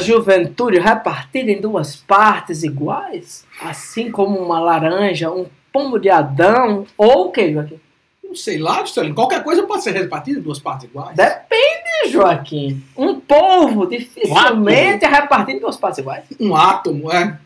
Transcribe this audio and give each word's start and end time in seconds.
juventude 0.00 0.78
repartida 0.78 1.50
em 1.50 1.60
duas 1.60 1.94
partes 1.94 2.62
iguais? 2.62 3.46
Assim 3.60 4.10
como 4.10 4.38
uma 4.38 4.58
laranja, 4.58 5.30
um 5.30 5.46
pomo 5.72 5.98
de 5.98 6.10
Adão, 6.10 6.86
ou 6.96 7.26
o 7.26 7.30
que, 7.30 7.52
Joaquim? 7.52 7.80
Não 8.24 8.34
sei 8.34 8.58
lá, 8.58 8.82
Sterling. 8.82 9.14
Qualquer 9.14 9.42
coisa 9.42 9.64
pode 9.64 9.82
ser 9.82 9.92
repartida 9.92 10.38
em 10.38 10.42
duas 10.42 10.58
partes 10.58 10.88
iguais. 10.88 11.16
Depende, 11.16 12.10
Joaquim. 12.10 12.82
Um 12.96 13.18
polvo 13.18 13.86
dificilmente 13.86 15.04
é 15.04 15.08
repartido 15.08 15.58
em 15.58 15.60
duas 15.60 15.76
partes 15.76 15.98
iguais. 15.98 16.24
Um 16.38 16.54
átomo, 16.54 17.10
é. 17.10 17.38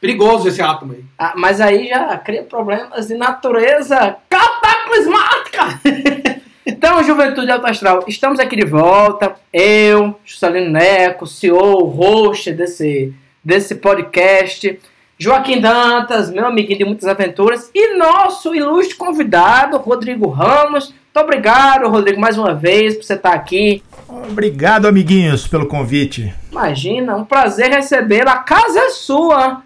Perigoso 0.00 0.48
esse 0.48 0.60
átomo 0.60 0.92
aí. 0.92 1.04
Ah, 1.16 1.32
mas 1.36 1.60
aí 1.60 1.88
já 1.88 2.18
cria 2.18 2.42
problemas 2.42 3.06
de 3.06 3.14
natureza 3.14 4.16
cataclismática. 4.28 5.80
então, 6.66 7.02
Juventude 7.04 7.50
Alto 7.50 7.66
Astral, 7.66 8.04
estamos 8.06 8.38
aqui 8.38 8.56
de 8.56 8.64
volta. 8.64 9.34
Eu, 9.52 10.18
Juscelino 10.24 10.70
Neco, 10.70 11.26
CEO, 11.26 11.84
host 11.84 12.52
desse, 12.52 13.12
desse 13.44 13.74
podcast. 13.74 14.78
Joaquim 15.18 15.60
Dantas, 15.60 16.30
meu 16.30 16.46
amiguinho 16.46 16.78
de 16.78 16.84
muitas 16.84 17.08
aventuras. 17.08 17.70
E 17.74 17.96
nosso 17.96 18.54
ilustre 18.54 18.96
convidado, 18.96 19.76
Rodrigo 19.76 20.28
Ramos. 20.28 20.88
Muito 20.88 21.24
obrigado, 21.24 21.88
Rodrigo, 21.88 22.20
mais 22.20 22.36
uma 22.36 22.54
vez, 22.54 22.96
por 22.96 23.04
você 23.04 23.14
estar 23.14 23.32
aqui. 23.32 23.82
Obrigado, 24.08 24.86
amiguinhos, 24.86 25.46
pelo 25.46 25.66
convite. 25.66 26.34
Imagina, 26.50 27.14
um 27.14 27.24
prazer 27.24 27.70
recebê-lo. 27.70 28.30
A 28.30 28.38
casa 28.38 28.80
é 28.80 28.90
sua. 28.90 29.62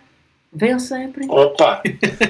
Venha 0.53 0.79
sempre. 0.79 1.27
Opa! 1.29 1.83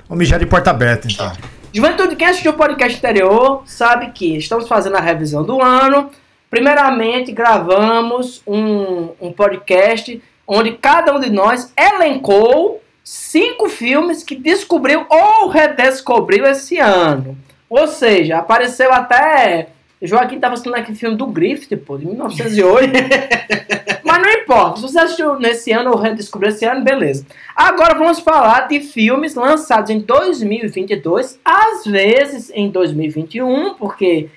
Vamos 0.08 0.19
mijar 0.19 0.38
de 0.38 0.47
porta 0.47 0.70
aberta, 0.70 1.08
então. 1.10 1.32
Juventude, 1.72 2.16
quem 2.16 2.27
assistiu 2.27 2.52
o 2.52 2.56
podcast 2.56 2.97
anterior 2.98 3.62
sabe 3.66 4.11
que 4.12 4.38
estamos 4.38 4.66
fazendo 4.66 4.97
a 4.97 5.00
revisão 5.00 5.44
do 5.44 5.61
ano. 5.61 6.10
Primeiramente, 6.48 7.30
gravamos 7.30 8.42
um, 8.47 9.10
um 9.20 9.30
podcast 9.33 10.22
onde 10.47 10.72
cada 10.72 11.14
um 11.14 11.20
de 11.20 11.28
nós 11.28 11.70
elencou 11.77 12.83
cinco 13.05 13.69
filmes 13.69 14.22
que 14.22 14.34
descobriu 14.34 15.05
ou 15.10 15.48
redescobriu 15.48 16.47
esse 16.47 16.78
ano. 16.78 17.36
Ou 17.69 17.86
seja, 17.86 18.38
apareceu 18.38 18.91
até. 18.91 19.69
Joaquim 20.00 20.36
estava 20.36 20.54
assistindo 20.54 20.74
aquele 20.74 20.96
filme 20.96 21.16
do 21.16 21.27
Griffith, 21.27 21.77
pô, 21.78 21.98
de 21.98 22.06
1908. 22.06 22.92
Mas 24.04 24.22
não 24.22 24.30
importa, 24.30 24.77
se 24.77 24.82
você 24.82 24.98
assistiu 24.98 25.38
nesse 25.38 25.72
ano 25.72 25.91
ou 25.91 25.98
redescobriu 25.98 26.50
esse 26.50 26.64
ano, 26.64 26.82
beleza. 26.82 27.27
Agora 27.54 27.94
vamos 27.94 28.20
falar 28.20 28.69
de 28.69 28.80
filmes 28.80 29.34
lançados 29.34 29.91
em 29.91 29.98
2022, 29.98 31.38
às 31.44 31.84
vezes 31.84 32.50
em 32.54 32.70
2021, 32.70 33.74
porque 33.74 34.30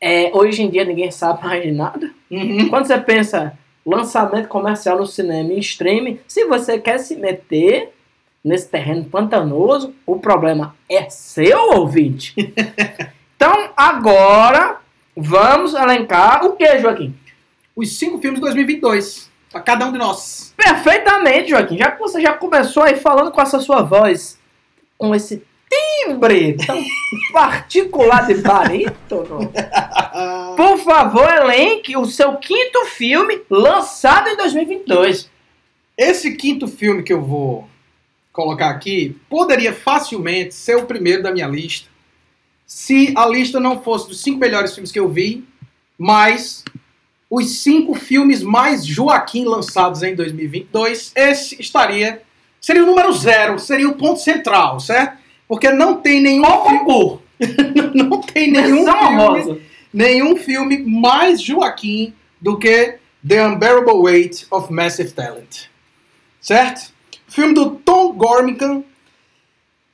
é, 0.00 0.30
hoje 0.32 0.62
em 0.62 0.70
dia 0.70 0.84
ninguém 0.84 1.10
sabe 1.10 1.42
mais 1.42 1.62
de 1.62 1.72
nada. 1.72 2.10
Uhum. 2.30 2.68
Quando 2.68 2.86
você 2.86 2.98
pensa 2.98 3.58
lançamento 3.84 4.48
comercial 4.48 4.98
no 4.98 5.06
cinema 5.06 5.52
e 5.52 5.60
streaming, 5.60 6.20
se 6.28 6.44
você 6.44 6.78
quer 6.78 6.98
se 6.98 7.16
meter 7.16 7.92
nesse 8.44 8.68
terreno 8.68 9.04
pantanoso, 9.04 9.94
o 10.06 10.18
problema 10.18 10.76
é 10.88 11.08
seu 11.08 11.70
ouvinte. 11.70 12.34
então, 13.34 13.70
agora 13.76 14.78
vamos 15.16 15.74
elencar 15.74 16.44
o 16.44 16.56
que, 16.56 16.78
Joaquim? 16.78 17.14
Os 17.74 17.98
cinco 17.98 18.18
filmes 18.18 18.38
de 18.38 18.42
2022. 18.42 19.30
Pra 19.50 19.60
cada 19.60 19.86
um 19.86 19.92
de 19.92 19.98
nós. 19.98 20.52
Perfeitamente, 20.56 21.50
Joaquim. 21.50 21.78
Já 21.78 21.90
que 21.90 21.98
você 21.98 22.20
já 22.20 22.34
começou 22.34 22.82
aí 22.82 22.96
falando 22.96 23.30
com 23.30 23.40
essa 23.40 23.58
sua 23.60 23.82
voz, 23.82 24.38
com 24.98 25.14
esse 25.14 25.42
timbre 26.04 26.54
tão 26.54 26.82
particular 27.32 28.26
de 28.26 28.34
barítono, 28.34 29.50
por 30.56 30.78
favor, 30.78 31.28
elenque 31.28 31.96
o 31.96 32.04
seu 32.06 32.36
quinto 32.36 32.84
filme 32.86 33.40
lançado 33.48 34.28
em 34.28 34.36
2022. 34.36 35.30
Esse 35.96 36.36
quinto 36.36 36.68
filme 36.68 37.02
que 37.02 37.12
eu 37.12 37.22
vou 37.22 37.66
colocar 38.32 38.68
aqui 38.68 39.16
poderia 39.30 39.72
facilmente 39.72 40.54
ser 40.54 40.76
o 40.76 40.84
primeiro 40.84 41.22
da 41.22 41.32
minha 41.32 41.46
lista. 41.46 41.88
Se 42.66 43.14
a 43.16 43.24
lista 43.26 43.60
não 43.60 43.80
fosse 43.80 44.08
dos 44.08 44.20
cinco 44.20 44.40
melhores 44.40 44.74
filmes 44.74 44.90
que 44.90 44.98
eu 44.98 45.08
vi, 45.08 45.46
mas 45.96 46.64
os 47.30 47.62
cinco 47.62 47.94
filmes 47.94 48.42
mais 48.42 48.84
Joaquim 48.84 49.44
lançados 49.44 50.02
em 50.02 50.16
2022, 50.16 51.12
esse 51.14 51.60
estaria. 51.60 52.22
Seria 52.60 52.82
o 52.82 52.86
número 52.86 53.12
zero, 53.12 53.58
seria 53.60 53.88
o 53.88 53.94
ponto 53.94 54.20
central, 54.20 54.80
certo? 54.80 55.18
Porque 55.46 55.70
não 55.70 56.00
tem 56.00 56.20
nenhum 56.20 56.44
filme. 56.64 57.20
não 57.94 58.20
tem 58.20 58.50
nenhum 58.50 58.84
filme, 58.84 58.90
honrosa. 58.90 59.60
nenhum 59.92 60.36
filme 60.36 60.78
mais 60.78 61.40
Joaquim 61.40 62.12
do 62.40 62.58
que 62.58 62.98
The 63.26 63.46
Unbearable 63.46 63.94
Weight 63.94 64.46
of 64.50 64.72
Massive 64.72 65.12
Talent. 65.12 65.66
Certo? 66.40 66.92
Filme 67.28 67.54
do 67.54 67.70
Tom 67.70 68.12
Gormican 68.14 68.82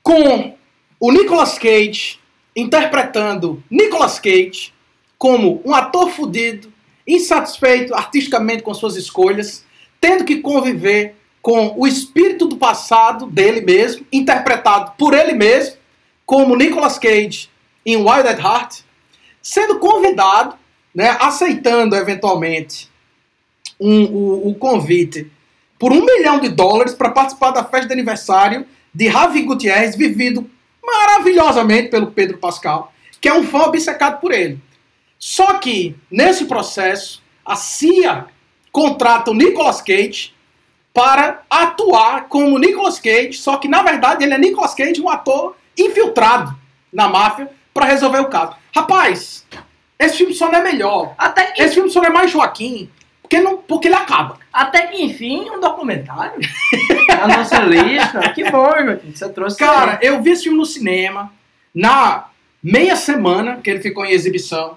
com 0.02 0.54
o 0.98 1.12
Nicolas 1.12 1.58
Cage 1.58 2.21
interpretando 2.54 3.62
Nicolas 3.70 4.18
Cage 4.18 4.72
como 5.18 5.62
um 5.64 5.74
ator 5.74 6.10
fudido, 6.10 6.72
insatisfeito 7.06 7.94
artisticamente 7.94 8.62
com 8.62 8.74
suas 8.74 8.96
escolhas, 8.96 9.64
tendo 10.00 10.24
que 10.24 10.36
conviver 10.36 11.16
com 11.40 11.74
o 11.76 11.86
espírito 11.86 12.46
do 12.46 12.56
passado 12.56 13.26
dele 13.26 13.60
mesmo, 13.60 14.06
interpretado 14.12 14.92
por 14.96 15.14
ele 15.14 15.32
mesmo, 15.32 15.76
como 16.24 16.56
Nicolas 16.56 16.98
Cage 16.98 17.48
em 17.84 17.96
Wild 17.96 18.28
at 18.28 18.38
Heart, 18.38 18.80
sendo 19.40 19.78
convidado, 19.78 20.56
né, 20.94 21.16
aceitando 21.20 21.96
eventualmente 21.96 22.88
um- 23.80 24.04
o, 24.04 24.48
o 24.50 24.54
convite 24.54 25.30
por 25.78 25.92
um 25.92 26.04
milhão 26.04 26.38
de 26.38 26.48
dólares 26.48 26.94
para 26.94 27.10
participar 27.10 27.50
da 27.50 27.64
festa 27.64 27.88
de 27.88 27.92
aniversário 27.92 28.64
de 28.94 29.10
Javi 29.10 29.42
Gutierrez, 29.42 29.96
vivido 29.96 30.48
maravilhosamente 30.92 31.88
pelo 31.88 32.12
Pedro 32.12 32.38
Pascal, 32.38 32.92
que 33.20 33.28
é 33.28 33.34
um 33.34 33.44
fã 33.44 33.64
obcecado 33.64 34.20
por 34.20 34.32
ele. 34.32 34.60
Só 35.18 35.54
que, 35.54 35.96
nesse 36.10 36.44
processo, 36.46 37.22
a 37.44 37.56
CIA 37.56 38.26
contrata 38.70 39.30
o 39.30 39.34
Nicolas 39.34 39.80
Cage 39.80 40.34
para 40.92 41.42
atuar 41.48 42.28
como 42.28 42.58
Nicolas 42.58 42.98
Cage, 42.98 43.34
só 43.34 43.56
que 43.56 43.68
na 43.68 43.82
verdade 43.82 44.24
ele 44.24 44.34
é 44.34 44.38
Nicolas 44.38 44.74
Cage, 44.74 45.00
um 45.00 45.08
ator 45.08 45.56
infiltrado 45.78 46.54
na 46.92 47.08
máfia 47.08 47.50
para 47.72 47.86
resolver 47.86 48.20
o 48.20 48.28
caso. 48.28 48.56
Rapaz, 48.74 49.46
esse 49.98 50.18
filme 50.18 50.34
só 50.34 50.50
não 50.50 50.58
é 50.58 50.62
melhor. 50.62 51.14
Até 51.16 51.46
que, 51.46 51.62
Esse 51.62 51.74
filme 51.74 51.90
só 51.90 52.00
não 52.00 52.08
é 52.08 52.12
mais 52.12 52.30
Joaquim, 52.30 52.90
porque, 53.32 53.40
não, 53.40 53.56
porque 53.56 53.88
ele 53.88 53.94
acaba. 53.94 54.38
até 54.52 54.88
que 54.88 55.02
enfim, 55.02 55.48
um 55.50 55.58
documentário. 55.58 56.38
A 57.18 57.26
nossa 57.26 57.60
lista. 57.60 58.28
Que 58.34 58.50
bom, 58.50 58.70
Joaquim. 58.84 59.14
Você 59.14 59.28
trouxe. 59.30 59.56
Cara, 59.56 59.98
eu 60.02 60.22
vi 60.22 60.32
esse 60.32 60.42
filme 60.44 60.58
no 60.58 60.66
cinema, 60.66 61.32
na 61.74 62.26
meia 62.62 62.94
semana 62.94 63.56
que 63.56 63.70
ele 63.70 63.80
ficou 63.80 64.04
em 64.04 64.10
exibição. 64.10 64.76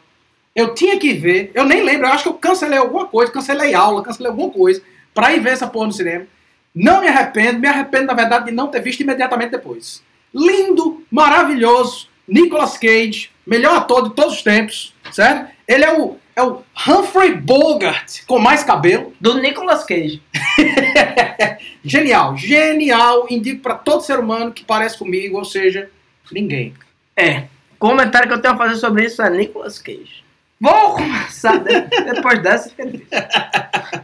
Eu 0.56 0.74
tinha 0.74 0.98
que 0.98 1.12
ver, 1.12 1.52
eu 1.54 1.66
nem 1.66 1.84
lembro, 1.84 2.08
eu 2.08 2.14
acho 2.14 2.24
que 2.24 2.30
eu 2.30 2.36
cancelei 2.36 2.80
alguma 2.80 3.08
coisa, 3.08 3.30
cancelei 3.30 3.74
aula, 3.74 4.02
cancelei 4.02 4.30
alguma 4.30 4.50
coisa, 4.50 4.82
pra 5.14 5.34
ir 5.34 5.42
ver 5.42 5.50
essa 5.50 5.68
porra 5.68 5.88
no 5.88 5.92
cinema. 5.92 6.26
Não 6.74 7.02
me 7.02 7.10
arrependo, 7.10 7.60
me 7.60 7.68
arrependo, 7.68 8.06
na 8.06 8.14
verdade, 8.14 8.46
de 8.46 8.52
não 8.52 8.68
ter 8.68 8.80
visto 8.80 9.02
imediatamente 9.02 9.52
depois. 9.52 10.02
Lindo, 10.34 11.04
maravilhoso, 11.12 12.08
Nicolas 12.26 12.78
Cage, 12.78 13.32
melhor 13.46 13.76
ator 13.76 14.08
de 14.08 14.16
todos 14.16 14.36
os 14.36 14.44
tempos, 14.44 14.96
certo? 15.12 15.52
Ele 15.68 15.84
é 15.84 16.00
o, 16.00 16.16
é 16.38 16.42
o 16.42 16.64
Humphrey 16.88 17.36
Bogart 17.36 18.24
com 18.28 18.38
mais 18.40 18.64
cabelo. 18.64 19.14
do 19.20 19.40
Nicolas 19.40 19.84
Cage. 19.84 20.22
Genial, 21.84 22.36
genial, 22.36 23.28
indico 23.30 23.62
pra 23.62 23.76
todo 23.76 24.02
ser 24.02 24.18
humano 24.20 24.52
que 24.52 24.64
parece 24.66 24.98
comigo, 24.98 25.38
ou 25.38 25.46
seja, 25.46 25.90
ninguém. 26.32 26.74
É. 27.16 27.44
O 27.74 27.78
comentário 27.78 28.28
que 28.28 28.34
eu 28.34 28.42
tenho 28.42 28.56
a 28.56 28.58
fazer 28.58 28.76
sobre 28.78 29.06
isso 29.06 29.22
é 29.22 29.30
Nicolas 29.30 29.78
Cage. 29.78 30.24
Vou 30.60 30.94
começar 30.96 31.58
de- 31.60 31.82
depois 32.14 32.42
dessa. 32.42 32.72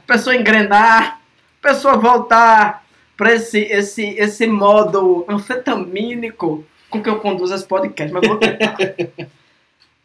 Pessoa 0.05 0.35
engrenar, 0.35 1.19
pessoa 1.61 1.97
voltar 1.97 2.83
para 3.17 3.33
esse, 3.33 3.59
esse, 3.61 4.03
esse 4.17 4.45
modo 4.47 5.25
anfetamínico 5.27 6.63
com 6.89 7.01
que 7.01 7.09
eu 7.09 7.17
conduzo 7.19 7.55
esse 7.55 7.65
podcast, 7.65 8.13
mas 8.13 8.27
vou 8.27 8.37
tentar. 8.37 8.75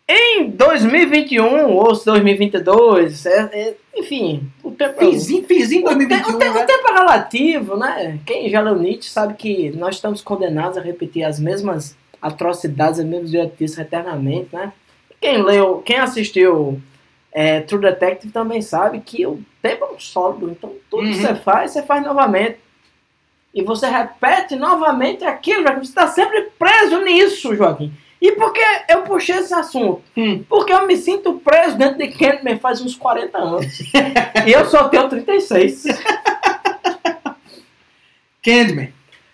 Em 0.09 0.51
2021 0.51 1.73
ou 1.75 1.93
2022, 1.93 3.27
é- 3.27 3.51
é- 3.53 3.75
enfim, 3.97 4.49
o 4.63 4.71
tempo 4.71 5.01
Fizinho, 5.01 5.45
fizinho 5.45 5.85
o, 5.85 5.89
te- 5.89 5.95
2021, 6.07 6.35
o 6.35 6.39
te- 6.39 6.49
o 6.49 6.55
né? 6.55 6.65
tempo 6.65 6.89
é 6.89 6.93
relativo, 6.95 7.77
né? 7.77 8.19
Quem 8.25 8.49
já 8.49 8.61
leu 8.61 8.77
Nietzsche 8.77 9.11
sabe 9.11 9.35
que 9.35 9.71
nós 9.77 9.97
estamos 9.97 10.21
condenados 10.23 10.79
a 10.79 10.81
repetir 10.81 11.25
as 11.25 11.41
mesmas 11.41 11.97
atrocidades, 12.23 13.01
as 13.01 13.07
mesmas 13.07 13.31
idiotices 13.31 13.79
eternamente, 13.79 14.49
né? 14.53 14.73
Quem 15.21 15.43
leu, 15.43 15.83
quem 15.85 15.97
assistiu 15.97 16.81
é, 17.33 17.61
True 17.63 17.81
Detective 17.81 18.33
também 18.33 18.63
sabe 18.63 19.01
que 19.01 19.27
o 19.27 19.41
tempo 19.61 19.85
é 19.87 19.89
um 19.95 19.99
sólido, 19.99 20.49
então 20.51 20.73
tudo 20.89 21.03
que 21.03 21.09
Uhum. 21.15 21.21
você 21.21 21.35
faz, 21.35 21.73
você 21.73 21.83
faz 21.83 22.05
novamente. 22.05 22.59
E 23.53 23.63
você 23.63 23.89
repete 23.89 24.55
novamente 24.55 25.25
aquilo, 25.25 25.63
Joaquim. 25.63 25.81
Você 25.81 25.89
está 25.91 26.07
sempre 26.07 26.43
preso 26.59 27.01
nisso, 27.03 27.55
Joaquim. 27.57 27.93
E 28.21 28.33
por 28.33 28.53
que 28.53 28.63
eu 28.89 29.03
puxei 29.03 29.37
esse 29.37 29.55
assunto? 29.55 30.03
Hum. 30.17 30.43
Porque 30.49 30.73
eu 30.73 30.87
me 30.87 30.97
sinto 30.97 31.35
preso 31.35 31.77
dentro 31.77 31.99
de 31.99 32.09
Candyman 32.09 32.59
faz 32.59 32.81
uns 32.81 32.95
40 32.95 33.37
anos. 33.37 33.81
e 34.47 34.53
eu 34.53 34.65
só 34.67 34.89
tenho 34.89 35.09
36. 35.09 35.85
Candyman. 38.43 38.93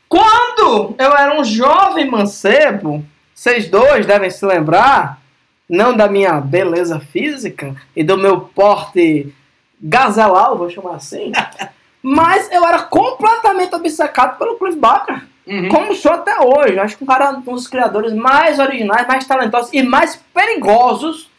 Quando 0.08 0.94
eu 0.98 1.16
era 1.16 1.40
um 1.40 1.44
jovem 1.44 2.10
mancebo, 2.10 3.04
vocês 3.34 3.68
dois 3.68 4.04
devem 4.04 4.30
se 4.30 4.44
lembrar, 4.44 5.22
não 5.68 5.96
da 5.96 6.06
minha 6.06 6.40
beleza 6.40 7.00
física 7.00 7.74
e 7.96 8.04
do 8.04 8.18
meu 8.18 8.40
porte 8.40 9.34
gazelal, 9.80 10.58
vou 10.58 10.68
chamar 10.68 10.96
assim, 10.96 11.32
mas 12.02 12.50
eu 12.52 12.64
era 12.64 12.82
completamente 12.82 13.74
obcecado 13.74 14.38
pelo 14.38 14.58
Cliff 14.58 14.78
Barker. 14.78 15.22
Uhum. 15.46 15.68
Como 15.68 15.94
sou 15.94 16.12
até 16.12 16.40
hoje. 16.40 16.78
Acho 16.78 16.96
que 16.96 17.04
um 17.04 17.06
cara 17.06 17.32
um 17.32 17.40
dos 17.40 17.66
criadores 17.66 18.12
mais 18.12 18.58
originais, 18.58 19.06
mais 19.06 19.26
talentosos 19.26 19.72
e 19.72 19.82
mais 19.82 20.16
perigosos 20.32 21.30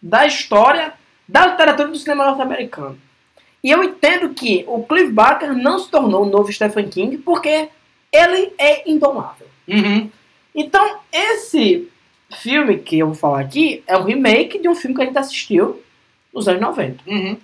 da 0.00 0.26
história 0.26 0.92
da 1.28 1.46
literatura 1.46 1.88
do 1.88 1.96
cinema 1.96 2.26
norte-americano. 2.26 2.98
E 3.62 3.70
eu 3.70 3.84
entendo 3.84 4.30
que 4.30 4.64
o 4.66 4.82
Cliff 4.82 5.12
Barker 5.12 5.54
não 5.54 5.78
se 5.78 5.90
tornou 5.90 6.24
o 6.24 6.28
novo 6.30 6.52
Stephen 6.52 6.88
King 6.88 7.18
porque 7.18 7.68
ele 8.12 8.52
é 8.58 8.90
indomável. 8.90 9.46
Uhum. 9.68 10.10
Então, 10.54 10.98
esse 11.12 11.88
filme 12.30 12.78
que 12.78 12.98
eu 12.98 13.08
vou 13.08 13.14
falar 13.14 13.40
aqui 13.40 13.82
é 13.86 13.96
um 13.96 14.02
remake 14.02 14.58
de 14.58 14.68
um 14.68 14.74
filme 14.74 14.96
que 14.96 15.02
a 15.02 15.04
gente 15.04 15.18
assistiu 15.18 15.80
nos 16.32 16.48
anos 16.48 16.60
90. 16.60 17.02
Uhum. 17.06 17.36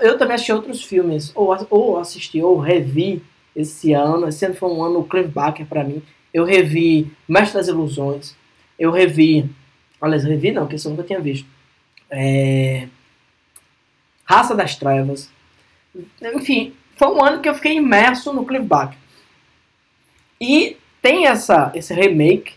Eu 0.00 0.18
também 0.18 0.34
assisti 0.34 0.52
outros 0.52 0.82
filmes, 0.84 1.32
ou, 1.34 1.56
ou 1.70 1.98
assisti, 1.98 2.42
ou 2.42 2.58
revi 2.58 3.22
esse 3.56 3.92
ano. 3.94 4.28
Esse 4.28 4.44
ano 4.44 4.54
foi 4.54 4.68
um 4.68 4.84
ano 4.84 5.04
Cliff 5.04 5.28
Barker 5.28 5.66
pra 5.66 5.82
mim. 5.82 6.02
Eu 6.32 6.44
revi 6.44 7.10
Mestre 7.26 7.54
das 7.58 7.68
Ilusões. 7.68 8.36
Eu 8.78 8.90
revi. 8.90 9.50
Aliás, 10.00 10.22
revi 10.24 10.52
não, 10.52 10.62
porque 10.62 10.76
isso 10.76 10.88
eu 10.88 10.90
nunca 10.90 11.02
tinha 11.02 11.18
visto. 11.18 11.48
É, 12.10 12.86
Raça 14.24 14.54
das 14.54 14.76
Trevas. 14.76 15.30
Enfim, 16.34 16.74
foi 16.96 17.08
um 17.08 17.24
ano 17.24 17.40
que 17.40 17.48
eu 17.48 17.54
fiquei 17.54 17.76
imerso 17.76 18.32
no 18.32 18.44
Cliff 18.44 18.66
Barker. 18.66 18.98
E 20.38 20.76
tem 21.00 21.26
essa, 21.26 21.72
esse 21.74 21.94
remake 21.94 22.54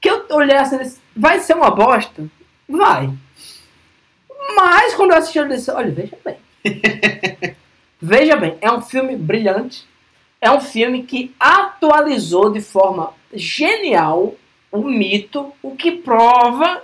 que 0.00 0.08
eu 0.08 0.26
olhei 0.30 0.56
assim, 0.56 0.78
vai 1.14 1.38
ser 1.38 1.54
uma 1.54 1.70
bosta? 1.70 2.26
Vai. 2.68 3.12
Mas 4.56 4.94
quando 4.94 5.12
eu 5.12 5.18
assisti, 5.18 5.38
eu 5.38 5.48
disse, 5.48 5.70
olha, 5.70 5.92
veja 5.92 6.18
bem. 6.24 6.36
veja 8.00 8.36
bem, 8.36 8.56
é 8.60 8.72
um 8.72 8.80
filme 8.80 9.14
brilhante. 9.14 9.86
É 10.40 10.50
um 10.50 10.60
filme 10.60 11.02
que 11.02 11.34
atualizou 11.38 12.50
de 12.50 12.60
forma 12.60 13.12
genial 13.32 14.34
o 14.72 14.82
mito, 14.82 15.52
o 15.62 15.74
que 15.76 15.90
prova 15.92 16.82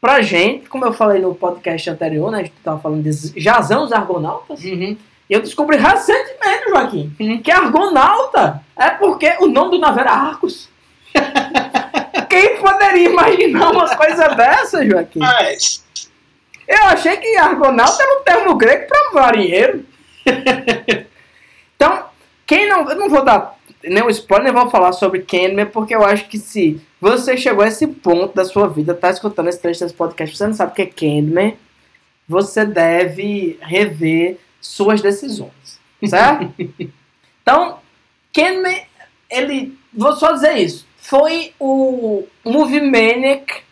pra 0.00 0.20
gente, 0.22 0.68
como 0.68 0.84
eu 0.84 0.92
falei 0.92 1.20
no 1.22 1.34
podcast 1.34 1.88
anterior, 1.88 2.30
né, 2.30 2.38
a 2.40 2.42
gente 2.42 2.54
tava 2.62 2.80
falando 2.80 3.02
de 3.02 3.40
Jazão 3.40 3.84
os 3.84 3.92
Argonautas, 3.92 4.62
Uhum. 4.62 4.96
e 5.28 5.32
eu 5.32 5.40
descobri 5.40 5.76
recentemente, 5.78 6.68
Joaquim, 6.68 7.12
Hum. 7.18 7.40
que 7.42 7.50
Argonauta 7.50 8.62
é 8.76 8.90
porque 8.90 9.36
o 9.40 9.46
nome 9.46 9.70
do 9.72 9.78
navio 9.78 10.00
era 10.00 10.12
Arcos. 10.12 10.68
Quem 12.28 12.58
poderia 12.58 13.08
imaginar 13.08 13.70
uma 13.70 13.96
coisa 13.96 14.28
dessa, 14.34 14.84
Joaquim? 14.84 15.18
Mas, 15.20 15.84
Eu 16.68 16.84
achei 16.86 17.16
que 17.16 17.36
argonauta 17.36 18.02
era 18.02 18.20
um 18.20 18.24
termo 18.24 18.54
grego 18.56 18.88
para 18.88 19.12
marinheiro. 19.22 19.86
então, 21.76 22.04
quem 22.46 22.68
não. 22.68 22.88
Eu 22.88 22.96
não 22.96 23.08
vou 23.08 23.24
dar 23.24 23.56
nenhum 23.82 24.08
spoiler, 24.10 24.52
nem 24.52 24.62
vou 24.62 24.70
falar 24.70 24.92
sobre 24.92 25.20
Candyman, 25.22 25.66
porque 25.66 25.94
eu 25.94 26.04
acho 26.04 26.26
que 26.28 26.38
se 26.38 26.80
você 27.00 27.36
chegou 27.36 27.64
a 27.64 27.68
esse 27.68 27.86
ponto 27.86 28.34
da 28.34 28.44
sua 28.44 28.68
vida, 28.68 28.94
tá 28.94 29.10
escutando 29.10 29.48
esse 29.48 29.60
trecho 29.60 29.80
desse 29.80 29.94
podcast, 29.94 30.36
você 30.36 30.46
não 30.46 30.54
sabe 30.54 30.72
o 30.72 30.74
que 30.74 30.82
é 30.82 30.86
Candyman, 30.86 31.54
você 32.28 32.64
deve 32.64 33.58
rever 33.62 34.38
suas 34.60 35.00
decisões. 35.00 35.78
Certo? 36.04 36.52
então, 37.42 37.78
Candyman, 38.32 38.82
ele. 39.30 39.78
Vou 39.92 40.12
só 40.14 40.32
dizer 40.32 40.58
isso. 40.58 40.86
Foi 40.98 41.52
o 41.58 42.24
Movie 42.44 42.80
Maniac 42.80 43.62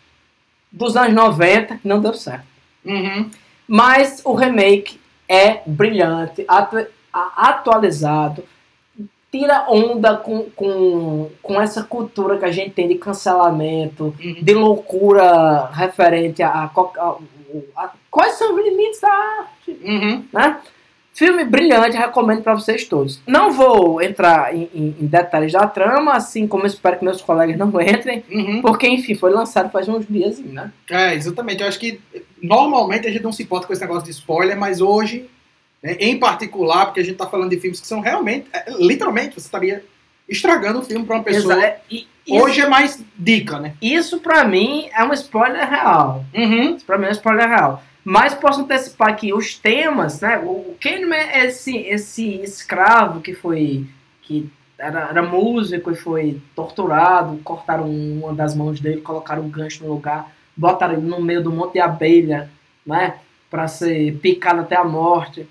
dos 0.71 0.95
anos 0.97 1.13
90 1.13 1.77
que 1.77 1.87
não 1.87 2.01
deu 2.01 2.13
certo. 2.13 2.45
Uhum. 2.83 3.29
Mas 3.67 4.21
o 4.23 4.33
remake 4.33 4.99
é 5.27 5.61
brilhante, 5.65 6.45
atu- 6.47 6.87
atualizado, 7.13 8.43
tira 9.37 9.65
onda 9.69 10.15
com, 10.15 10.43
com, 10.55 11.29
com 11.41 11.59
essa 11.61 11.83
cultura 11.83 12.37
que 12.37 12.45
a 12.45 12.51
gente 12.51 12.71
tem 12.71 12.87
de 12.87 12.95
cancelamento, 12.95 14.15
Uhum. 14.23 14.35
de 14.41 14.53
loucura 14.53 15.65
referente 15.73 16.41
a, 16.41 16.49
a 16.49 16.63
a- 16.65 17.15
a- 17.75 17.91
quais 18.09 18.33
são 18.35 18.55
os 18.55 18.63
limites 18.63 19.01
da 19.01 19.09
arte, 19.11 19.77
Uhum. 19.83 20.23
né? 20.31 20.57
Filme 21.13 21.45
brilhante, 21.45 21.95
recomendo 21.95 22.41
para 22.43 22.53
vocês 22.55 22.83
todos. 22.85 23.21
Não 23.25 23.51
vou 23.51 24.01
entrar 24.01 24.53
em, 24.53 24.69
em- 24.73 24.95
em 24.99 25.05
detalhes 25.05 25.53
da 25.53 25.65
trama, 25.65 26.13
assim 26.13 26.45
como 26.45 26.65
espero 26.65 26.97
que 26.99 27.05
meus 27.05 27.21
colegas 27.21 27.57
não 27.57 27.67
entrem, 27.81 28.23
Uhum. 28.31 28.61
porque, 28.61 28.87
enfim, 28.87 29.15
foi 29.15 29.31
lançado 29.31 29.69
faz 29.71 29.87
uns 29.87 30.05
dias, 30.07 30.39
né? 30.39 30.71
É, 30.89 31.13
exatamente. 31.13 31.61
Eu 31.61 31.67
acho 31.69 31.79
que 31.79 31.99
normalmente 32.41 33.07
a 33.07 33.11
gente 33.11 33.23
não 33.23 33.31
se 33.31 33.43
importa 33.43 33.65
com 33.67 33.71
esse 33.73 33.81
negócio 33.81 34.03
de 34.05 34.11
spoiler, 34.11 34.57
mas 34.57 34.81
hoje, 34.81 35.29
né, 35.85 35.95
em 35.99 36.17
particular, 36.19 36.85
porque 36.87 36.99
a 36.99 37.03
gente 37.03 37.15
tá 37.17 37.27
falando 37.27 37.49
de 37.51 37.59
filmes 37.59 37.79
que 37.79 37.87
são 37.87 37.99
realmente, 37.99 38.47
é, 38.51 38.65
literalmente, 38.79 39.35
você 39.35 39.41
estaria 39.47 39.83
estragando 40.27 40.79
o 40.79 40.83
filme 40.83 41.05
pra 41.05 41.17
uma 41.17 41.23
pessoa. 41.23 41.53
Exa- 41.55 41.75
e- 41.91 42.07
isso- 42.25 42.43
Hoje 42.43 42.61
é 42.61 42.67
mais 42.67 42.99
dica, 43.15 43.59
né? 43.59 43.73
Isso 43.81 44.19
pra 44.19 44.43
mim 44.45 44.89
é 44.93 45.03
um 45.03 45.13
spoiler 45.13 45.69
real. 45.69 46.25
Uhum. 46.33 46.75
Isso 46.75 46.83
pra 46.85 46.97
mim 46.97 47.05
é 47.05 47.09
um 47.09 47.11
spoiler 47.11 47.47
real. 47.47 47.83
Mas 48.03 48.33
posso 48.33 48.61
antecipar 48.61 49.15
que 49.15 49.31
os 49.33 49.55
temas, 49.57 50.21
né? 50.21 50.39
O 50.39 50.65
o 50.75 50.77
Kahneman 50.81 51.15
é 51.31 51.45
esse, 51.45 51.77
esse 51.77 52.41
escravo 52.41 53.21
que 53.21 53.33
foi. 53.33 53.85
que 54.23 54.49
era, 54.77 55.07
era 55.09 55.21
músico 55.23 55.89
e 55.91 55.95
foi 55.95 56.41
torturado, 56.55 57.37
cortaram 57.43 57.89
uma 57.89 58.33
das 58.33 58.53
mãos 58.55 58.79
dele, 58.79 59.01
colocaram 59.01 59.43
um 59.43 59.49
gancho 59.49 59.83
no 59.85 59.93
lugar, 59.93 60.31
botaram 60.57 60.93
ele 60.95 61.03
no 61.03 61.21
meio 61.21 61.41
do 61.43 61.51
monte 61.51 61.73
de 61.73 61.79
abelha, 61.79 62.49
né? 62.85 63.15
Pra 63.49 63.67
ser 63.67 64.17
picado 64.17 64.61
até 64.61 64.75
a 64.75 64.83
morte. 64.83 65.47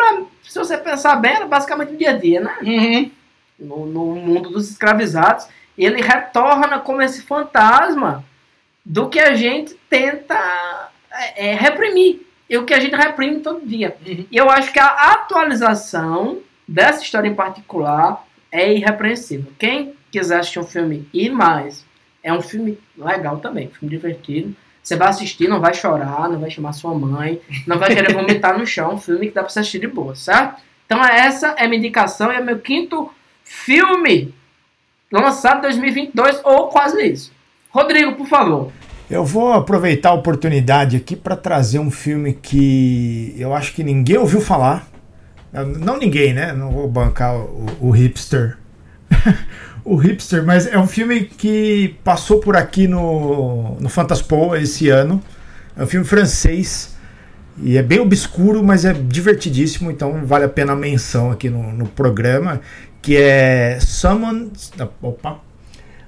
Pra, 0.00 0.22
se 0.42 0.58
você 0.58 0.78
pensar 0.78 1.16
bem, 1.16 1.32
era 1.32 1.46
basicamente 1.46 1.92
o 1.92 1.96
dia 1.98 2.10
a 2.10 2.16
dia, 2.16 2.40
né? 2.40 2.56
Uhum. 2.62 3.10
no, 3.58 3.84
no 3.84 4.16
mundo 4.16 4.48
dos 4.48 4.70
escravizados, 4.70 5.46
ele 5.76 6.00
retorna 6.00 6.78
como 6.78 7.02
esse 7.02 7.20
fantasma 7.20 8.24
do 8.82 9.10
que 9.10 9.20
a 9.20 9.34
gente 9.34 9.74
tenta 9.90 10.90
é, 11.12 11.50
é, 11.50 11.54
reprimir, 11.54 12.26
e 12.48 12.56
o 12.56 12.64
que 12.64 12.72
a 12.72 12.80
gente 12.80 12.96
reprime 12.96 13.40
todo 13.40 13.66
dia. 13.66 13.94
Uhum. 14.06 14.26
E 14.30 14.36
eu 14.38 14.48
acho 14.48 14.72
que 14.72 14.80
a 14.80 14.86
atualização 14.86 16.38
dessa 16.66 17.02
história 17.02 17.28
em 17.28 17.34
particular 17.34 18.26
é 18.50 18.72
irrepreensível. 18.72 19.52
Quem 19.58 19.94
quiser 20.10 20.40
assistir 20.40 20.60
um 20.60 20.64
filme 20.64 21.06
e 21.12 21.28
mais, 21.28 21.84
é 22.22 22.32
um 22.32 22.40
filme 22.40 22.78
legal 22.96 23.38
também, 23.38 23.68
um 23.68 23.70
filme 23.70 23.94
divertido. 23.94 24.56
Você 24.82 24.96
vai 24.96 25.08
assistir, 25.08 25.48
não 25.48 25.60
vai 25.60 25.74
chorar, 25.74 26.28
não 26.28 26.40
vai 26.40 26.50
chamar 26.50 26.72
sua 26.72 26.94
mãe, 26.94 27.40
não 27.66 27.78
vai 27.78 27.94
querer 27.94 28.12
vomitar 28.12 28.58
no 28.58 28.66
chão, 28.66 28.94
um 28.94 28.98
filme 28.98 29.28
que 29.28 29.34
dá 29.34 29.42
pra 29.42 29.50
você 29.50 29.60
assistir 29.60 29.80
de 29.80 29.86
boa, 29.86 30.14
certo? 30.14 30.62
Então 30.86 31.04
essa 31.04 31.54
é 31.58 31.66
minha 31.66 31.78
indicação 31.78 32.32
e 32.32 32.36
é 32.36 32.40
meu 32.40 32.58
quinto 32.58 33.10
filme 33.44 34.34
lançado 35.12 35.58
em 35.58 35.62
2022 35.62 36.40
ou 36.44 36.68
quase 36.68 37.02
isso. 37.02 37.32
Rodrigo, 37.70 38.14
por 38.14 38.26
favor. 38.26 38.72
Eu 39.10 39.24
vou 39.24 39.52
aproveitar 39.52 40.10
a 40.10 40.14
oportunidade 40.14 40.96
aqui 40.96 41.16
para 41.16 41.36
trazer 41.36 41.78
um 41.78 41.90
filme 41.90 42.32
que 42.32 43.34
eu 43.36 43.54
acho 43.54 43.72
que 43.74 43.82
ninguém 43.82 44.18
ouviu 44.18 44.40
falar. 44.40 44.88
Não 45.52 45.98
ninguém, 45.98 46.32
né? 46.32 46.52
Não 46.52 46.70
vou 46.70 46.88
bancar 46.88 47.36
o, 47.36 47.66
o 47.80 47.90
hipster. 47.90 48.56
o 49.84 49.96
hipster, 49.96 50.44
mas 50.44 50.66
é 50.66 50.78
um 50.78 50.86
filme 50.86 51.24
que 51.24 51.96
passou 52.04 52.40
por 52.40 52.56
aqui 52.56 52.86
no, 52.86 53.76
no 53.80 53.88
Fantaspoa 53.88 54.58
esse 54.58 54.88
ano. 54.88 55.22
É 55.76 55.82
um 55.82 55.86
filme 55.86 56.06
francês. 56.06 56.96
E 57.62 57.76
é 57.76 57.82
bem 57.82 58.00
obscuro, 58.00 58.62
mas 58.62 58.84
é 58.84 58.92
divertidíssimo, 58.92 59.90
então 59.90 60.24
vale 60.24 60.44
a 60.44 60.48
pena 60.48 60.72
a 60.72 60.76
menção 60.76 61.30
aqui 61.30 61.50
no, 61.50 61.72
no 61.72 61.86
programa. 61.86 62.60
Que 63.02 63.16
é 63.16 63.78
Someone. 63.80 64.50
Opa! 65.02 65.40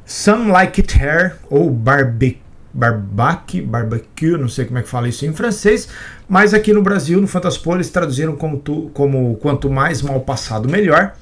Some 0.04 0.50
Like 0.50 0.80
It 0.80 0.98
Hair 0.98 1.36
ou 1.50 1.70
Barbecue. 1.70 2.42
Barbaque, 2.74 3.60
barbecue, 3.60 4.38
não 4.38 4.48
sei 4.48 4.64
como 4.64 4.78
é 4.78 4.82
que 4.82 4.88
fala 4.88 5.06
isso 5.06 5.26
em 5.26 5.32
francês, 5.34 5.90
mas 6.26 6.54
aqui 6.54 6.72
no 6.72 6.80
Brasil, 6.80 7.20
no 7.20 7.26
Fantaspol, 7.26 7.74
eles 7.74 7.90
traduziram 7.90 8.34
como, 8.34 8.56
tu, 8.56 8.90
como 8.94 9.36
Quanto 9.36 9.68
Mais 9.68 10.00
Mal 10.00 10.18
Passado 10.20 10.70
Melhor, 10.70 11.12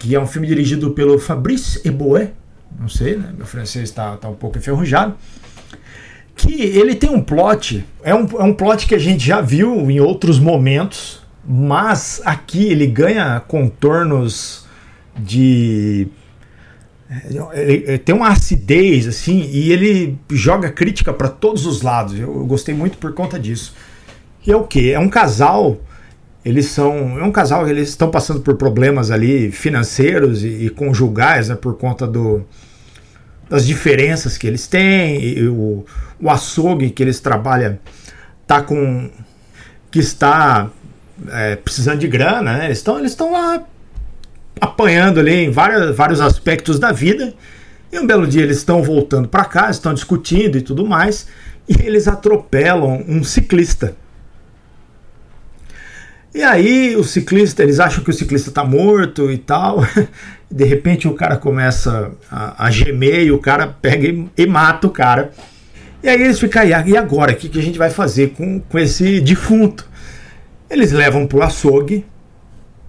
que 0.00 0.14
é 0.14 0.18
um 0.18 0.26
filme 0.26 0.48
dirigido 0.48 0.90
pelo 0.92 1.18
Fabrice 1.18 1.86
Eboué, 1.86 2.32
não 2.80 2.88
sei, 2.88 3.16
né? 3.16 3.32
meu 3.36 3.46
francês 3.46 3.84
está 3.84 4.16
tá 4.16 4.28
um 4.28 4.34
pouco 4.34 4.56
enferrujado, 4.56 5.14
que 6.34 6.54
ele 6.54 6.94
tem 6.94 7.10
um 7.10 7.20
plot, 7.20 7.84
é 8.02 8.14
um, 8.14 8.26
é 8.38 8.42
um 8.42 8.54
plot 8.54 8.86
que 8.86 8.94
a 8.94 8.98
gente 8.98 9.24
já 9.24 9.42
viu 9.42 9.90
em 9.90 10.00
outros 10.00 10.38
momentos, 10.38 11.20
mas 11.46 12.22
aqui 12.24 12.64
ele 12.64 12.86
ganha 12.86 13.40
contornos 13.40 14.66
de 15.18 16.08
ele, 17.52 17.98
tem 17.98 18.14
uma 18.14 18.28
acidez 18.28 19.06
assim 19.06 19.42
e 19.52 19.70
ele 19.70 20.18
joga 20.30 20.70
crítica 20.70 21.12
para 21.12 21.28
todos 21.28 21.66
os 21.66 21.82
lados. 21.82 22.18
Eu, 22.18 22.34
eu, 22.36 22.46
gostei 22.46 22.74
muito 22.74 22.96
por 22.96 23.12
conta 23.12 23.38
disso. 23.38 23.74
E 24.46 24.50
é 24.50 24.56
o 24.56 24.64
que? 24.64 24.92
É 24.92 24.98
um 24.98 25.08
casal 25.08 25.78
Eles 26.44 26.66
são. 26.66 27.18
É 27.18 27.24
um 27.24 27.32
casal, 27.32 27.68
eles 27.68 27.90
estão 27.90 28.10
passando 28.10 28.40
por 28.40 28.56
problemas 28.56 29.10
ali 29.10 29.50
financeiros 29.50 30.42
e, 30.42 30.66
e 30.66 30.70
conjugais, 30.70 31.48
né, 31.48 31.54
por 31.54 31.76
conta 31.76 32.06
do, 32.06 32.44
das 33.48 33.66
diferenças 33.66 34.38
que 34.38 34.46
eles 34.46 34.66
têm, 34.66 35.22
e, 35.22 35.48
o, 35.48 35.84
o 36.20 36.30
açougue 36.30 36.90
que 36.90 37.02
eles 37.02 37.20
trabalham 37.20 37.78
tá 38.46 38.62
com. 38.62 39.10
que 39.90 39.98
está 39.98 40.70
é, 41.28 41.56
precisando 41.56 41.98
de 41.98 42.08
grana, 42.08 42.56
né? 42.56 42.66
Eles 42.66 42.78
estão 42.78 42.98
eles 42.98 43.16
lá 43.18 43.62
apanhando 44.60 45.20
ali 45.20 45.44
em 45.44 45.50
vários, 45.50 45.94
vários 45.94 46.20
aspectos 46.20 46.78
da 46.78 46.92
vida. 46.92 47.34
E 47.92 47.98
um 47.98 48.06
belo 48.06 48.26
dia 48.26 48.42
eles 48.42 48.58
estão 48.58 48.82
voltando 48.82 49.28
para 49.28 49.44
casa, 49.44 49.72
estão 49.72 49.92
discutindo 49.92 50.56
e 50.56 50.62
tudo 50.62 50.86
mais, 50.86 51.26
e 51.68 51.74
eles 51.82 52.06
atropelam 52.06 53.04
um 53.06 53.24
ciclista. 53.24 53.96
E 56.32 56.42
aí 56.42 56.94
o 56.96 57.02
ciclista, 57.02 57.62
eles 57.62 57.80
acham 57.80 58.04
que 58.04 58.10
o 58.10 58.14
ciclista 58.14 58.50
está 58.50 58.64
morto 58.64 59.30
e 59.30 59.38
tal. 59.38 59.84
De 60.50 60.64
repente 60.64 61.06
o 61.06 61.14
cara 61.14 61.36
começa 61.36 62.12
a, 62.30 62.66
a 62.66 62.70
gemer 62.70 63.26
e 63.26 63.32
o 63.32 63.38
cara 63.38 63.66
pega 63.66 64.08
e, 64.08 64.28
e, 64.36 64.46
mata 64.46 64.86
o 64.86 64.90
cara. 64.90 65.32
E 66.02 66.08
aí 66.08 66.22
eles 66.22 66.38
ficam, 66.38 66.62
e 66.64 66.96
agora? 66.96 67.32
O 67.32 67.36
que, 67.36 67.48
que 67.48 67.58
a 67.58 67.62
gente 67.62 67.78
vai 67.78 67.90
fazer 67.90 68.30
com, 68.30 68.60
com 68.60 68.78
esse 68.78 69.20
defunto? 69.20 69.88
Eles 70.68 70.92
levam 70.92 71.26
pro 71.26 71.42
açougue 71.42 72.04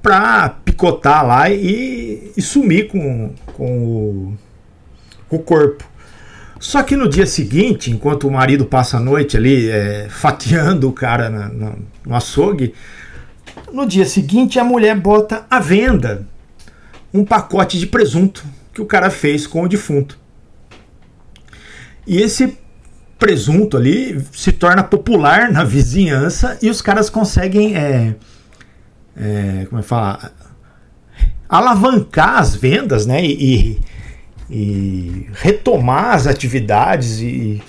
pra 0.02 0.50
picotar 0.50 1.26
lá 1.26 1.50
e, 1.50 2.32
e 2.36 2.42
sumir 2.42 2.88
com, 2.88 3.34
com 3.54 3.78
o, 3.78 4.38
com, 5.30 5.36
o, 5.36 5.40
corpo. 5.40 5.84
Só 6.60 6.82
que 6.84 6.96
no 6.96 7.08
dia 7.08 7.26
seguinte, 7.26 7.92
enquanto 7.92 8.28
o 8.28 8.32
marido 8.32 8.66
passa 8.66 8.98
a 8.98 9.00
noite 9.00 9.38
ali 9.38 9.70
é, 9.70 10.08
fatiando 10.10 10.90
o 10.90 10.94
cara 10.94 11.30
na, 11.30 11.50
na, 11.50 11.74
no 12.06 12.16
açougue, 12.16 12.74
no 13.74 13.86
dia 13.86 14.06
seguinte, 14.06 14.60
a 14.60 14.64
mulher 14.64 14.96
bota 14.96 15.46
à 15.50 15.60
venda 15.60 16.28
um 17.14 17.26
pacote 17.26 17.78
de 17.78 17.88
presunto 17.88 18.44
que 18.74 18.82
o 18.82 18.86
cara 18.86 19.10
fez 19.10 19.46
com 19.46 19.64
o 19.64 19.68
defunto. 19.68 20.18
E 22.08 22.18
esse 22.18 22.58
presunto 23.20 23.78
ali 23.78 24.20
se 24.32 24.52
torna 24.52 24.84
popular 24.84 25.52
na 25.52 25.64
vizinhança 25.64 26.58
e 26.62 26.70
os 26.70 26.82
caras 26.82 27.10
conseguem, 27.10 27.76
é, 27.76 28.16
é, 29.16 29.66
como 29.70 29.80
é 29.80 29.84
que 29.84 29.88
fala, 29.88 30.32
alavancar 31.48 32.40
as 32.40 32.56
vendas, 32.56 33.06
né? 33.06 33.24
E, 33.24 33.80
e 34.50 35.28
retomar 35.34 36.16
as 36.16 36.28
atividades 36.28 37.20
e, 37.20 37.62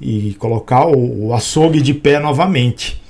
e 0.00 0.34
colocar 0.38 0.86
o, 0.86 1.26
o 1.26 1.34
açougue 1.34 1.80
de 1.80 1.92
pé 1.92 2.18
novamente. 2.18 3.02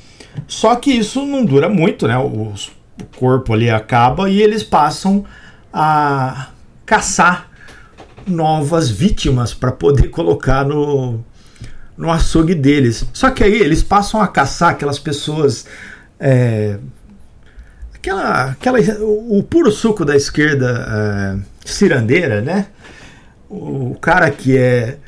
Só 0.47 0.76
que 0.76 0.90
isso 0.90 1.25
não 1.25 1.45
dura 1.45 1.68
muito, 1.68 2.07
né? 2.07 2.16
O, 2.18 2.52
o 2.52 3.04
corpo 3.16 3.52
ali 3.52 3.71
acaba 3.71 4.28
e 4.28 4.40
eles 4.40 4.62
passam 4.62 5.25
a 5.73 6.49
caçar 6.85 7.49
novas 8.26 8.90
vítimas 8.90 9.54
para 9.54 9.73
poder 9.73 10.09
colocar 10.11 10.64
no, 10.64 11.25
no 11.97 12.11
açougue 12.11 12.54
deles. 12.54 13.04
Só 13.12 13.30
que 13.30 13.42
aí 13.42 13.61
eles 13.61 13.83
passam 13.83 14.21
a 14.21 14.28
caçar 14.28 14.71
aquelas 14.71 14.99
pessoas. 14.99 15.66
É, 16.21 16.78
aquela, 17.95 18.50
aquela, 18.50 18.78
o, 19.00 19.38
o 19.38 19.42
puro 19.42 19.71
suco 19.71 20.04
da 20.04 20.16
esquerda 20.16 20.87
é, 20.90 21.38
cirandeira, 21.64 22.40
né? 22.40 22.66
O, 23.49 23.92
o 23.92 23.99
cara 24.00 24.30
que 24.30 24.57
é 24.57 24.99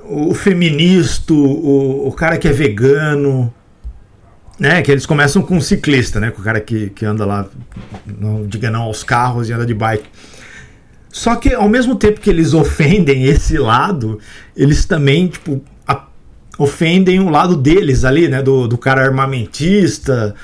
o 0.00 0.32
feminista, 0.34 1.34
o, 1.34 2.08
o 2.08 2.12
cara 2.12 2.38
que 2.38 2.48
é 2.48 2.52
vegano, 2.52 3.52
né, 4.58 4.82
que 4.82 4.90
eles 4.90 5.06
começam 5.06 5.40
com 5.40 5.56
um 5.56 5.60
ciclista, 5.60 6.18
né? 6.18 6.30
Com 6.30 6.40
o 6.40 6.44
cara 6.44 6.60
que, 6.60 6.90
que 6.90 7.04
anda 7.04 7.24
lá, 7.24 7.46
não 8.06 8.46
diga 8.46 8.70
não 8.70 8.82
aos 8.82 9.04
carros 9.04 9.48
e 9.48 9.52
anda 9.52 9.64
de 9.64 9.74
bike. 9.74 10.08
Só 11.10 11.36
que 11.36 11.54
ao 11.54 11.68
mesmo 11.68 11.94
tempo 11.94 12.20
que 12.20 12.28
eles 12.28 12.54
ofendem 12.54 13.24
esse 13.24 13.56
lado, 13.56 14.18
eles 14.56 14.84
também, 14.84 15.28
tipo, 15.28 15.62
a, 15.86 16.06
ofendem 16.58 17.20
o 17.20 17.28
lado 17.28 17.56
deles 17.56 18.04
ali, 18.04 18.28
né? 18.28 18.42
Do, 18.42 18.66
do 18.66 18.76
cara 18.76 19.02
armamentista, 19.02 20.34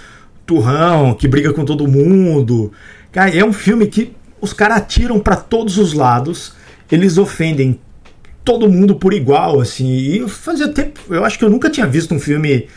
turrão, 0.46 1.14
que 1.14 1.26
briga 1.26 1.52
com 1.52 1.64
todo 1.64 1.88
mundo. 1.88 2.72
Cara, 3.10 3.34
é 3.36 3.44
um 3.44 3.52
filme 3.52 3.86
que 3.86 4.12
os 4.40 4.52
caras 4.52 4.78
atiram 4.78 5.18
para 5.18 5.36
todos 5.36 5.76
os 5.78 5.92
lados, 5.92 6.54
eles 6.90 7.18
ofendem 7.18 7.80
todo 8.44 8.68
mundo 8.68 8.94
por 8.94 9.12
igual, 9.12 9.60
assim. 9.60 9.88
E 9.88 10.28
fazia 10.28 10.68
tempo, 10.68 11.00
eu 11.08 11.24
acho 11.24 11.38
que 11.38 11.44
eu 11.44 11.50
nunca 11.50 11.70
tinha 11.70 11.86
visto 11.86 12.14
um 12.14 12.20
filme 12.20 12.68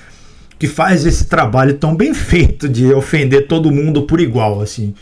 que 0.60 0.68
faz 0.68 1.06
esse 1.06 1.26
trabalho 1.26 1.76
tão 1.76 1.96
bem 1.96 2.14
feito 2.14 2.68
de 2.68 2.92
ofender 2.94 3.48
todo 3.48 3.72
mundo 3.72 4.04
por 4.04 4.20
igual, 4.20 4.62
assim. 4.62 4.94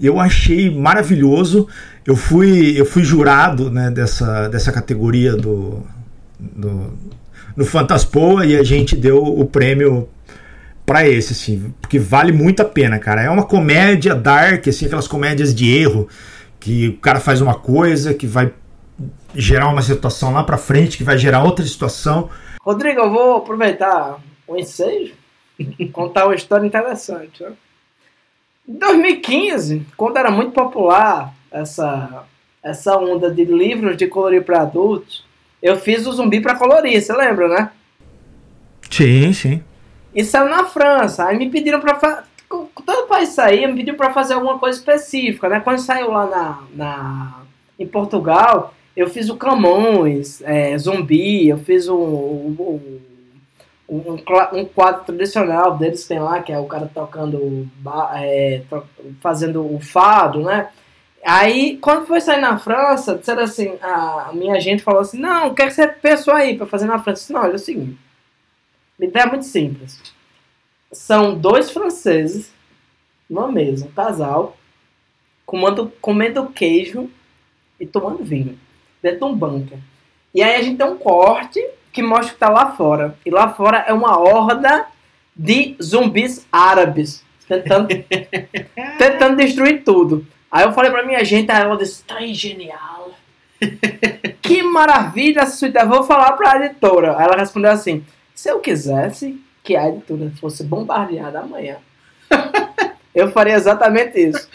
Eu 0.00 0.20
achei 0.20 0.70
maravilhoso. 0.70 1.68
Eu 2.06 2.16
fui, 2.16 2.78
eu 2.78 2.84
fui 2.84 3.02
jurado 3.02 3.70
né, 3.70 3.90
dessa, 3.90 4.48
dessa 4.48 4.70
categoria 4.70 5.34
do, 5.34 5.82
do, 6.38 6.92
no 7.56 7.64
Fantaspoa 7.64 8.44
e 8.44 8.56
a 8.56 8.62
gente 8.62 8.94
deu 8.94 9.22
o 9.22 9.46
prêmio 9.46 10.08
para 10.84 11.08
esse, 11.08 11.32
assim, 11.32 11.72
porque 11.80 11.98
vale 11.98 12.30
muito 12.30 12.60
a 12.60 12.64
pena, 12.64 12.98
cara. 12.98 13.22
É 13.22 13.30
uma 13.30 13.44
comédia 13.44 14.14
dark, 14.14 14.68
assim, 14.68 14.84
aquelas 14.84 15.08
comédias 15.08 15.54
de 15.54 15.74
erro, 15.74 16.08
que 16.60 16.88
o 16.88 16.98
cara 16.98 17.20
faz 17.20 17.40
uma 17.40 17.54
coisa 17.54 18.12
que 18.12 18.26
vai 18.26 18.52
gerar 19.34 19.68
uma 19.68 19.80
situação 19.80 20.32
lá 20.32 20.44
para 20.44 20.58
frente, 20.58 20.98
que 20.98 21.04
vai 21.04 21.16
gerar 21.16 21.42
outra 21.42 21.64
situação. 21.64 22.28
Rodrigo, 22.60 23.00
eu 23.00 23.10
vou 23.10 23.36
aproveitar 23.38 24.18
um 24.48 24.56
ensejo, 24.56 25.14
contar 25.92 26.26
uma 26.26 26.34
história 26.34 26.66
interessante. 26.66 27.42
Né? 27.42 27.52
Em 28.68 28.74
2015, 28.74 29.86
quando 29.96 30.16
era 30.16 30.30
muito 30.30 30.52
popular 30.52 31.34
essa, 31.50 32.24
essa 32.62 32.96
onda 32.96 33.30
de 33.30 33.44
livros 33.44 33.96
de 33.96 34.06
colorir 34.06 34.42
para 34.42 34.62
adultos, 34.62 35.24
eu 35.62 35.76
fiz 35.76 36.06
o 36.06 36.12
zumbi 36.12 36.40
para 36.40 36.56
colorir, 36.56 37.00
você 37.00 37.12
lembra, 37.12 37.48
né? 37.48 37.70
Sim, 38.90 39.32
sim. 39.32 39.62
E 40.14 40.24
saiu 40.24 40.48
na 40.48 40.64
França. 40.64 41.26
Aí 41.26 41.38
me 41.38 41.50
pediram 41.50 41.80
para 41.80 42.24
todo 42.48 43.08
país 43.08 43.30
sair, 43.30 43.66
me 43.66 43.76
pediu 43.76 43.94
para 43.94 44.12
fazer 44.12 44.34
alguma 44.34 44.58
coisa 44.58 44.78
específica, 44.78 45.48
né? 45.48 45.60
Quando 45.60 45.78
saiu 45.78 46.10
lá 46.10 46.26
na, 46.26 46.62
na 46.74 47.40
em 47.78 47.86
Portugal, 47.86 48.74
eu 48.96 49.10
fiz 49.10 49.28
o 49.28 49.36
Camões, 49.36 50.40
é, 50.42 50.76
Zumbi, 50.78 51.48
eu 51.48 51.58
fiz 51.58 51.88
o, 51.88 51.96
o, 51.96 53.00
um, 53.88 54.14
um 54.52 54.64
quadro 54.64 55.04
tradicional 55.04 55.76
deles 55.76 56.06
tem 56.06 56.18
lá, 56.18 56.42
que 56.42 56.52
é 56.52 56.58
o 56.58 56.66
cara 56.66 56.90
tocando, 56.92 57.68
é, 58.14 58.62
fazendo 59.20 59.74
o 59.74 59.80
fado, 59.80 60.40
né? 60.42 60.70
Aí, 61.24 61.78
quando 61.78 62.06
foi 62.06 62.20
sair 62.20 62.40
na 62.40 62.58
França, 62.58 63.16
disseram 63.16 63.42
assim, 63.42 63.78
a 63.80 64.30
minha 64.34 64.60
gente 64.60 64.82
falou 64.82 65.00
assim, 65.00 65.18
não, 65.18 65.48
o 65.48 65.54
que, 65.54 65.62
é 65.62 65.66
que 65.66 65.72
você 65.72 65.88
pensou 65.88 66.34
aí 66.34 66.56
para 66.56 66.66
fazer 66.66 66.86
na 66.86 66.98
França? 66.98 67.20
disse, 67.20 67.32
não, 67.32 67.40
olha 67.40 67.52
é 67.52 67.54
o 67.54 67.58
seguinte, 67.58 67.98
a 69.00 69.04
ideia 69.04 69.24
é 69.24 69.28
muito 69.28 69.46
simples. 69.46 70.00
São 70.92 71.34
dois 71.34 71.70
franceses, 71.70 72.52
numa 73.28 73.50
mesa, 73.50 73.86
um 73.86 73.92
casal, 73.92 74.56
comendo, 75.46 75.92
comendo 76.00 76.46
queijo 76.48 77.10
e 77.80 77.86
tomando 77.86 78.22
vinho, 78.22 78.58
dentro 79.02 79.20
de 79.20 79.24
um 79.24 79.34
bunker. 79.34 79.78
E 80.34 80.42
aí 80.42 80.56
a 80.56 80.62
gente 80.62 80.76
tem 80.76 80.86
um 80.86 80.98
corte 80.98 81.64
que 81.94 82.02
mostra 82.02 82.34
que 82.34 82.40
tá 82.40 82.50
lá 82.50 82.72
fora. 82.72 83.16
E 83.24 83.30
lá 83.30 83.48
fora 83.54 83.84
é 83.86 83.92
uma 83.92 84.18
horda 84.18 84.86
de 85.34 85.76
zumbis 85.80 86.44
árabes 86.52 87.24
tentando, 87.48 87.88
tentando 88.98 89.36
destruir 89.36 89.84
tudo. 89.84 90.26
Aí 90.50 90.64
eu 90.64 90.72
falei 90.72 90.90
pra 90.90 91.06
minha 91.06 91.24
gente, 91.24 91.50
aí 91.50 91.62
ela 91.62 91.76
disse, 91.76 92.02
tá 92.02 92.20
genial. 92.26 93.10
que 94.42 94.62
maravilha 94.64 95.44
ideia. 95.62 95.86
Vou 95.86 96.02
falar 96.02 96.32
pra 96.32 96.64
editora. 96.64 97.16
Aí 97.16 97.24
ela 97.24 97.36
respondeu 97.36 97.70
assim, 97.70 98.04
se 98.34 98.50
eu 98.50 98.58
quisesse 98.58 99.40
que 99.62 99.76
a 99.76 99.88
editora 99.88 100.32
fosse 100.40 100.64
bombardeada 100.64 101.40
amanhã, 101.40 101.76
eu 103.14 103.30
faria 103.30 103.54
exatamente 103.54 104.18
isso. 104.18 104.48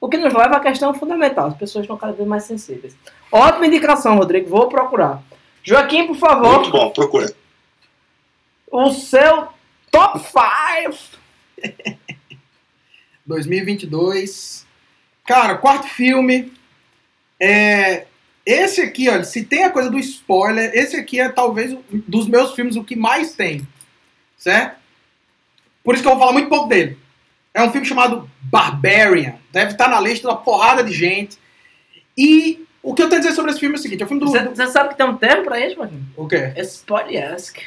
O 0.00 0.08
que 0.08 0.16
nos 0.16 0.32
leva 0.32 0.56
à 0.56 0.60
questão 0.60 0.94
fundamental. 0.94 1.48
As 1.48 1.54
pessoas 1.54 1.84
estão 1.84 1.98
cada 1.98 2.14
vez 2.14 2.26
mais 2.26 2.44
sensíveis. 2.44 2.96
Ótima 3.30 3.66
indicação, 3.66 4.16
Rodrigo. 4.16 4.48
Vou 4.48 4.66
procurar. 4.66 5.22
Joaquim, 5.62 6.06
por 6.06 6.16
favor. 6.16 6.60
Muito 6.60 6.70
bom, 6.70 6.90
procura. 6.90 7.34
O 8.70 8.92
seu 8.92 9.48
top 9.90 10.20
5. 10.20 11.20
2022. 13.26 14.66
Cara, 15.26 15.56
quarto 15.56 15.86
filme. 15.88 16.52
É, 17.38 18.06
esse 18.44 18.80
aqui, 18.80 19.08
olha, 19.08 19.24
se 19.24 19.44
tem 19.44 19.64
a 19.64 19.70
coisa 19.70 19.90
do 19.90 19.98
spoiler, 19.98 20.70
esse 20.74 20.96
aqui 20.96 21.20
é 21.20 21.28
talvez 21.28 21.76
dos 21.90 22.26
meus 22.26 22.54
filmes 22.54 22.76
o 22.76 22.84
que 22.84 22.96
mais 22.96 23.34
tem. 23.34 23.66
Certo? 24.36 24.78
Por 25.84 25.94
isso 25.94 26.02
que 26.02 26.08
eu 26.08 26.12
vou 26.12 26.20
falar 26.20 26.32
muito 26.32 26.48
pouco 26.48 26.68
dele. 26.68 26.98
É 27.52 27.62
um 27.62 27.70
filme 27.70 27.86
chamado 27.86 28.30
Barbarian. 28.42 29.34
Deve 29.52 29.72
estar 29.72 29.88
na 29.88 30.00
lista 30.00 30.28
da 30.28 30.36
porrada 30.36 30.84
de 30.84 30.92
gente. 30.92 31.38
E 32.16 32.66
o 32.82 32.94
que 32.94 33.02
eu 33.02 33.08
tenho 33.08 33.20
a 33.20 33.22
dizer 33.22 33.34
sobre 33.34 33.50
esse 33.50 33.60
filme 33.60 33.76
é 33.76 33.78
o 33.78 33.82
seguinte: 33.82 34.02
é 34.02 34.04
um 34.04 34.08
filme 34.08 34.24
do. 34.24 34.30
Você, 34.30 34.66
sabe 34.68 34.90
que 34.90 34.96
tem 34.96 35.06
um 35.06 35.16
termo 35.16 35.44
pra 35.44 35.60
isso, 35.60 35.78
mano? 35.78 35.92
O 36.16 36.26
quê? 36.26 36.52
Spoiler-esque. 36.56 37.64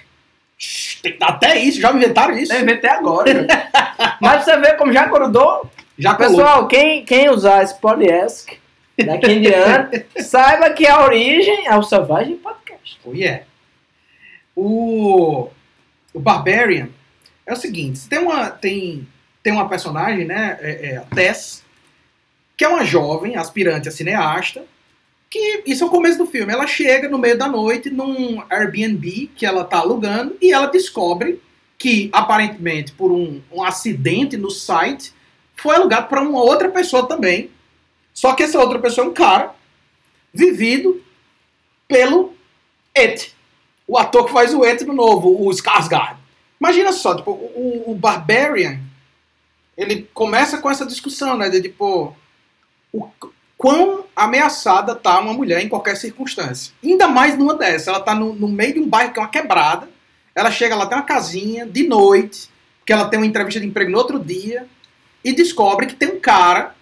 Tem- 1.01 1.17
Até 1.21 1.59
isso, 1.59 1.81
já 1.81 1.91
inventaram 1.91 2.37
isso. 2.37 2.53
Eu 2.53 2.61
inventei 2.61 2.89
agora. 2.89 3.31
velho. 3.33 3.47
Mas 4.21 4.43
você 4.43 4.57
vê 4.57 4.73
como 4.73 4.93
já 4.93 5.05
grudou. 5.05 5.69
Já 5.97 6.15
colou. 6.15 6.31
Pessoal, 6.31 6.67
quem, 6.67 7.05
quem 7.05 7.29
usar 7.29 7.63
esse 7.63 7.75
Polyesc 7.79 8.57
daqui 9.05 9.31
em 9.31 9.41
diante, 9.41 10.05
saiba 10.23 10.69
que 10.71 10.87
a 10.87 11.03
origem 11.03 11.67
é 11.67 11.75
o 11.75 11.83
Selvagem 11.83 12.37
Podcast. 12.37 12.99
Oh, 13.03 13.13
yeah. 13.13 13.43
O, 14.55 15.49
o 16.13 16.19
Barbarian 16.19 16.89
é 17.45 17.53
o 17.53 17.57
seguinte: 17.57 18.07
tem 18.07 18.19
uma, 18.19 18.49
tem, 18.49 19.07
tem 19.41 19.53
uma 19.53 19.67
personagem, 19.67 20.25
né? 20.25 20.57
É, 20.61 20.91
é 20.91 20.97
a 20.97 21.01
Tess, 21.01 21.63
que 22.55 22.63
é 22.63 22.67
uma 22.69 22.85
jovem 22.85 23.35
aspirante 23.35 23.87
a 23.87 23.91
cineasta. 23.91 24.63
Que 25.33 25.63
isso 25.65 25.83
é 25.83 25.87
o 25.87 25.89
começo 25.89 26.19
do 26.19 26.27
filme. 26.27 26.53
Ela 26.53 26.67
chega 26.67 27.09
no 27.09 27.17
meio 27.17 27.35
da 27.35 27.47
noite 27.47 27.89
num 27.89 28.43
Airbnb 28.51 29.31
que 29.35 29.47
ela 29.47 29.63
tá 29.63 29.79
alugando 29.79 30.37
e 30.39 30.53
ela 30.53 30.67
descobre 30.67 31.41
que, 31.75 32.07
aparentemente, 32.13 32.91
por 32.91 33.11
um, 33.11 33.41
um 33.51 33.63
acidente 33.63 34.37
no 34.37 34.51
site, 34.51 35.11
foi 35.55 35.75
alugado 35.75 36.07
para 36.07 36.21
uma 36.21 36.39
outra 36.39 36.69
pessoa 36.69 37.07
também. 37.07 37.49
Só 38.13 38.35
que 38.35 38.43
essa 38.43 38.59
outra 38.59 38.77
pessoa 38.77 39.07
é 39.07 39.09
um 39.09 39.13
cara 39.13 39.55
vivido 40.31 41.03
pelo 41.87 42.35
It. 42.95 43.33
O 43.87 43.97
ator 43.97 44.27
que 44.27 44.31
faz 44.31 44.53
o 44.53 44.63
It 44.63 44.85
no 44.85 44.93
novo, 44.93 45.47
o 45.47 45.49
Skarsgård. 45.49 46.15
Imagina 46.59 46.91
só, 46.91 47.15
tipo, 47.15 47.31
o, 47.31 47.85
o 47.87 47.95
Barbarian, 47.95 48.79
ele 49.75 50.07
começa 50.13 50.59
com 50.59 50.69
essa 50.69 50.85
discussão, 50.85 51.35
né, 51.35 51.49
de 51.49 51.59
tipo, 51.59 52.15
o 52.91 53.09
quão 53.63 54.03
ameaçada 54.13 54.93
tá 54.93 55.17
uma 55.21 55.31
mulher 55.31 55.63
em 55.63 55.69
qualquer 55.69 55.95
circunstância. 55.95 56.73
Ainda 56.83 57.07
mais 57.07 57.37
numa 57.37 57.53
dessas, 57.53 57.87
ela 57.87 58.01
tá 58.01 58.13
no, 58.13 58.33
no 58.33 58.49
meio 58.49 58.73
de 58.73 58.79
um 58.81 58.89
bairro 58.89 59.13
que 59.13 59.19
é 59.19 59.21
uma 59.21 59.29
quebrada, 59.29 59.87
ela 60.35 60.51
chega, 60.51 60.75
ela 60.75 60.85
tem 60.85 60.97
uma 60.97 61.05
casinha 61.05 61.65
de 61.65 61.87
noite, 61.87 62.49
que 62.85 62.91
ela 62.91 63.05
tem 63.05 63.17
uma 63.17 63.25
entrevista 63.25 63.61
de 63.61 63.65
emprego 63.65 63.89
no 63.89 63.97
outro 63.97 64.19
dia, 64.19 64.67
e 65.23 65.31
descobre 65.31 65.85
que 65.85 65.95
tem 65.95 66.09
um 66.09 66.19
cara 66.19 66.75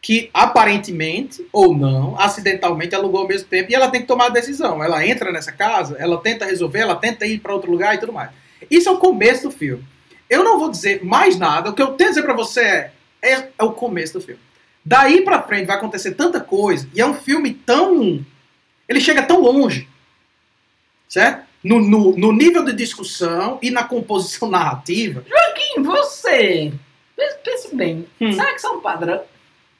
que 0.00 0.28
aparentemente, 0.34 1.46
ou 1.52 1.72
não, 1.72 2.18
acidentalmente 2.18 2.96
alugou 2.96 3.20
ao 3.20 3.28
mesmo 3.28 3.46
tempo, 3.46 3.70
e 3.70 3.74
ela 3.76 3.88
tem 3.88 4.00
que 4.00 4.08
tomar 4.08 4.26
a 4.26 4.30
decisão. 4.30 4.82
Ela 4.82 5.06
entra 5.06 5.30
nessa 5.30 5.52
casa, 5.52 5.94
ela 6.00 6.18
tenta 6.18 6.44
resolver, 6.44 6.80
ela 6.80 6.96
tenta 6.96 7.24
ir 7.26 7.38
para 7.38 7.54
outro 7.54 7.70
lugar 7.70 7.94
e 7.94 7.98
tudo 7.98 8.12
mais. 8.12 8.30
Isso 8.68 8.88
é 8.88 8.92
o 8.92 8.98
começo 8.98 9.44
do 9.44 9.52
filme. 9.52 9.84
Eu 10.28 10.42
não 10.42 10.58
vou 10.58 10.68
dizer 10.68 11.04
mais 11.04 11.38
nada, 11.38 11.70
o 11.70 11.72
que 11.72 11.80
eu 11.80 11.92
tenho 11.92 12.10
a 12.10 12.12
dizer 12.12 12.24
para 12.24 12.34
você 12.34 12.60
é, 12.60 12.92
é, 13.22 13.48
é 13.56 13.62
o 13.62 13.70
começo 13.70 14.14
do 14.14 14.20
filme. 14.20 14.40
Daí 14.84 15.22
pra 15.22 15.42
frente 15.42 15.66
vai 15.66 15.76
acontecer 15.76 16.12
tanta 16.12 16.40
coisa, 16.40 16.88
e 16.94 17.00
é 17.00 17.06
um 17.06 17.14
filme 17.14 17.52
tão. 17.54 18.24
Ele 18.88 19.00
chega 19.00 19.22
tão 19.22 19.40
longe, 19.40 19.88
certo? 21.08 21.44
No, 21.62 21.78
no, 21.80 22.16
no 22.16 22.32
nível 22.32 22.64
de 22.64 22.72
discussão 22.72 23.58
e 23.62 23.70
na 23.70 23.84
composição 23.84 24.50
narrativa, 24.50 25.24
Quem 25.54 25.82
você? 25.82 26.72
Pense- 27.44 27.74
bem. 27.74 28.06
Hum. 28.20 28.32
Será 28.32 28.50
que 28.50 28.56
isso 28.56 28.66
é 28.66 28.70
um 28.70 28.80
padrão? 28.80 29.22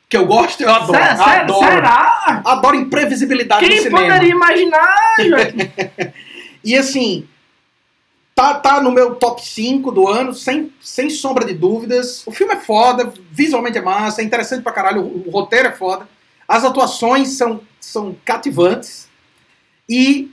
que 0.09 0.17
eu 0.17 0.27
gosto, 0.27 0.63
eu 0.63 0.69
adoro. 0.71 0.93
Sé- 0.99 1.17
sé- 1.17 1.23
adoro. 1.41 1.67
Será? 1.67 2.43
Adoro 2.45 2.77
imprevisibilidade 2.77 3.63
no 3.65 3.69
Quem 3.69 3.79
cinema. 3.83 4.03
poderia 4.03 4.31
imaginar, 4.31 4.97
Joaquim? 5.19 6.13
E 6.63 6.77
assim, 6.77 7.27
tá, 8.35 8.55
tá 8.55 8.81
no 8.83 8.91
meu 8.91 9.15
top 9.15 9.45
5 9.45 9.91
do 9.91 10.09
ano, 10.09 10.35
sem, 10.35 10.73
sem 10.81 11.11
sombra 11.11 11.45
de 11.45 11.55
dúvidas. 11.55 12.27
O 12.27 12.33
filme 12.33 12.55
é 12.55 12.61
foda, 12.61 13.13
visualmente 13.31 13.79
é 13.79 13.83
massa, 13.83 14.21
é 14.21 14.25
interessante 14.25 14.63
pra 14.63 14.73
caralho, 14.73 15.03
o, 15.03 15.29
o 15.29 15.31
roteiro 15.31 15.69
é 15.69 15.73
foda. 15.73 16.09
As 16.47 16.65
atuações 16.65 17.31
são, 17.31 17.61
são 17.81 18.17
cativantes. 18.25 19.09
E 19.89 20.31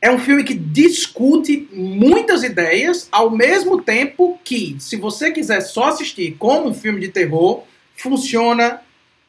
é 0.00 0.10
um 0.10 0.18
filme 0.18 0.44
que 0.44 0.54
discute 0.54 1.68
muitas 1.72 2.42
ideias, 2.42 3.08
ao 3.10 3.30
mesmo 3.30 3.82
tempo 3.82 4.38
que, 4.44 4.76
se 4.78 4.96
você 4.96 5.30
quiser 5.30 5.60
só 5.60 5.84
assistir 5.84 6.36
como 6.38 6.68
um 6.68 6.74
filme 6.74 7.00
de 7.00 7.08
terror, 7.08 7.64
funciona 7.96 8.82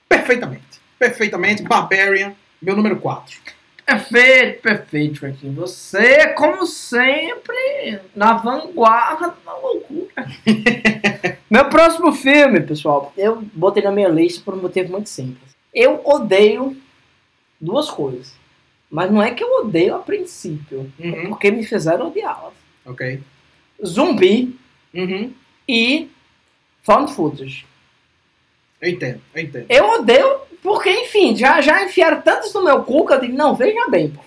perfeitamente. 0.08 0.64
Perfeitamente. 1.00 1.64
Barbarian, 1.64 2.36
meu 2.62 2.76
número 2.76 2.98
4. 2.98 3.57
Perfeito, 3.88 4.62
perfeito, 4.62 5.15
Joaquim. 5.15 5.54
Você, 5.54 6.28
como 6.34 6.65
sempre, 6.67 8.02
na 8.13 8.34
vanguarda 8.34 9.34
da 9.45 9.56
loucura. 9.58 10.28
Meu 11.50 11.69
próximo 11.69 12.12
filme, 12.12 12.60
pessoal, 12.60 13.13
eu 13.17 13.41
botei 13.54 13.82
na 13.82 13.91
minha 13.91 14.10
lista 14.10 14.41
por 14.43 14.56
um 14.56 14.62
motivo 14.62 14.91
muito 14.91 15.08
simples. 15.08 15.56
Eu 15.73 16.02
odeio 16.04 16.76
duas 17.62 17.89
coisas. 17.89 18.36
Mas 18.91 19.10
não 19.10 19.23
é 19.23 19.32
que 19.34 19.41
eu 19.43 19.50
odeio 19.62 19.95
a 19.95 20.00
princípio. 20.00 20.91
É 21.00 21.08
Uhum. 21.08 21.30
porque 21.30 21.50
me 21.50 21.65
fizeram 21.65 22.08
odiá-las. 22.08 22.54
Ok. 22.86 23.21
Zumbi 23.86 24.54
Uhum. 24.93 25.34
e 25.67 26.10
found 26.84 27.13
footage. 27.13 27.65
Eu 28.82 28.89
entendo, 28.89 29.21
eu 29.34 29.41
entendo. 29.43 29.65
Eu 29.69 29.86
odeio 30.00 30.39
porque, 30.68 30.90
enfim, 30.90 31.34
já, 31.34 31.62
já 31.62 31.82
enfiaram 31.82 32.20
tantos 32.20 32.54
no 32.54 32.62
meu 32.62 32.84
cu 32.84 33.06
que 33.06 33.14
eu 33.14 33.22
digo, 33.22 33.38
não, 33.38 33.56
veja 33.56 33.90
bem, 33.90 34.10
pô. 34.12 34.22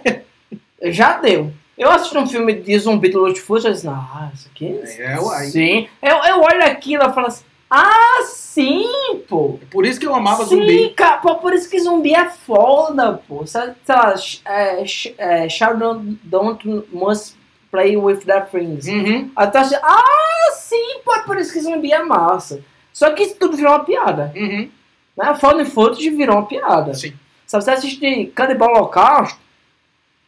já 0.90 1.18
deu. 1.18 1.52
Eu 1.76 1.90
assisti 1.90 2.16
um 2.16 2.26
filme 2.26 2.54
de 2.54 2.78
zumbi 2.78 3.10
do 3.10 3.20
Lute 3.20 3.42
Footage 3.42 3.68
e 3.68 3.72
disse, 3.72 3.86
ah, 3.86 4.30
isso 4.32 4.48
aqui... 4.50 4.80
É, 4.98 5.20
uai. 5.20 5.44
Sim. 5.48 5.88
Eu, 6.00 6.16
eu 6.24 6.40
olho 6.40 6.64
aquilo 6.64 7.04
e 7.04 7.12
falo 7.12 7.26
assim, 7.26 7.44
ah, 7.68 8.22
sim, 8.24 8.86
pô. 9.28 9.58
É 9.60 9.66
por 9.66 9.84
isso 9.84 10.00
que 10.00 10.06
eu 10.06 10.14
amava 10.14 10.46
sim, 10.46 10.56
zumbi. 10.56 10.88
cara, 10.96 11.18
pô, 11.18 11.34
por 11.34 11.52
isso 11.52 11.68
que 11.68 11.78
zumbi 11.80 12.14
é 12.14 12.30
foda, 12.30 13.20
pô. 13.28 13.44
Sei, 13.44 13.60
sei 13.84 13.94
lá, 13.94 14.14
é, 14.46 14.84
é, 15.18 15.48
Sheldon 15.50 16.16
don't 16.24 16.66
must 16.90 17.36
play 17.70 17.94
with 17.94 18.20
their 18.20 18.46
friends. 18.46 18.88
Uhum. 18.88 19.30
Acha, 19.36 19.78
ah, 19.82 20.52
sim, 20.54 21.00
pô, 21.04 21.12
por 21.26 21.36
isso 21.36 21.52
que 21.52 21.60
zumbi 21.60 21.92
é 21.92 22.02
massa. 22.02 22.64
Só 22.90 23.10
que 23.10 23.22
isso 23.22 23.36
tudo 23.38 23.54
virou 23.54 23.74
uma 23.74 23.84
piada. 23.84 24.32
Uhum. 24.34 24.70
Né? 25.16 25.34
Found 25.34 25.64
Footage 25.66 26.10
virou 26.10 26.36
uma 26.36 26.46
piada. 26.46 26.94
Sim. 26.94 27.12
Se 27.46 27.60
você 27.60 27.70
assistir 27.70 28.32
Cannibal 28.34 28.70
Holocausto, 28.70 29.38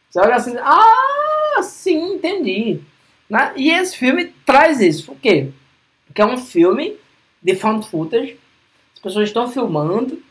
você 0.09 0.19
olha 0.19 0.35
assim, 0.35 0.55
ah, 0.57 1.61
sim, 1.63 2.15
entendi. 2.15 2.79
Né? 3.29 3.53
E 3.55 3.71
esse 3.71 3.97
filme 3.97 4.33
traz 4.45 4.79
isso. 4.79 5.07
Por 5.07 5.17
quê? 5.17 5.49
Porque 6.05 6.21
é 6.21 6.25
um 6.25 6.37
filme 6.37 6.95
de 7.41 7.55
found 7.55 7.87
footage, 7.87 8.37
as 8.93 8.99
pessoas 8.99 9.29
estão 9.29 9.49
filmando, 9.49 10.21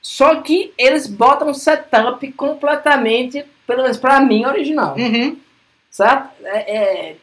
só 0.00 0.36
que 0.36 0.72
eles 0.78 1.06
botam 1.06 1.48
um 1.48 1.54
setup 1.54 2.30
completamente, 2.32 3.44
pelo 3.66 3.82
menos 3.82 3.98
pra 3.98 4.20
mim, 4.20 4.44
original. 4.44 4.96
Uhum. 4.96 5.36
Certo? 5.90 6.30
É, 6.44 6.76
é, 6.76 7.16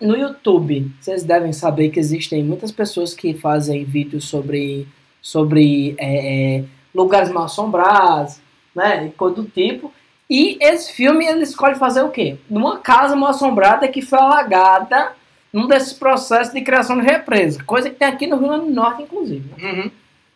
no 0.00 0.16
YouTube, 0.16 0.90
vocês 1.00 1.22
devem 1.22 1.52
saber 1.52 1.90
que 1.90 2.00
existem 2.00 2.42
muitas 2.42 2.72
pessoas 2.72 3.12
que 3.14 3.34
fazem 3.34 3.84
vídeos 3.84 4.24
sobre, 4.24 4.88
sobre 5.20 5.94
é, 5.98 6.58
é, 6.58 6.64
lugares 6.94 7.30
mal 7.30 7.44
assombrados, 7.44 8.40
né? 8.74 9.06
E 9.06 9.10
coisa 9.10 9.36
do 9.36 9.44
tipo. 9.44 9.92
E 10.28 10.56
esse 10.60 10.92
filme 10.92 11.26
ele 11.26 11.42
escolhe 11.42 11.74
fazer 11.74 12.02
o 12.02 12.10
quê? 12.10 12.36
Numa 12.48 12.78
casa 12.78 13.16
mal 13.16 13.30
assombrada 13.30 13.88
que 13.88 14.00
foi 14.00 14.18
alagada 14.18 15.12
num 15.52 15.66
desses 15.66 15.92
processos 15.92 16.54
de 16.54 16.60
criação 16.60 16.98
de 16.98 17.04
represa. 17.04 17.62
Coisa 17.64 17.90
que 17.90 17.96
tem 17.96 18.06
aqui 18.06 18.26
no 18.26 18.36
Rio 18.36 18.48
Grande 18.48 18.66
do 18.66 18.72
Norte, 18.72 19.02
inclusive. 19.02 19.50
né? 19.56 19.72
Uhum. 19.72 19.90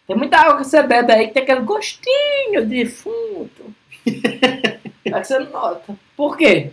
Tem 0.06 0.16
muita 0.16 0.38
água 0.38 0.56
que 0.58 0.64
você 0.64 0.82
bebe 0.82 1.12
aí 1.12 1.28
que 1.28 1.34
tem 1.34 1.44
aquele 1.44 1.60
gostinho 1.60 2.66
de 2.66 2.84
defunto. 2.84 3.74
é 4.06 5.20
que 5.20 5.24
você 5.24 5.38
nota. 5.38 5.96
Por 6.16 6.36
quê? 6.36 6.72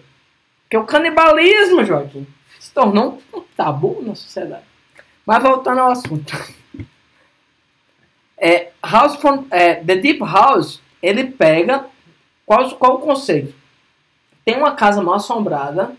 Porque 0.64 0.78
o 0.78 0.86
canibalismo, 0.86 1.84
Joaquim, 1.84 2.28
se 2.60 2.74
tornou 2.74 3.22
um 3.34 3.42
tabu 3.56 4.02
na 4.02 4.16
sociedade. 4.16 4.64
Mas 5.26 5.44
voltando 5.44 5.80
ao 5.80 5.92
assunto. 5.92 6.36
É, 8.42 8.70
House 8.84 9.16
from, 9.18 9.46
é, 9.52 9.76
The 9.76 9.96
Deep 9.98 10.20
House, 10.22 10.82
ele 11.02 11.26
pega. 11.26 11.86
Qual, 12.46 12.70
qual 12.72 12.96
o 12.96 13.00
conceito? 13.00 13.54
Tem 14.44 14.58
uma 14.58 14.72
casa 14.76 15.02
mal 15.02 15.16
assombrada, 15.16 15.92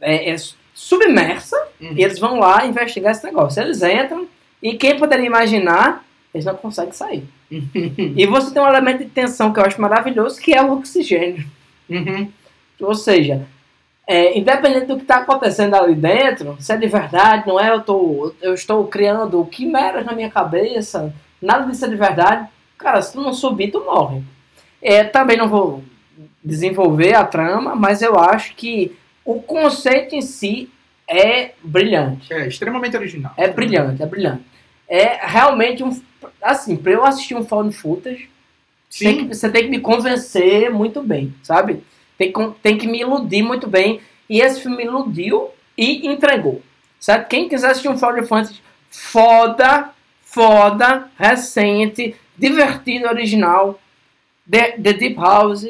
é, 0.00 0.30
é 0.30 0.36
submersa, 0.74 1.56
Uhum. 1.80 1.94
e 1.96 2.02
eles 2.02 2.18
vão 2.18 2.38
lá 2.38 2.66
investigar 2.66 3.12
esse 3.12 3.24
negócio. 3.24 3.62
Eles 3.62 3.82
entram 3.82 4.28
e 4.62 4.74
quem 4.76 4.98
poderia 4.98 5.26
imaginar, 5.26 6.04
eles 6.34 6.44
não 6.44 6.54
conseguem 6.56 6.92
sair. 6.92 7.24
E 7.50 8.26
você 8.26 8.52
tem 8.52 8.60
um 8.62 8.68
elemento 8.68 8.98
de 9.04 9.10
tensão 9.10 9.52
que 9.52 9.58
eu 9.60 9.64
acho 9.64 9.80
maravilhoso, 9.80 10.40
que 10.40 10.52
é 10.52 10.62
o 10.62 10.72
oxigênio. 10.72 11.46
Uhum. 11.88 12.30
Ou 12.80 12.94
seja, 12.94 13.46
é, 14.08 14.38
independente 14.38 14.86
do 14.86 14.96
que 14.96 15.02
está 15.02 15.18
acontecendo 15.18 15.74
ali 15.74 15.94
dentro, 15.94 16.56
se 16.58 16.72
é 16.72 16.76
de 16.78 16.86
verdade, 16.86 17.46
não 17.46 17.60
é, 17.60 17.70
eu, 17.70 17.82
tô, 17.82 18.34
eu 18.40 18.54
estou 18.54 18.86
criando 18.86 19.44
quimeras 19.44 20.06
na 20.06 20.12
minha 20.14 20.30
cabeça, 20.30 21.14
nada 21.42 21.66
disso 21.70 21.84
é 21.84 21.88
de 21.88 21.94
verdade. 21.96 22.48
Cara, 22.78 23.02
se 23.02 23.12
tu 23.12 23.20
não 23.20 23.34
subir, 23.34 23.70
tu 23.70 23.80
morre. 23.84 24.22
É, 24.80 25.04
também 25.04 25.36
não 25.36 25.48
vou 25.48 25.84
desenvolver 26.42 27.14
a 27.14 27.24
trama, 27.24 27.74
mas 27.74 28.00
eu 28.00 28.18
acho 28.18 28.54
que 28.54 28.96
o 29.24 29.42
conceito 29.42 30.14
em 30.14 30.22
si 30.22 30.70
é 31.06 31.52
brilhante. 31.62 32.32
É 32.32 32.46
extremamente 32.46 32.96
original. 32.96 33.32
É 33.36 33.48
brilhante, 33.48 34.02
é 34.02 34.06
brilhante. 34.06 34.42
É 34.88 35.18
realmente 35.26 35.84
um. 35.84 35.90
Assim, 36.40 36.76
pra 36.76 36.92
eu 36.92 37.04
assistir 37.04 37.34
um 37.34 37.44
found 37.44 37.74
footage, 37.76 38.30
tem 38.98 39.16
que- 39.28 39.34
você 39.34 39.50
tem 39.50 39.64
que 39.64 39.68
me 39.68 39.80
convencer 39.80 40.70
muito 40.70 41.02
bem, 41.02 41.34
sabe? 41.42 41.82
Tem, 42.18 42.32
que- 42.32 42.50
tem 42.62 42.76
que 42.76 42.86
me 42.86 43.00
iludir 43.00 43.42
muito 43.42 43.66
bem. 43.68 44.00
E 44.28 44.40
esse 44.40 44.60
filme 44.60 44.84
iludiu 44.84 45.48
e 45.76 46.06
entregou. 46.06 46.60
Certo? 47.00 47.28
Quem 47.28 47.48
quiser 47.48 47.70
assistir 47.70 47.88
um 47.88 47.96
Final 47.96 48.26
Fantasy 48.26 48.60
foda, 48.90 49.90
foda, 50.24 51.08
recente, 51.18 52.14
divertido, 52.36 53.06
original, 53.06 53.80
The, 54.50 54.72
The 54.72 54.92
Deep 54.94 55.16
House. 55.16 55.66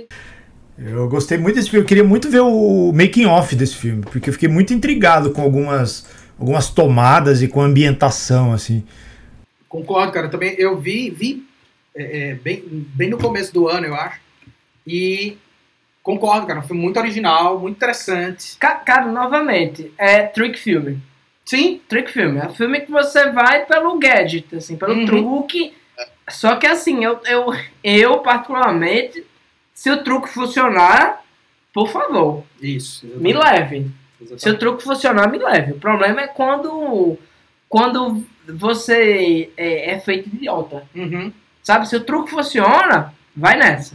Eu 0.78 1.08
gostei 1.08 1.36
muito 1.36 1.56
desse 1.56 1.70
filme. 1.70 1.84
Eu 1.84 1.88
queria 1.88 2.04
muito 2.04 2.30
ver 2.30 2.40
o 2.40 2.92
making 2.92 3.26
off 3.26 3.54
desse 3.54 3.74
filme, 3.76 4.02
porque 4.02 4.30
eu 4.30 4.32
fiquei 4.32 4.48
muito 4.48 4.72
intrigado 4.72 5.32
com 5.32 5.42
algumas, 5.42 6.06
algumas 6.38 6.70
tomadas 6.70 7.42
e 7.42 7.48
com 7.48 7.60
a 7.60 7.64
ambientação, 7.64 8.52
assim. 8.52 8.84
Concordo, 9.68 10.12
cara. 10.12 10.28
Também 10.28 10.54
eu 10.56 10.78
vi, 10.78 11.10
vi 11.10 11.44
é, 11.94 12.30
é, 12.30 12.34
bem, 12.34 12.62
bem 12.94 13.10
no 13.10 13.18
começo 13.18 13.52
do 13.52 13.68
ano, 13.68 13.86
eu 13.86 13.94
acho. 13.94 14.20
E 14.86 15.36
concordo, 16.16 16.46
cara. 16.46 16.60
Um 16.60 16.62
filme 16.62 16.82
muito 16.82 16.98
original, 16.98 17.58
muito 17.58 17.76
interessante. 17.76 18.56
Ca- 18.58 18.76
Cara, 18.76 19.06
novamente, 19.06 19.92
é 19.98 20.22
trick 20.22 20.58
filme. 20.58 21.00
Sim, 21.44 21.80
Trick 21.88 22.10
filme. 22.12 22.38
É 22.40 22.46
um 22.46 22.54
filme 22.54 22.80
que 22.80 22.90
você 22.90 23.30
vai 23.30 23.64
pelo 23.64 23.98
gadget, 23.98 24.54
assim, 24.56 24.76
pelo 24.76 24.92
Uhum. 24.94 25.06
truque. 25.06 25.74
Só 26.28 26.56
que 26.56 26.66
assim, 26.66 27.02
eu, 27.04 27.18
eu, 27.26 27.46
eu 27.82 28.18
particularmente, 28.18 29.24
se 29.72 29.90
o 29.90 30.02
truque 30.04 30.28
funcionar, 30.28 31.22
por 31.72 31.88
favor, 31.88 32.44
isso. 32.60 33.06
me 33.16 33.32
leve. 33.32 33.90
Se 34.18 34.24
o 34.24 34.34
Exatamente. 34.34 34.58
truque 34.60 34.82
funcionar, 34.84 35.30
me 35.30 35.38
leve. 35.38 35.72
O 35.72 35.78
problema 35.78 36.20
é 36.20 36.26
quando, 36.26 37.16
quando 37.68 38.22
você 38.46 39.50
é, 39.56 39.92
é 39.92 40.00
feito 40.00 40.28
de 40.28 40.36
idiota. 40.36 40.86
Uhum. 40.94 41.32
Sabe? 41.62 41.88
Se 41.88 41.96
o 41.96 42.00
truque 42.00 42.30
funciona, 42.30 43.14
vai 43.34 43.56
nessa. 43.56 43.94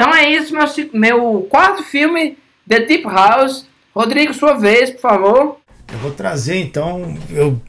Então 0.00 0.14
é 0.14 0.30
isso, 0.30 0.54
meu, 0.54 0.64
meu 0.94 1.46
quarto 1.50 1.82
filme, 1.82 2.38
The 2.66 2.86
Deep 2.86 3.04
House. 3.04 3.66
Rodrigo, 3.94 4.32
sua 4.32 4.54
vez, 4.54 4.90
por 4.90 5.00
favor. 5.02 5.56
Eu 5.92 5.98
vou 5.98 6.10
trazer 6.10 6.56
então. 6.56 7.18
Eu 7.30 7.60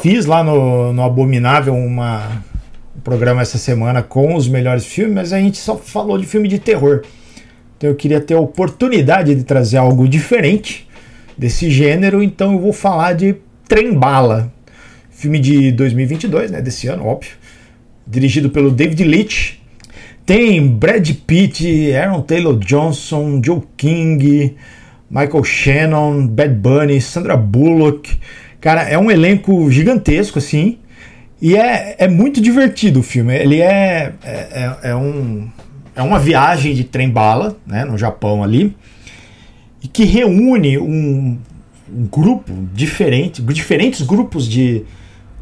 fiz 0.00 0.24
lá 0.24 0.44
no, 0.44 0.92
no 0.92 1.02
Abominável 1.02 1.74
uma, 1.74 2.44
um 2.96 3.00
programa 3.00 3.42
essa 3.42 3.58
semana 3.58 4.00
com 4.00 4.36
os 4.36 4.46
melhores 4.46 4.86
filmes, 4.86 5.12
mas 5.12 5.32
a 5.32 5.40
gente 5.40 5.58
só 5.58 5.76
falou 5.76 6.16
de 6.16 6.24
filme 6.24 6.46
de 6.46 6.60
terror. 6.60 7.02
Então 7.76 7.90
eu 7.90 7.96
queria 7.96 8.20
ter 8.20 8.34
a 8.34 8.40
oportunidade 8.40 9.34
de 9.34 9.42
trazer 9.42 9.78
algo 9.78 10.06
diferente 10.06 10.88
desse 11.36 11.68
gênero, 11.68 12.22
então 12.22 12.52
eu 12.52 12.60
vou 12.60 12.72
falar 12.72 13.14
de 13.14 13.34
Trem 13.66 13.92
Bala. 13.92 14.52
Filme 15.10 15.40
de 15.40 15.72
2022, 15.72 16.52
né? 16.52 16.62
Desse 16.62 16.86
ano, 16.86 17.04
óbvio. 17.04 17.32
Dirigido 18.06 18.50
pelo 18.50 18.70
David 18.70 19.02
Leitch. 19.02 19.61
Tem 20.32 20.66
Brad 20.66 21.06
Pitt, 21.26 21.92
Aaron 21.92 22.22
Taylor 22.22 22.58
Johnson, 22.58 23.42
Joe 23.44 23.60
King, 23.76 24.56
Michael 25.10 25.44
Shannon, 25.44 26.26
Bad 26.26 26.54
Bunny, 26.54 27.02
Sandra 27.02 27.36
Bullock. 27.36 28.18
Cara, 28.58 28.80
é 28.80 28.96
um 28.96 29.10
elenco 29.10 29.70
gigantesco, 29.70 30.38
assim. 30.38 30.78
E 31.38 31.54
é, 31.54 31.96
é 31.98 32.08
muito 32.08 32.40
divertido 32.40 33.00
o 33.00 33.02
filme. 33.02 33.36
Ele 33.36 33.60
é, 33.60 34.14
é, 34.24 34.32
é, 34.32 34.78
é 34.84 34.96
um, 34.96 35.50
é 35.94 36.00
uma 36.00 36.18
viagem 36.18 36.74
de 36.74 36.84
trem-bala, 36.84 37.58
né, 37.66 37.84
no 37.84 37.98
Japão 37.98 38.42
ali, 38.42 38.74
e 39.82 39.86
que 39.86 40.04
reúne 40.04 40.78
um, 40.78 41.38
um 41.94 42.06
grupo 42.10 42.54
diferente, 42.72 43.42
diferentes 43.42 44.00
grupos 44.00 44.48
de, 44.48 44.82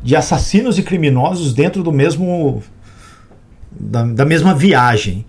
de 0.02 0.16
assassinos 0.16 0.80
e 0.80 0.82
criminosos 0.82 1.54
dentro 1.54 1.80
do 1.80 1.92
mesmo 1.92 2.60
da, 3.80 4.04
da 4.04 4.24
mesma 4.24 4.54
viagem. 4.54 5.24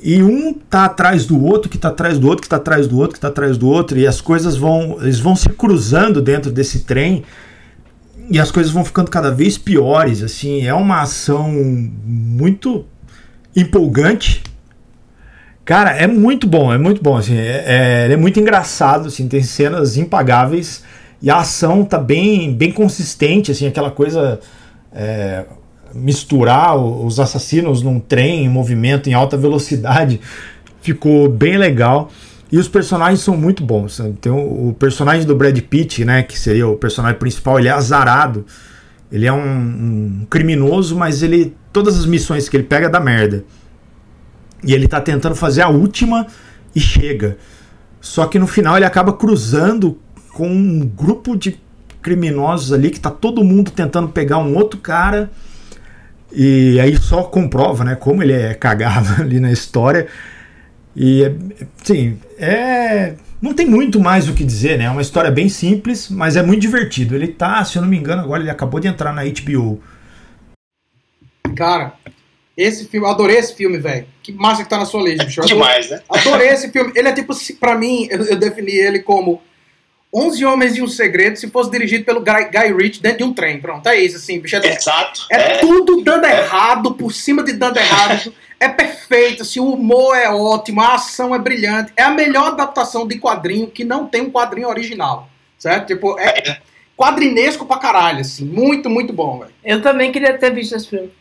E 0.00 0.22
um 0.22 0.54
tá 0.54 0.84
atrás 0.84 1.26
do 1.26 1.42
outro, 1.44 1.68
que 1.68 1.76
tá 1.76 1.88
atrás 1.88 2.18
do 2.18 2.28
outro, 2.28 2.42
que 2.42 2.48
tá 2.48 2.56
atrás 2.56 2.86
do 2.86 2.98
outro, 2.98 3.14
que 3.14 3.20
tá 3.20 3.28
atrás 3.28 3.56
do 3.58 3.66
outro, 3.66 3.98
e 3.98 4.06
as 4.06 4.20
coisas 4.20 4.56
vão, 4.56 4.98
eles 5.00 5.18
vão 5.18 5.34
se 5.34 5.48
cruzando 5.48 6.22
dentro 6.22 6.52
desse 6.52 6.80
trem 6.80 7.24
e 8.30 8.38
as 8.38 8.50
coisas 8.50 8.70
vão 8.70 8.84
ficando 8.84 9.10
cada 9.10 9.30
vez 9.30 9.56
piores, 9.56 10.22
assim, 10.22 10.66
é 10.66 10.74
uma 10.74 11.00
ação 11.00 11.50
muito 11.50 12.84
empolgante. 13.56 14.42
Cara, 15.64 15.90
é 15.90 16.06
muito 16.06 16.46
bom, 16.46 16.72
é 16.72 16.78
muito 16.78 17.02
bom, 17.02 17.16
assim, 17.16 17.36
é, 17.36 17.64
é, 18.08 18.12
é 18.12 18.16
muito 18.16 18.38
engraçado, 18.38 19.08
assim, 19.08 19.26
tem 19.28 19.42
cenas 19.42 19.96
impagáveis 19.96 20.84
e 21.20 21.30
a 21.30 21.38
ação 21.38 21.84
tá 21.84 21.98
bem, 21.98 22.54
bem 22.54 22.70
consistente, 22.70 23.50
assim, 23.50 23.66
aquela 23.66 23.90
coisa 23.90 24.40
é, 24.92 25.44
misturar 25.94 26.76
os 26.76 27.18
assassinos 27.18 27.82
num 27.82 27.98
trem 28.00 28.44
em 28.44 28.48
movimento 28.48 29.08
em 29.08 29.14
alta 29.14 29.36
velocidade 29.36 30.20
ficou 30.80 31.28
bem 31.28 31.56
legal. 31.56 32.10
E 32.50 32.56
os 32.56 32.66
personagens 32.66 33.20
são 33.20 33.36
muito 33.36 33.62
bons. 33.62 33.96
sabe? 33.96 34.14
Tem 34.14 34.32
o, 34.32 34.68
o 34.68 34.76
personagem 34.78 35.26
do 35.26 35.36
Brad 35.36 35.58
Pitt, 35.60 36.04
né, 36.04 36.22
que 36.22 36.38
seria 36.38 36.66
o 36.66 36.76
personagem 36.76 37.18
principal, 37.18 37.58
ele 37.58 37.68
é 37.68 37.72
azarado. 37.72 38.46
Ele 39.10 39.26
é 39.26 39.32
um, 39.32 39.40
um 39.40 40.26
criminoso, 40.28 40.96
mas 40.96 41.22
ele 41.22 41.54
todas 41.72 41.98
as 41.98 42.06
missões 42.06 42.48
que 42.48 42.56
ele 42.56 42.64
pega 42.64 42.88
dá 42.88 43.00
merda. 43.00 43.44
E 44.64 44.74
ele 44.74 44.88
tá 44.88 45.00
tentando 45.00 45.34
fazer 45.34 45.62
a 45.62 45.68
última 45.68 46.26
e 46.74 46.80
chega. 46.80 47.38
Só 48.00 48.26
que 48.26 48.38
no 48.38 48.46
final 48.46 48.76
ele 48.76 48.84
acaba 48.84 49.12
cruzando 49.12 49.98
com 50.32 50.48
um 50.48 50.80
grupo 50.80 51.36
de 51.36 51.60
criminosos 52.00 52.72
ali 52.72 52.90
que 52.90 53.00
tá 53.00 53.10
todo 53.10 53.42
mundo 53.44 53.70
tentando 53.70 54.08
pegar 54.08 54.38
um 54.38 54.56
outro 54.56 54.78
cara. 54.78 55.30
E 56.32 56.78
aí 56.80 56.96
só 56.96 57.22
comprova, 57.22 57.84
né, 57.84 57.94
como 57.94 58.22
ele 58.22 58.32
é 58.32 58.54
cagado 58.54 59.08
ali 59.22 59.40
na 59.40 59.50
história. 59.50 60.06
E, 60.94 61.24
é- 61.24 61.34
sim, 61.82 62.18
é. 62.38 63.14
Não 63.40 63.54
tem 63.54 63.66
muito 63.66 64.00
mais 64.00 64.28
o 64.28 64.34
que 64.34 64.42
dizer, 64.42 64.76
né? 64.78 64.86
É 64.86 64.90
uma 64.90 65.00
história 65.00 65.30
bem 65.30 65.48
simples, 65.48 66.08
mas 66.10 66.34
é 66.34 66.42
muito 66.42 66.60
divertido. 66.60 67.14
Ele 67.14 67.28
tá, 67.28 67.64
se 67.64 67.78
eu 67.78 67.82
não 67.82 67.88
me 67.88 67.96
engano, 67.96 68.20
agora 68.22 68.42
ele 68.42 68.50
acabou 68.50 68.80
de 68.80 68.88
entrar 68.88 69.12
na 69.12 69.22
HBO. 69.24 69.80
Cara, 71.54 71.94
esse 72.56 72.88
filme, 72.88 73.06
eu 73.06 73.10
adorei 73.10 73.36
esse 73.36 73.54
filme, 73.54 73.78
velho. 73.78 74.06
Que 74.24 74.32
massa 74.32 74.64
que 74.64 74.68
tá 74.68 74.76
na 74.76 74.84
sua 74.84 75.02
lista, 75.02 75.24
bicho. 75.24 75.40
Demais, 75.42 75.88
né? 75.88 76.00
Adorei 76.08 76.48
esse 76.48 76.72
filme. 76.72 76.92
Ele 76.96 77.06
é 77.06 77.12
tipo, 77.12 77.32
pra 77.60 77.76
mim, 77.76 78.08
eu, 78.10 78.24
eu 78.24 78.36
defini 78.36 78.72
ele 78.72 78.98
como 78.98 79.40
11 80.14 80.44
Homens 80.44 80.76
e 80.76 80.82
um 80.82 80.88
Segredo 80.88 81.36
se 81.36 81.48
fosse 81.48 81.70
dirigido 81.70 82.04
pelo 82.04 82.20
Guy, 82.20 82.44
Guy 82.50 82.72
Ritchie 82.72 83.02
dentro 83.02 83.18
de 83.18 83.24
um 83.24 83.34
trem. 83.34 83.60
Pronto, 83.60 83.86
é 83.88 84.00
isso, 84.00 84.16
assim, 84.16 84.40
bicho. 84.40 84.56
É, 84.56 84.66
Exato. 84.66 85.26
é 85.30 85.58
tudo 85.58 86.02
dando 86.02 86.24
errado, 86.24 86.94
por 86.94 87.12
cima 87.12 87.42
de 87.42 87.52
dando 87.52 87.78
errado. 87.78 88.32
É 88.60 88.68
perfeito, 88.68 89.42
assim, 89.42 89.60
o 89.60 89.72
humor 89.72 90.16
é 90.16 90.28
ótimo, 90.28 90.80
a 90.80 90.94
ação 90.94 91.32
é 91.32 91.38
brilhante. 91.38 91.92
É 91.96 92.02
a 92.02 92.10
melhor 92.10 92.48
adaptação 92.48 93.06
de 93.06 93.16
quadrinho 93.16 93.70
que 93.70 93.84
não 93.84 94.04
tem 94.08 94.22
um 94.22 94.32
quadrinho 94.32 94.66
original, 94.66 95.30
certo? 95.56 95.86
Tipo, 95.86 96.18
é 96.18 96.60
quadrinesco 96.96 97.64
pra 97.64 97.78
caralho, 97.78 98.20
assim. 98.22 98.44
Muito, 98.44 98.90
muito 98.90 99.12
bom, 99.12 99.38
velho. 99.38 99.52
Eu 99.62 99.80
também 99.80 100.10
queria 100.10 100.36
ter 100.36 100.52
visto 100.52 100.74
esse 100.74 100.88
filme. 100.88 101.12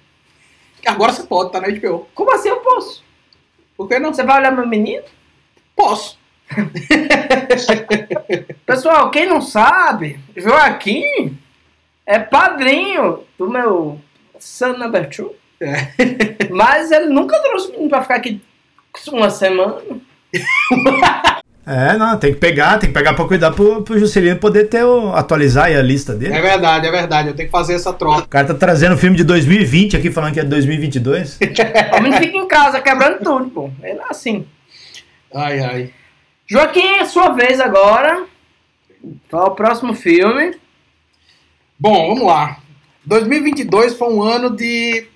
Agora 0.83 1.13
você 1.13 1.21
pode, 1.21 1.51
tá 1.51 1.61
na 1.61 1.67
HBO. 1.67 2.07
Como 2.15 2.33
assim 2.33 2.49
eu 2.49 2.57
posso? 2.57 3.03
Por 3.75 3.87
que 3.87 3.99
não? 3.99 4.11
Você 4.11 4.23
vai 4.23 4.39
olhar 4.39 4.51
meu 4.51 4.67
menino? 4.67 5.03
Posso. 5.75 6.16
Pessoal, 8.65 9.11
quem 9.11 9.27
não 9.27 9.41
sabe, 9.41 10.19
Joaquim 10.35 11.37
é 12.05 12.19
padrinho 12.19 13.23
do 13.37 13.49
meu 13.49 13.99
son 14.39 14.77
number 14.77 15.09
two. 15.09 15.33
É. 15.59 15.87
Mas 16.51 16.91
ele 16.91 17.07
nunca 17.07 17.39
trouxe 17.39 17.69
o 17.69 17.71
menino 17.71 17.89
pra 17.89 18.01
ficar 18.01 18.15
aqui 18.15 18.41
uma 19.11 19.29
semana. 19.29 19.81
É, 21.69 21.97
não, 21.97 22.17
tem 22.17 22.33
que 22.33 22.39
pegar, 22.39 22.77
tem 22.77 22.87
que 22.87 22.93
pegar 22.93 23.13
pra 23.13 23.25
cuidar 23.25 23.51
pro, 23.51 23.81
pro 23.81 23.99
Juscelino 23.99 24.39
poder 24.39 24.69
ter 24.69 24.85
o, 24.85 25.11
atualizar 25.13 25.65
aí 25.65 25.75
a 25.75 25.81
lista 25.81 26.15
dele. 26.15 26.33
É 26.33 26.41
verdade, 26.41 26.87
é 26.87 26.91
verdade. 26.91 27.27
Eu 27.27 27.35
tenho 27.35 27.49
que 27.49 27.51
fazer 27.51 27.73
essa 27.73 27.91
troca. 27.91 28.23
O 28.23 28.27
cara 28.29 28.47
tá 28.47 28.53
trazendo 28.53 28.95
um 28.95 28.97
filme 28.97 29.17
de 29.17 29.25
2020 29.25 29.97
aqui, 29.97 30.09
falando 30.09 30.33
que 30.33 30.39
é 30.39 30.43
de 30.43 30.49
2022. 30.49 31.37
O 31.91 32.01
menino 32.01 32.21
fica 32.21 32.37
em 32.37 32.47
casa 32.47 32.79
quebrando 32.79 33.21
tudo, 33.21 33.49
pô. 33.49 33.69
Ele 33.83 33.99
é 33.99 34.03
assim. 34.09 34.47
Ai, 35.35 35.59
ai. 35.59 35.93
Joaquim, 36.49 36.99
é 36.99 37.03
sua 37.03 37.33
vez 37.33 37.59
agora. 37.59 38.25
Qual 39.29 39.47
o 39.47 39.55
próximo 39.55 39.93
filme? 39.93 40.57
Bom, 41.77 42.07
vamos 42.07 42.25
lá. 42.25 42.61
2022 43.05 43.95
foi 43.95 44.13
um 44.13 44.23
ano 44.23 44.55
de, 44.55 45.07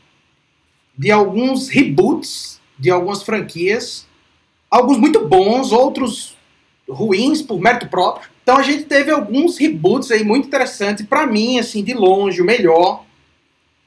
de 0.98 1.10
alguns 1.10 1.70
reboots 1.70 2.60
de 2.78 2.90
algumas 2.90 3.24
franquias. 3.24 4.06
Alguns 4.70 4.98
muito 4.98 5.26
bons, 5.26 5.72
outros 5.72 6.36
ruins 6.90 7.42
por 7.42 7.62
mérito 7.62 7.88
próprio. 7.88 8.30
Então 8.44 8.58
a 8.58 8.64
gente 8.64 8.84
teve 8.84 9.10
alguns 9.10 9.58
reboots 9.58 10.12
aí 10.12 10.26
muito 10.26 10.48
interessantes. 10.48 11.06
Pra 11.06 11.26
mim, 11.26 11.60
assim, 11.60 11.82
de 11.82 11.94
longe, 11.94 12.42
o 12.42 12.46
melhor. 12.46 13.06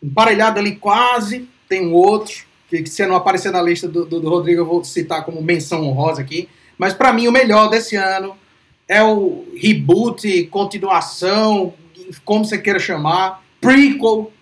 Emparelhado 0.02 0.59
ali 0.59 0.76
quase. 0.76 1.46
Tem 1.68 1.87
um 1.87 1.92
outro, 1.92 2.46
que, 2.70 2.83
que 2.83 2.88
se 2.88 3.07
não 3.07 3.16
aparecer 3.16 3.52
na 3.52 3.61
lista 3.61 3.87
do, 3.87 4.07
do, 4.07 4.18
do 4.18 4.30
Rodrigo, 4.30 4.62
eu 4.62 4.66
vou 4.66 4.83
citar 4.83 5.26
como 5.26 5.42
menção 5.42 5.87
honrosa 5.87 6.22
aqui. 6.22 6.48
Mas 6.78 6.94
pra 6.94 7.12
mim, 7.12 7.28
o 7.28 7.32
melhor 7.32 7.68
desse 7.68 7.96
ano 7.96 8.37
é 8.88 9.02
o 9.02 9.46
reboot, 9.56 10.44
continuação, 10.46 11.74
como 12.24 12.44
você 12.44 12.58
queira 12.58 12.78
chamar, 12.78 13.42
prequel 13.60 14.32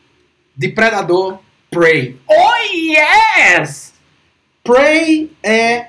de 0.57 0.69
Predador 0.69 1.39
Prey. 1.71 2.19
Oh, 2.29 2.73
yes! 2.73 3.95
Prey 4.63 5.31
é 5.43 5.87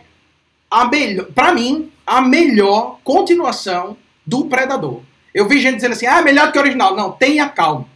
a 0.70 0.86
melhor, 0.86 1.26
para 1.28 1.54
mim, 1.54 1.92
a 2.06 2.22
melhor 2.22 3.00
continuação 3.04 3.98
do 4.26 4.46
Predador. 4.46 5.02
Eu 5.34 5.48
vi 5.48 5.60
gente 5.60 5.76
dizendo 5.76 5.94
assim, 5.94 6.06
ah, 6.06 6.20
é 6.20 6.22
melhor 6.22 6.48
do 6.48 6.54
que 6.54 6.58
o 6.58 6.62
original. 6.62 6.96
Não, 6.96 7.12
tenha 7.12 7.50
calma. 7.50 7.88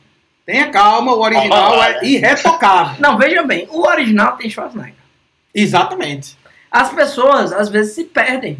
Tenha 0.45 0.69
calma, 0.69 1.13
o 1.13 1.19
original 1.19 1.83
é 1.83 2.05
irretocável. 2.05 2.95
Não, 2.99 3.17
veja 3.17 3.43
bem, 3.43 3.67
o 3.69 3.85
original 3.87 4.37
tem 4.37 4.49
Schwarzenegger. 4.49 4.95
Exatamente. 5.53 6.37
As 6.77 6.93
pessoas, 6.93 7.51
às 7.51 7.69
vezes, 7.69 7.95
se 7.95 8.03
perdem 8.03 8.59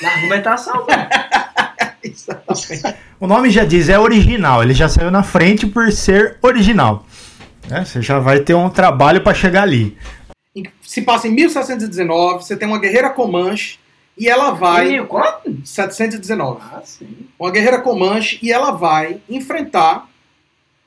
na 0.00 0.08
argumentação. 0.08 0.86
O 3.20 3.26
nome 3.26 3.50
já 3.50 3.64
diz, 3.64 3.88
é 3.88 3.98
original. 3.98 4.62
Ele 4.62 4.72
já 4.72 4.88
saiu 4.88 5.10
na 5.10 5.24
frente 5.24 5.66
por 5.66 5.90
ser 5.90 6.38
original. 6.40 7.04
Né? 7.68 7.84
Você 7.84 8.00
já 8.00 8.20
vai 8.20 8.40
ter 8.40 8.54
um 8.54 8.70
trabalho 8.70 9.20
para 9.20 9.34
chegar 9.34 9.62
ali. 9.62 9.98
Se 10.80 11.02
passa 11.02 11.26
em 11.26 11.32
1719, 11.32 12.44
você 12.44 12.56
tem 12.56 12.68
uma 12.68 12.78
guerreira 12.78 13.10
Comanche 13.10 13.78
e 14.16 14.28
ela 14.28 14.52
vai. 14.52 14.98
E 14.98 15.04
quanto? 15.04 15.60
719. 15.64 16.60
Ah, 16.62 16.80
sim. 16.84 17.28
Uma 17.38 17.50
guerreira 17.50 17.80
Comanche 17.80 18.38
e 18.40 18.52
ela 18.52 18.70
vai 18.70 19.20
enfrentar 19.28 20.08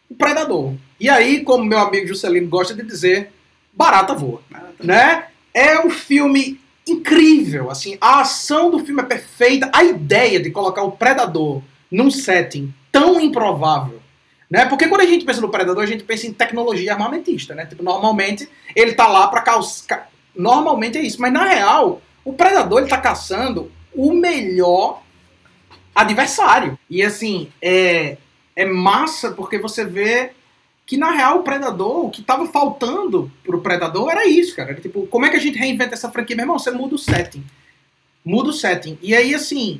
o 0.09 0.15
predador. 0.15 0.73
E 0.99 1.09
aí, 1.09 1.43
como 1.43 1.65
meu 1.65 1.79
amigo 1.79 2.07
Juscelino 2.07 2.47
gosta 2.47 2.73
de 2.73 2.83
dizer, 2.83 3.31
barata 3.73 4.15
voa. 4.15 4.41
Né? 4.81 5.25
É 5.53 5.85
um 5.85 5.89
filme 5.89 6.60
incrível, 6.87 7.69
assim, 7.69 7.97
a 8.01 8.21
ação 8.21 8.71
do 8.71 8.79
filme 8.79 9.01
é 9.01 9.05
perfeita, 9.05 9.69
a 9.73 9.83
ideia 9.83 10.39
de 10.39 10.49
colocar 10.51 10.83
o 10.83 10.91
predador 10.91 11.61
num 11.91 12.09
setting 12.09 12.73
tão 12.91 13.19
improvável, 13.19 14.01
né? 14.49 14.65
Porque 14.65 14.87
quando 14.87 15.01
a 15.01 15.05
gente 15.05 15.25
pensa 15.25 15.41
no 15.41 15.49
predador, 15.49 15.83
a 15.83 15.87
gente 15.87 16.03
pensa 16.03 16.27
em 16.27 16.33
tecnologia 16.33 16.93
armamentista, 16.93 17.53
né? 17.53 17.65
Tipo, 17.65 17.83
normalmente 17.83 18.49
ele 18.75 18.93
tá 18.93 19.07
lá 19.07 19.27
para 19.27 19.41
causar, 19.41 20.09
normalmente 20.35 20.97
é 20.97 21.01
isso, 21.01 21.21
mas 21.21 21.31
na 21.31 21.45
real, 21.45 22.01
o 22.25 22.33
predador 22.33 22.79
ele 22.79 22.89
tá 22.89 22.97
caçando 22.97 23.71
o 23.93 24.13
melhor 24.13 25.01
adversário. 25.93 26.77
E 26.89 27.03
assim, 27.03 27.51
é 27.61 28.17
é 28.55 28.65
massa 28.65 29.31
porque 29.31 29.57
você 29.57 29.85
vê 29.85 30.31
que 30.91 30.97
na 30.97 31.09
real 31.09 31.39
o 31.39 31.43
Predador, 31.43 32.05
o 32.05 32.09
que 32.09 32.21
tava 32.21 32.47
faltando 32.47 33.31
pro 33.45 33.61
Predador 33.61 34.11
era 34.11 34.27
isso, 34.27 34.53
cara. 34.53 34.71
Era, 34.71 34.81
tipo, 34.81 35.07
como 35.07 35.25
é 35.25 35.29
que 35.29 35.37
a 35.37 35.39
gente 35.39 35.57
reinventa 35.57 35.93
essa 35.93 36.11
franquia? 36.11 36.35
Meu 36.35 36.43
irmão, 36.43 36.59
você 36.59 36.69
muda 36.69 36.95
o 36.95 36.97
setting. 36.97 37.45
Muda 38.25 38.49
o 38.49 38.53
setting. 38.53 38.99
E 39.01 39.15
aí, 39.15 39.33
assim, 39.33 39.79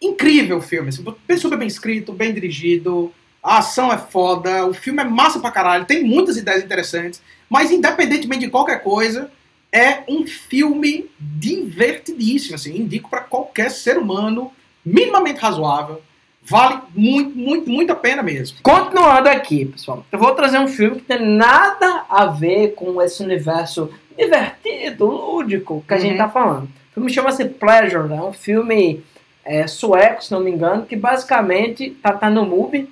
incrível 0.00 0.56
o 0.56 0.62
filme. 0.62 0.88
Assim, 0.88 1.04
super 1.36 1.58
bem 1.58 1.68
escrito, 1.68 2.14
bem 2.14 2.32
dirigido, 2.32 3.12
a 3.42 3.58
ação 3.58 3.92
é 3.92 3.98
foda, 3.98 4.64
o 4.64 4.72
filme 4.72 5.02
é 5.02 5.04
massa 5.04 5.38
pra 5.38 5.50
caralho, 5.50 5.84
tem 5.84 6.02
muitas 6.02 6.38
ideias 6.38 6.64
interessantes, 6.64 7.20
mas 7.50 7.70
independentemente 7.70 8.46
de 8.46 8.50
qualquer 8.50 8.82
coisa, 8.82 9.30
é 9.70 10.02
um 10.08 10.26
filme 10.26 11.10
divertidíssimo, 11.20 12.54
assim, 12.54 12.74
indico 12.74 13.10
para 13.10 13.20
qualquer 13.20 13.70
ser 13.70 13.98
humano 13.98 14.50
minimamente 14.82 15.40
razoável 15.40 16.00
Vale 16.48 16.80
muito, 16.94 17.36
muito, 17.36 17.70
muito 17.70 17.92
a 17.92 17.96
pena 17.96 18.22
mesmo. 18.22 18.58
Continuando 18.62 19.28
aqui, 19.28 19.66
pessoal, 19.66 20.06
eu 20.12 20.18
vou 20.18 20.32
trazer 20.34 20.58
um 20.58 20.68
filme 20.68 20.96
que 20.96 21.02
tem 21.02 21.20
nada 21.20 22.04
a 22.08 22.26
ver 22.26 22.74
com 22.74 23.02
esse 23.02 23.22
universo 23.22 23.90
divertido, 24.16 25.06
lúdico 25.06 25.84
que 25.86 25.92
a 25.92 25.96
uhum. 25.96 26.02
gente 26.02 26.18
tá 26.18 26.28
falando. 26.28 26.64
O 26.64 26.94
filme 26.94 27.12
chama-se 27.12 27.44
Pleasure, 27.46 28.12
é 28.12 28.22
um 28.22 28.32
filme 28.32 29.02
é, 29.44 29.66
sueco, 29.66 30.24
se 30.24 30.30
não 30.32 30.40
me 30.40 30.50
engano, 30.50 30.86
que 30.86 30.94
basicamente 30.94 31.90
tá, 32.02 32.12
tá 32.12 32.30
no 32.30 32.46
MUBI. 32.46 32.88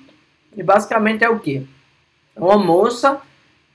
E 0.57 0.63
basicamente 0.63 1.23
é 1.23 1.29
o 1.29 1.39
quê? 1.39 1.63
É 2.35 2.39
uma 2.39 2.57
moça 2.57 3.21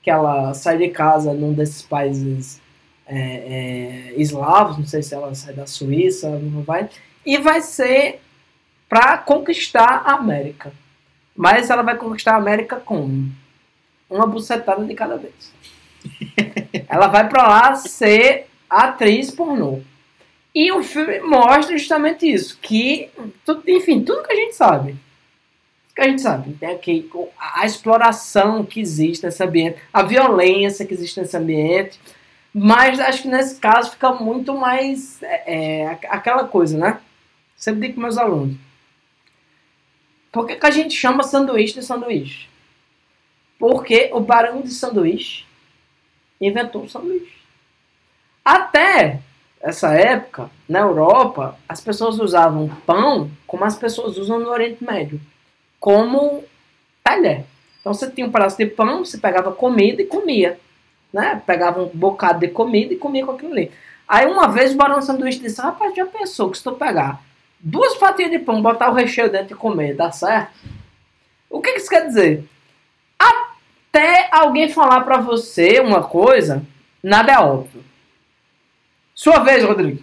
que 0.01 0.09
ela 0.09 0.53
sai 0.53 0.77
de 0.77 0.89
casa 0.89 1.33
num 1.33 1.53
desses 1.53 1.81
países 1.81 2.61
é, 3.05 3.17
é, 3.17 4.13
eslavos, 4.15 4.77
não 4.77 4.85
sei 4.85 5.03
se 5.03 5.13
ela 5.13 5.33
sai 5.35 5.53
da 5.53 5.67
Suíça, 5.67 6.29
não 6.29 6.63
vai, 6.63 6.89
e 7.25 7.37
vai 7.37 7.61
ser 7.61 8.19
para 8.91 9.17
conquistar 9.19 10.03
a 10.05 10.15
América. 10.15 10.73
Mas 11.33 11.69
ela 11.69 11.81
vai 11.81 11.95
conquistar 11.95 12.33
a 12.33 12.37
América 12.37 12.75
com 12.75 13.29
uma 14.09 14.27
bucetada 14.27 14.83
de 14.83 14.93
cada 14.93 15.15
vez. 15.15 15.53
ela 16.89 17.07
vai 17.07 17.29
para 17.29 17.47
lá 17.47 17.75
ser 17.75 18.47
atriz 18.69 19.31
pornô. 19.31 19.79
E 20.53 20.73
o 20.73 20.83
filme 20.83 21.21
mostra 21.21 21.77
justamente 21.77 22.29
isso, 22.29 22.59
que, 22.61 23.09
enfim, 23.65 24.03
tudo 24.03 24.27
que 24.27 24.33
a 24.33 24.35
gente 24.35 24.57
sabe. 24.57 24.97
Que 25.95 26.01
a 26.01 26.07
gente 26.09 26.21
sabe, 26.21 26.51
tem 26.55 26.71
aqui 26.71 27.09
a 27.39 27.65
exploração 27.65 28.65
que 28.65 28.81
existe 28.81 29.25
nesse 29.25 29.41
ambiente, 29.41 29.79
a 29.93 30.03
violência 30.03 30.85
que 30.85 30.93
existe 30.93 31.17
nesse 31.17 31.37
ambiente, 31.37 31.97
mas 32.53 32.99
acho 32.99 33.21
que 33.21 33.29
nesse 33.29 33.55
caso 33.55 33.91
fica 33.91 34.11
muito 34.11 34.53
mais 34.53 35.23
é, 35.23 35.43
é, 35.79 35.99
aquela 36.09 36.43
coisa, 36.43 36.77
né? 36.77 36.99
Sempre 37.55 37.81
digo 37.81 37.95
com 37.95 38.01
meus 38.01 38.17
alunos 38.17 38.57
por 40.31 40.47
que, 40.47 40.55
que 40.55 40.65
a 40.65 40.71
gente 40.71 40.95
chama 40.95 41.23
sanduíche 41.23 41.73
de 41.73 41.85
sanduíche? 41.85 42.47
Porque 43.59 44.09
o 44.13 44.19
barão 44.19 44.61
de 44.61 44.71
sanduíche 44.71 45.45
inventou 46.39 46.83
o 46.83 46.89
sanduíche. 46.89 47.41
Até 48.43 49.19
essa 49.59 49.93
época, 49.93 50.49
na 50.67 50.79
Europa, 50.79 51.57
as 51.69 51.81
pessoas 51.81 52.17
usavam 52.19 52.69
pão 52.85 53.29
como 53.45 53.63
as 53.63 53.77
pessoas 53.77 54.17
usam 54.17 54.39
no 54.39 54.49
Oriente 54.49 54.83
Médio, 54.83 55.21
como 55.79 56.43
talher. 57.03 57.45
Então 57.79 57.93
você 57.93 58.09
tinha 58.09 58.25
um 58.25 58.31
pedaço 58.31 58.57
de 58.57 58.65
pão, 58.65 59.05
você 59.05 59.17
pegava 59.17 59.51
comida 59.51 60.01
e 60.01 60.05
comia. 60.05 60.59
Né? 61.11 61.41
Pegava 61.45 61.83
um 61.83 61.87
bocado 61.87 62.39
de 62.39 62.47
comida 62.47 62.93
e 62.93 62.97
comia 62.97 63.25
com 63.25 63.33
aquilo 63.33 63.51
ali. 63.51 63.71
Aí 64.07 64.25
uma 64.25 64.47
vez 64.47 64.73
o 64.73 64.77
barão 64.77 64.99
de 64.99 65.05
sanduíche 65.05 65.39
disse, 65.39 65.61
rapaz, 65.61 65.93
já 65.95 66.05
pensou 66.05 66.49
que 66.49 66.57
se 66.57 66.63
tu 66.63 66.71
pegar 66.71 67.21
duas 67.63 67.95
fatias 67.95 68.31
de 68.31 68.39
pão, 68.39 68.61
botar 68.61 68.89
o 68.89 68.93
recheio 68.93 69.31
dentro 69.31 69.53
e 69.53 69.57
comer, 69.57 69.95
dá 69.95 70.11
certo? 70.11 70.51
O 71.49 71.61
que, 71.61 71.73
que 71.73 71.79
isso 71.79 71.89
quer 71.89 72.07
dizer? 72.07 72.45
Até 73.19 74.29
alguém 74.31 74.69
falar 74.69 75.01
para 75.01 75.17
você 75.17 75.79
uma 75.79 76.01
coisa, 76.01 76.63
nada 77.03 77.33
é 77.33 77.39
óbvio. 77.39 77.83
Sua 79.13 79.39
vez, 79.39 79.63
Rodrigo. 79.63 80.01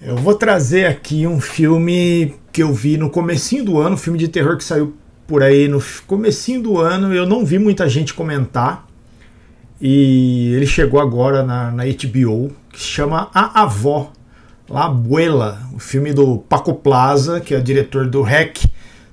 Eu 0.00 0.16
vou 0.16 0.34
trazer 0.34 0.86
aqui 0.86 1.26
um 1.26 1.40
filme 1.40 2.34
que 2.52 2.62
eu 2.62 2.72
vi 2.72 2.98
no 2.98 3.08
comecinho 3.08 3.64
do 3.64 3.78
ano, 3.78 3.94
um 3.94 3.98
filme 3.98 4.18
de 4.18 4.28
terror 4.28 4.56
que 4.56 4.64
saiu 4.64 4.94
por 5.26 5.42
aí 5.42 5.68
no 5.68 5.82
comecinho 6.06 6.62
do 6.62 6.78
ano, 6.78 7.14
eu 7.14 7.26
não 7.26 7.44
vi 7.44 7.58
muita 7.58 7.88
gente 7.88 8.12
comentar. 8.12 8.86
E 9.80 10.52
ele 10.54 10.66
chegou 10.66 11.00
agora 11.00 11.42
na, 11.42 11.70
na 11.70 11.84
HBO, 11.84 12.54
que 12.72 12.80
se 12.80 12.86
chama 12.86 13.30
A 13.34 13.62
Avó, 13.62 14.12
La 14.68 14.86
Abuela, 14.86 15.60
o 15.74 15.78
filme 15.78 16.12
do 16.12 16.38
Paco 16.38 16.74
Plaza, 16.74 17.40
que 17.40 17.54
é 17.54 17.60
diretor 17.60 18.06
do 18.06 18.22
Hack, 18.22 18.64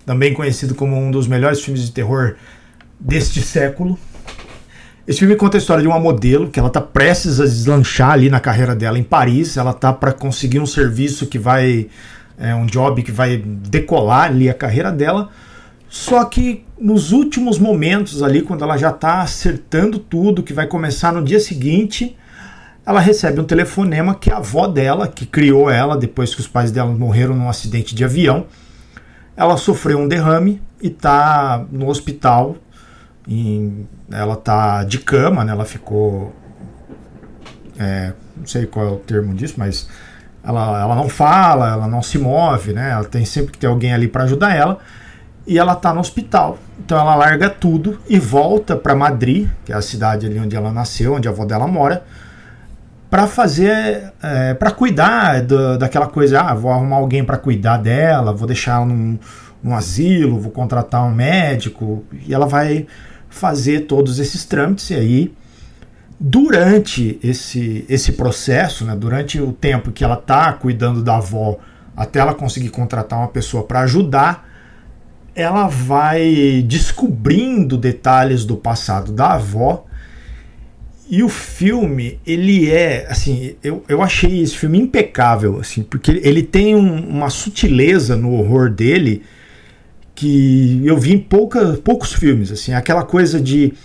também 0.06 0.34
conhecido 0.34 0.74
como 0.74 0.98
um 0.98 1.12
dos 1.12 1.28
melhores 1.28 1.62
filmes 1.62 1.86
de 1.86 1.92
terror 1.92 2.36
deste 3.00 3.42
século. 3.42 3.98
Esse 5.08 5.20
filme 5.20 5.36
conta 5.36 5.58
a 5.58 5.60
história 5.60 5.82
de 5.82 5.88
uma 5.88 6.00
modelo 6.00 6.50
que 6.50 6.58
ela 6.58 6.70
está 6.70 6.82
prestes 6.82 7.40
a 7.40 7.44
deslanchar 7.44 8.12
ali 8.12 8.30
na 8.30 8.40
carreira 8.40 8.74
dela 8.74 8.98
em 8.98 9.04
Paris. 9.04 9.58
Ela 9.58 9.74
tá 9.74 9.92
para 9.94 10.14
conseguir 10.14 10.60
um 10.60 10.66
serviço 10.66 11.28
que 11.28 11.38
vai 11.38 11.88
é 12.38 12.56
um 12.56 12.66
job 12.66 13.04
que 13.04 13.12
vai 13.12 13.38
decolar 13.38 14.26
ali 14.26 14.50
a 14.50 14.54
carreira 14.54 14.92
dela. 14.92 15.30
Só 15.88 16.26
que 16.26 16.66
nos 16.80 17.12
últimos 17.12 17.60
momentos 17.60 18.24
ali, 18.24 18.42
quando 18.42 18.64
ela 18.64 18.78
já 18.78 18.90
está 18.90 19.22
acertando 19.22 20.00
tudo, 20.00 20.42
que 20.42 20.54
vai 20.54 20.66
começar 20.66 21.12
no 21.12 21.24
dia 21.24 21.40
seguinte, 21.40 22.18
ela 22.86 23.00
recebe 23.00 23.40
um 23.40 23.46
telefonema 23.46 24.14
que 24.14 24.32
a 24.32 24.38
avó 24.38 24.68
dela, 24.68 25.08
que 25.08 25.26
criou 25.26 25.70
ela 25.70 25.98
depois 25.98 26.36
que 26.36 26.42
os 26.42 26.48
pais 26.48 26.70
dela 26.72 26.92
morreram 26.92 27.36
num 27.36 27.50
acidente 27.50 27.96
de 27.96 28.04
avião, 28.04 28.46
ela 29.38 29.56
sofreu 29.58 30.00
um 30.00 30.08
derrame 30.08 30.62
e 30.82 30.88
está 30.88 31.66
no 31.72 31.88
hospital. 31.88 32.58
Ela 34.12 34.34
está 34.34 34.84
de 34.84 35.00
cama, 35.00 35.46
né? 35.46 35.54
Ela 35.54 35.64
ficou, 35.64 36.36
é, 37.80 38.12
não 38.36 38.46
sei 38.46 38.66
qual 38.66 38.86
é 38.86 38.92
o 38.92 38.98
termo 38.98 39.34
disso, 39.34 39.56
mas 39.58 39.88
ela, 40.44 40.82
ela 40.82 40.96
não 40.96 41.08
fala, 41.08 41.72
ela 41.72 41.88
não 41.88 42.02
se 42.02 42.18
move, 42.18 42.74
né? 42.74 42.92
Ela 42.92 43.06
tem 43.06 43.24
sempre 43.24 43.54
que 43.54 43.58
ter 43.58 43.68
alguém 43.68 43.94
ali 43.94 44.10
para 44.10 44.26
ajudar 44.26 44.54
ela. 44.54 44.78
E 45.48 45.58
ela 45.58 45.72
está 45.72 45.94
no 45.94 46.02
hospital. 46.02 46.58
Então 46.80 47.00
ela 47.00 47.16
larga 47.16 47.50
tudo 47.50 47.98
e 48.10 48.20
volta 48.20 48.76
para 48.76 48.94
Madrid, 48.94 49.50
que 49.64 49.72
é 49.72 49.76
a 49.76 49.82
cidade 49.82 50.26
ali 50.26 50.38
onde 50.38 50.56
ela 50.56 50.72
nasceu, 50.72 51.14
onde 51.14 51.30
a 51.30 51.32
avó 51.32 51.46
dela 51.46 51.66
mora 51.66 52.04
para 53.14 53.28
fazer, 53.28 54.12
é, 54.24 54.56
para 54.56 54.72
cuidar 54.72 55.44
do, 55.44 55.78
daquela 55.78 56.08
coisa, 56.08 56.42
ah, 56.42 56.56
vou 56.56 56.72
arrumar 56.72 56.96
alguém 56.96 57.24
para 57.24 57.38
cuidar 57.38 57.78
dela, 57.78 58.34
vou 58.34 58.48
deixar 58.48 58.78
ela 58.78 58.88
num, 58.88 59.20
num 59.62 59.76
asilo, 59.76 60.40
vou 60.40 60.52
contratar 60.52 61.06
um 61.06 61.12
médico, 61.12 62.04
e 62.26 62.34
ela 62.34 62.48
vai 62.48 62.88
fazer 63.30 63.82
todos 63.82 64.18
esses 64.18 64.46
trâmites 64.46 64.90
e 64.90 64.96
aí 64.96 65.34
durante 66.20 67.20
esse, 67.24 67.86
esse 67.88 68.14
processo, 68.14 68.84
né, 68.84 68.96
durante 68.96 69.40
o 69.40 69.54
tempo 69.54 69.92
que 69.92 70.04
ela 70.04 70.16
está 70.16 70.52
cuidando 70.52 71.04
da 71.04 71.18
avó 71.18 71.60
até 71.96 72.18
ela 72.18 72.34
conseguir 72.34 72.70
contratar 72.70 73.20
uma 73.20 73.28
pessoa 73.28 73.64
para 73.64 73.82
ajudar, 73.82 74.50
ela 75.36 75.68
vai 75.68 76.66
descobrindo 76.68 77.78
detalhes 77.78 78.44
do 78.44 78.58
passado 78.58 79.12
da 79.12 79.34
avó 79.34 79.86
E 81.16 81.22
o 81.22 81.30
filme, 81.30 82.20
ele 82.26 82.72
é, 82.72 83.06
assim, 83.08 83.56
eu, 83.64 83.84
eu 83.88 84.02
achei 84.02 84.42
esse 84.42 84.58
filme 84.58 84.80
impecável, 84.80 85.60
assim, 85.60 85.84
porque 85.84 86.20
ele 86.24 86.42
tem 86.42 86.76
um, 86.76 87.08
uma 87.08 87.30
sutileza 87.30 88.16
no 88.16 88.34
horror 88.34 88.68
dele 88.72 89.22
que 90.16 90.82
eu 90.84 90.98
vi 90.98 91.14
em 91.14 91.20
pouca, 91.20 91.80
poucos 91.84 92.14
filmes, 92.14 92.52
assim, 92.52 92.74
aquela 92.74 93.04
coisa 93.04 93.40
de 93.40 93.76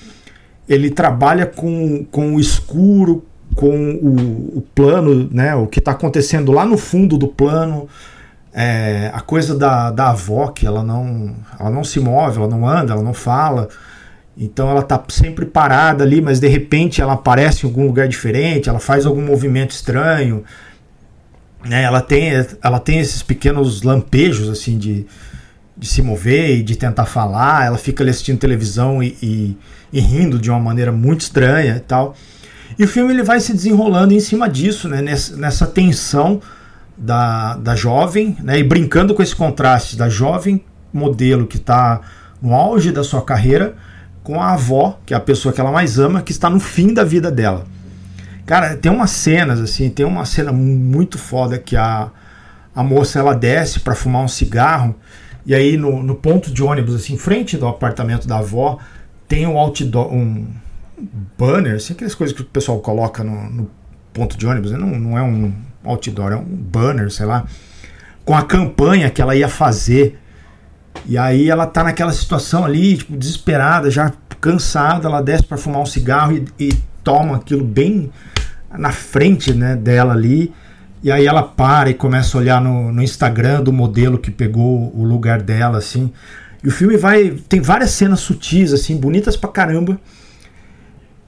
ele 0.67 0.89
trabalha 0.89 1.45
com, 1.45 2.03
com 2.11 2.35
o 2.35 2.41
escuro, 2.41 3.23
com 3.55 3.77
o, 3.97 4.57
o 4.57 4.65
plano, 4.75 5.29
né, 5.31 5.55
o 5.55 5.67
que 5.67 5.81
está 5.81 5.91
acontecendo 5.91 6.51
lá 6.51 6.65
no 6.65 6.79
fundo 6.79 7.19
do 7.19 7.29
plano, 7.29 7.87
é, 8.55 9.11
a 9.13 9.21
coisa 9.21 9.55
da, 9.55 9.91
da 9.91 10.13
avó, 10.13 10.49
que 10.49 10.67
ela 10.67 10.83
não, 10.83 11.35
ela 11.61 11.69
não 11.69 11.85
se 11.85 12.01
move, 12.01 12.39
ela 12.39 12.49
não 12.49 12.67
anda, 12.67 12.95
ela 12.95 13.03
não 13.03 13.13
fala, 13.13 13.69
então 14.41 14.71
ela 14.71 14.83
tá 14.83 15.03
sempre 15.09 15.45
parada 15.45 16.05
ali, 16.05 16.21
mas 16.21 16.39
de 16.39 16.47
repente 16.47 17.03
ela 17.03 17.15
aparece 17.15 17.67
em 17.67 17.69
algum 17.69 17.85
lugar 17.85 18.07
diferente, 18.07 18.69
ela 18.69 18.79
faz 18.79 19.05
algum 19.05 19.21
movimento 19.21 19.73
estranho. 19.73 20.45
Né? 21.65 21.83
Ela, 21.83 22.01
tem, 22.01 22.31
ela 22.63 22.79
tem 22.79 23.01
esses 23.01 23.21
pequenos 23.21 23.83
lampejos 23.83 24.49
assim 24.49 24.79
de, 24.79 25.05
de 25.77 25.89
se 25.89 26.01
mover 26.03 26.59
e 26.59 26.63
de 26.63 26.77
tentar 26.77 27.05
falar. 27.05 27.67
Ela 27.67 27.79
fica 27.79 28.05
ali 28.05 28.11
assistindo 28.11 28.39
televisão 28.39 29.03
e, 29.03 29.17
e, 29.21 29.59
e, 29.93 29.99
rindo 29.99 30.39
de 30.39 30.49
uma 30.49 30.61
maneira 30.61 30.93
muito 30.93 31.23
estranha 31.23 31.75
e 31.77 31.81
tal. 31.81 32.15
E 32.79 32.85
o 32.85 32.89
filme 32.89 33.13
ele 33.13 33.25
vai 33.25 33.41
se 33.41 33.53
desenrolando 33.53 34.15
em 34.15 34.21
cima 34.21 34.49
disso, 34.49 34.89
né? 34.89 35.03
nessa, 35.03 35.37
nessa 35.37 35.67
tensão 35.67 36.41
da, 36.97 37.57
da 37.57 37.75
jovem, 37.75 38.37
né? 38.41 38.57
e 38.57 38.63
brincando 38.63 39.17
com 39.17 39.23
esse 39.23 39.35
contraste 39.35 39.97
da 39.97 40.09
jovem 40.09 40.65
modelo 40.93 41.45
que 41.45 41.57
está 41.57 42.03
no 42.41 42.55
auge 42.55 42.93
da 42.93 43.03
sua 43.03 43.23
carreira 43.23 43.75
com 44.29 44.43
a 44.43 44.53
avó, 44.53 45.01
que 45.07 45.15
é 45.15 45.17
a 45.17 45.21
pessoa 45.21 45.55
que 45.55 45.59
ela 45.59 45.73
mais 45.73 45.99
ama, 45.99 46.21
que 46.21 46.33
está 46.33 46.51
no 46.51 46.61
fim 46.61 46.93
da 46.93 47.03
vida 47.03 47.31
dela. 47.31 47.65
Cara, 48.45 48.77
tem 48.77 48.93
umas 48.93 49.11
cenas 49.11 49.59
assim, 49.59 49.89
tem 49.89 50.05
uma 50.05 50.27
cena 50.27 50.53
muito 50.53 51.17
foda 51.17 51.57
que 51.59 51.75
a, 51.75 52.11
a 52.75 52.83
moça 52.83 53.19
ela 53.19 53.35
desce 53.35 53.81
para 53.81 53.95
fumar 53.95 54.23
um 54.23 54.29
cigarro 54.29 54.95
e 55.47 55.55
aí 55.55 55.79
no, 55.79 56.03
no 56.03 56.15
ponto 56.15 56.53
de 56.53 56.63
ônibus 56.63 56.95
assim, 56.95 57.15
em 57.15 57.17
frente 57.17 57.57
do 57.57 57.67
apartamento 57.67 58.29
da 58.29 58.37
avó, 58.37 58.77
tem 59.27 59.47
um 59.47 59.57
outdoor, 59.57 60.13
um 60.13 60.47
banner, 61.39 61.77
assim, 61.77 61.95
aquelas 61.95 62.15
coisas 62.15 62.37
que 62.37 62.43
o 62.43 62.45
pessoal 62.45 62.81
coloca 62.81 63.25
no, 63.25 63.49
no 63.49 63.71
ponto 64.13 64.37
de 64.37 64.47
ônibus, 64.47 64.73
né? 64.73 64.77
não, 64.77 64.89
não 64.89 65.17
é 65.17 65.23
um 65.23 65.55
outdoor, 65.83 66.33
é 66.33 66.37
um 66.37 66.45
banner, 66.45 67.11
sei 67.11 67.25
lá, 67.25 67.47
com 68.27 68.37
a 68.37 68.43
campanha 68.43 69.09
que 69.09 69.23
ela 69.23 69.35
ia 69.35 69.49
fazer 69.49 70.19
e 71.09 71.17
aí 71.17 71.49
ela 71.49 71.67
tá 71.67 71.83
naquela 71.83 72.13
situação 72.13 72.67
ali, 72.67 72.99
tipo, 72.99 73.17
desesperada, 73.17 73.91
já 73.91 74.13
cansada, 74.39 75.09
ela 75.09 75.23
desce 75.23 75.43
para 75.43 75.57
fumar 75.57 75.81
um 75.81 75.87
cigarro 75.87 76.37
e, 76.37 76.69
e, 76.69 76.73
toma 77.03 77.37
aquilo 77.37 77.65
bem 77.65 78.13
na 78.71 78.93
frente 78.93 79.55
né, 79.55 79.75
dela 79.75 80.13
ali. 80.13 80.53
E 81.03 81.11
aí 81.11 81.27
ela 81.27 81.43
para 81.43 81.89
e 81.89 81.95
começa 81.95 82.37
a 82.37 82.41
olhar 82.41 82.61
no, 82.61 82.93
no 82.93 83.03
Instagram 83.03 83.63
do 83.63 83.73
modelo 83.73 84.19
que 84.19 84.31
pegou 84.31 84.95
o 84.95 85.03
lugar 85.03 85.41
dela, 85.41 85.79
assim. 85.79 86.13
E 86.63 86.69
o 86.69 86.71
filme 86.71 86.99
vai. 86.99 87.31
Tem 87.49 87.61
várias 87.61 87.93
cenas 87.93 88.21
sutis, 88.21 88.75
assim, 88.75 88.97
bonitas 88.97 89.37
pra 89.37 89.49
caramba. 89.49 89.99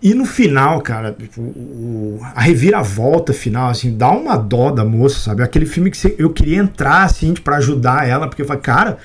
E 0.02 0.12
no 0.12 0.26
final, 0.26 0.80
cara, 0.80 1.12
tipo, 1.12 1.40
o, 1.40 2.20
a 2.34 2.40
reviravolta 2.40 3.32
final, 3.32 3.70
assim, 3.70 3.96
dá 3.96 4.10
uma 4.10 4.36
dó 4.36 4.70
da 4.70 4.84
moça, 4.84 5.20
sabe? 5.20 5.42
Aquele 5.42 5.66
filme 5.66 5.90
que 5.90 6.14
eu 6.18 6.30
queria 6.30 6.58
entrar, 6.58 7.04
assim, 7.04 7.32
para 7.32 7.56
ajudar 7.56 8.08
ela, 8.08 8.26
porque 8.26 8.42
eu 8.42 8.46
falei, 8.46 8.62
cara, 8.62 8.98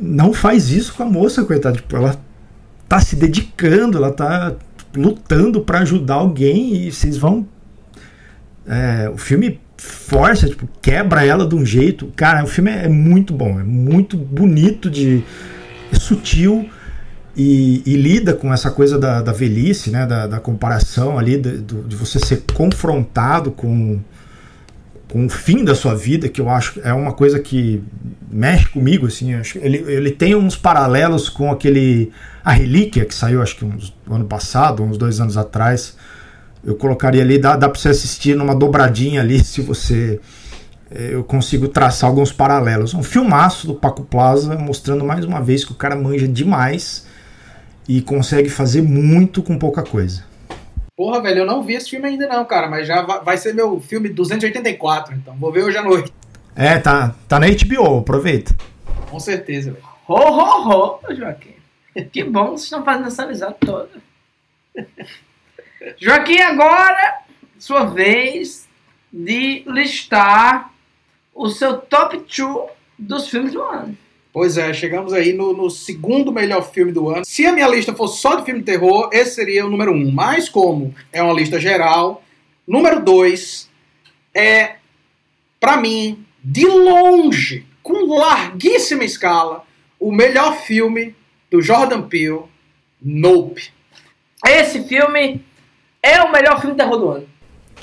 não 0.00 0.32
faz 0.32 0.70
isso 0.70 0.94
com 0.94 1.02
a 1.02 1.06
moça, 1.06 1.44
coitada. 1.44 1.76
Tipo, 1.76 1.96
ela 1.96 2.16
tá 2.88 3.00
se 3.00 3.16
dedicando, 3.16 3.98
ela 3.98 4.12
tá 4.12 4.54
lutando 4.94 5.60
para 5.60 5.80
ajudar 5.80 6.14
alguém 6.14 6.86
e 6.86 6.92
vocês 6.92 7.16
vão. 7.16 7.46
É, 8.66 9.10
o 9.10 9.18
filme 9.18 9.60
força, 9.76 10.48
tipo, 10.48 10.68
quebra 10.80 11.24
ela 11.24 11.46
de 11.46 11.54
um 11.54 11.64
jeito. 11.64 12.06
Cara, 12.16 12.44
o 12.44 12.46
filme 12.46 12.70
é 12.70 12.88
muito 12.88 13.34
bom, 13.34 13.60
é 13.60 13.64
muito 13.64 14.16
bonito, 14.16 14.90
de 14.90 15.22
é 15.92 15.96
sutil 15.96 16.68
e, 17.36 17.82
e, 17.84 17.96
lida 17.96 18.32
com 18.32 18.52
essa 18.52 18.70
coisa 18.70 18.98
da, 18.98 19.20
da 19.20 19.32
velhice, 19.32 19.90
né, 19.90 20.06
da, 20.06 20.26
da 20.26 20.40
comparação 20.40 21.18
ali, 21.18 21.36
de, 21.36 21.58
de 21.58 21.96
você 21.96 22.18
ser 22.18 22.44
confrontado 22.54 23.50
com 23.50 24.00
com 25.14 25.26
o 25.26 25.28
fim 25.28 25.62
da 25.64 25.76
sua 25.76 25.94
vida, 25.94 26.28
que 26.28 26.40
eu 26.40 26.50
acho 26.50 26.80
é 26.82 26.92
uma 26.92 27.12
coisa 27.12 27.38
que 27.38 27.80
mexe 28.28 28.68
comigo, 28.68 29.06
assim, 29.06 29.32
ele, 29.62 29.76
ele 29.86 30.10
tem 30.10 30.34
uns 30.34 30.56
paralelos 30.56 31.28
com 31.28 31.52
aquele 31.52 32.10
A 32.44 32.50
Relíquia, 32.50 33.04
que 33.04 33.14
saiu 33.14 33.40
acho 33.40 33.54
que 33.54 33.64
uns, 33.64 33.94
ano 34.10 34.24
passado, 34.24 34.82
uns 34.82 34.98
dois 34.98 35.20
anos 35.20 35.36
atrás, 35.36 35.96
eu 36.64 36.74
colocaria 36.74 37.22
ali, 37.22 37.38
dá, 37.38 37.54
dá 37.54 37.68
pra 37.68 37.80
você 37.80 37.90
assistir 37.90 38.34
numa 38.34 38.56
dobradinha 38.56 39.20
ali, 39.20 39.38
se 39.44 39.60
você 39.60 40.18
é, 40.90 41.14
eu 41.14 41.22
consigo 41.22 41.68
traçar 41.68 42.10
alguns 42.10 42.32
paralelos. 42.32 42.92
Um 42.92 43.02
filmaço 43.04 43.68
do 43.68 43.74
Paco 43.76 44.02
Plaza, 44.02 44.56
mostrando 44.56 45.04
mais 45.04 45.24
uma 45.24 45.40
vez 45.40 45.64
que 45.64 45.70
o 45.70 45.76
cara 45.76 45.94
manja 45.94 46.26
demais 46.26 47.06
e 47.88 48.02
consegue 48.02 48.48
fazer 48.48 48.82
muito 48.82 49.44
com 49.44 49.56
pouca 49.56 49.84
coisa. 49.84 50.24
Porra, 50.96 51.20
velho, 51.20 51.40
eu 51.40 51.46
não 51.46 51.62
vi 51.62 51.74
esse 51.74 51.90
filme 51.90 52.06
ainda 52.06 52.28
não, 52.28 52.44
cara, 52.44 52.68
mas 52.68 52.86
já 52.86 53.02
vai 53.02 53.36
ser 53.36 53.52
meu 53.52 53.80
filme 53.80 54.08
284, 54.08 55.14
então 55.14 55.34
vou 55.34 55.50
ver 55.50 55.64
hoje 55.64 55.76
à 55.76 55.82
noite. 55.82 56.12
É, 56.54 56.78
tá, 56.78 57.14
tá 57.28 57.40
na 57.40 57.46
HBO, 57.48 57.98
aproveita. 57.98 58.54
Com 59.10 59.18
certeza, 59.18 59.72
velho. 59.72 59.84
Ho, 60.06 60.14
ho, 60.14 61.00
ho, 61.02 61.14
Joaquim. 61.14 61.54
Que 62.12 62.22
bom 62.22 62.44
que 62.44 62.50
vocês 62.50 62.64
estão 62.64 62.84
fazendo 62.84 63.08
essa 63.08 63.24
amizade 63.24 63.56
toda. 63.60 63.90
Joaquim, 65.98 66.40
agora, 66.40 67.22
sua 67.58 67.84
vez 67.86 68.68
de 69.12 69.64
listar 69.66 70.72
o 71.34 71.48
seu 71.48 71.78
top 71.78 72.18
2 72.18 72.70
dos 72.96 73.28
filmes 73.28 73.52
do 73.52 73.62
ano. 73.62 73.96
Pois 74.34 74.58
é, 74.58 74.74
chegamos 74.74 75.12
aí 75.12 75.32
no, 75.32 75.52
no, 75.52 75.70
segundo 75.70 76.32
melhor 76.32 76.68
filme 76.68 76.90
do 76.90 77.08
ano. 77.08 77.24
Se 77.24 77.46
a 77.46 77.52
minha 77.52 77.68
lista 77.68 77.94
fosse 77.94 78.20
só 78.20 78.34
de 78.34 78.44
filme 78.44 78.58
de 78.58 78.66
terror, 78.66 79.08
esse 79.12 79.36
seria 79.36 79.64
o 79.64 79.70
número 79.70 79.92
um. 79.92 80.10
Mas 80.10 80.48
como 80.48 80.92
é 81.12 81.22
uma 81.22 81.32
lista 81.32 81.60
geral, 81.60 82.20
número 82.66 83.00
dois 83.00 83.70
é, 84.34 84.72
para 85.60 85.76
mim, 85.76 86.26
de 86.42 86.66
longe, 86.66 87.64
com 87.80 88.12
larguíssima 88.12 89.04
escala, 89.04 89.62
o 90.00 90.10
melhor 90.10 90.56
filme 90.56 91.14
do 91.48 91.62
Jordan 91.62 92.02
Peele, 92.02 92.42
Nope. 93.00 93.70
Esse 94.44 94.82
filme 94.82 95.44
é 96.02 96.20
o 96.22 96.32
melhor 96.32 96.60
filme 96.60 96.74
de 96.74 96.82
terror 96.82 96.98
do 96.98 97.10
ano. 97.10 97.28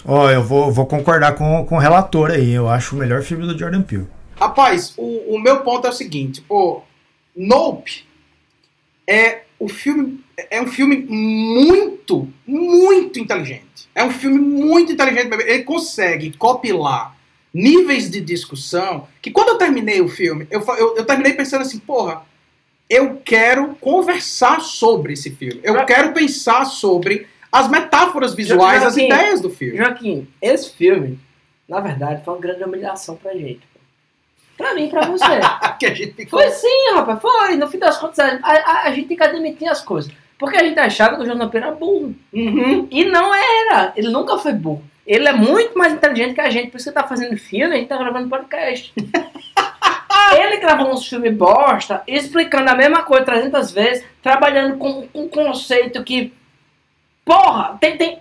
Ó, 0.04 0.26
oh, 0.26 0.30
eu 0.30 0.44
vou, 0.44 0.70
vou 0.70 0.86
concordar 0.86 1.34
com, 1.36 1.66
com 1.66 1.76
o 1.76 1.80
relator 1.80 2.32
aí. 2.32 2.52
Eu 2.52 2.68
acho 2.68 2.94
o 2.94 3.00
melhor 3.00 3.22
filme 3.22 3.48
do 3.48 3.58
Jordan 3.58 3.84
Peele. 3.84 4.08
Rapaz, 4.42 4.96
o, 4.98 5.36
o 5.36 5.40
meu 5.40 5.62
ponto 5.62 5.86
é 5.86 5.92
o 5.92 5.94
seguinte, 5.94 6.42
pô, 6.42 6.82
Nope 7.36 8.06
é 9.08 9.44
o 9.60 9.70
filme 9.70 10.20
é 10.50 10.60
um 10.60 10.66
filme 10.66 11.06
muito, 11.08 12.28
muito 12.48 13.20
inteligente. 13.20 13.88
É 13.94 14.04
um 14.04 14.10
filme 14.10 14.40
muito 14.40 14.92
inteligente. 14.92 15.32
Ele 15.46 15.64
consegue 15.64 16.36
copilar 16.36 17.16
níveis 17.54 18.10
de 18.10 18.20
discussão 18.20 19.08
que 19.22 19.30
quando 19.30 19.50
eu 19.50 19.58
terminei 19.60 20.02
o 20.02 20.08
filme, 20.08 20.48
eu, 20.50 20.62
eu, 20.62 20.98
eu 20.98 21.06
terminei 21.06 21.34
pensando 21.34 21.62
assim, 21.62 21.78
porra, 21.78 22.24
eu 22.90 23.22
quero 23.24 23.76
conversar 23.76 24.62
sobre 24.62 25.14
esse 25.14 25.30
filme. 25.30 25.60
Eu 25.64 25.86
quero 25.86 26.14
pensar 26.14 26.66
sobre 26.66 27.28
as 27.52 27.70
metáforas 27.70 28.34
visuais, 28.34 28.82
Joaquim, 28.82 29.02
as 29.02 29.20
ideias 29.20 29.42
do 29.42 29.52
filme. 29.52 29.78
Joaquim, 29.78 30.28
esse 30.42 30.72
filme, 30.72 31.20
na 31.70 31.80
verdade, 31.80 32.26
foi 32.26 32.34
uma 32.34 32.42
grande 32.42 32.64
humilhação 32.64 33.16
pra 33.16 33.34
gente. 33.34 33.71
Pra 34.58 34.74
mim, 34.74 34.90
pra 34.90 35.06
você. 35.08 35.26
que 35.80 35.86
a 35.86 35.94
gente 35.94 36.14
ficou... 36.14 36.40
Foi 36.40 36.50
sim, 36.50 36.94
rapaz, 36.94 37.22
foi. 37.22 37.56
No 37.56 37.68
fim 37.68 37.80
das 37.80 37.98
contas, 37.98 38.20
a, 38.20 38.38
a, 38.44 38.88
a 38.88 38.92
gente 38.92 39.08
tem 39.08 39.18
que 39.18 39.24
admitir 39.24 39.68
as 39.68 39.82
coisas. 39.82 40.12
Porque 40.38 40.58
a 40.58 40.64
gente 40.64 40.80
achava 40.80 41.18
que 41.18 41.22
o 41.22 41.26
Jonathan 41.26 41.58
era 41.58 41.72
burro. 41.72 42.16
Uhum. 42.34 42.88
E 42.90 43.06
não 43.06 43.34
era. 43.34 43.94
Ele 43.96 44.10
nunca 44.10 44.40
foi 44.40 44.54
burro. 44.54 44.84
Ele 45.06 45.28
é 45.28 45.34
muito 45.34 45.78
mais 45.78 45.94
inteligente 45.94 46.34
que 46.34 46.42
a 46.42 46.50
gente. 46.50 46.72
Por 46.72 46.78
isso 46.78 46.90
que 46.90 46.96
tá 46.96 47.08
fazendo 47.08 47.38
filme, 47.38 47.76
a 47.76 47.78
gente 47.78 47.88
tá 47.88 47.98
gravando 47.98 48.28
podcast. 48.28 48.92
ele 50.36 50.58
gravou 50.58 50.94
uns 50.94 51.08
filmes 51.08 51.36
bosta, 51.36 52.02
explicando 52.08 52.70
a 52.70 52.76
mesma 52.76 53.04
coisa 53.04 53.26
300 53.26 53.72
vezes, 53.72 54.04
trabalhando 54.22 54.78
com 54.78 55.08
um 55.14 55.28
conceito 55.28 56.04
que. 56.04 56.34
Porra, 57.24 57.78
tem, 57.80 57.98
tem. 57.98 58.20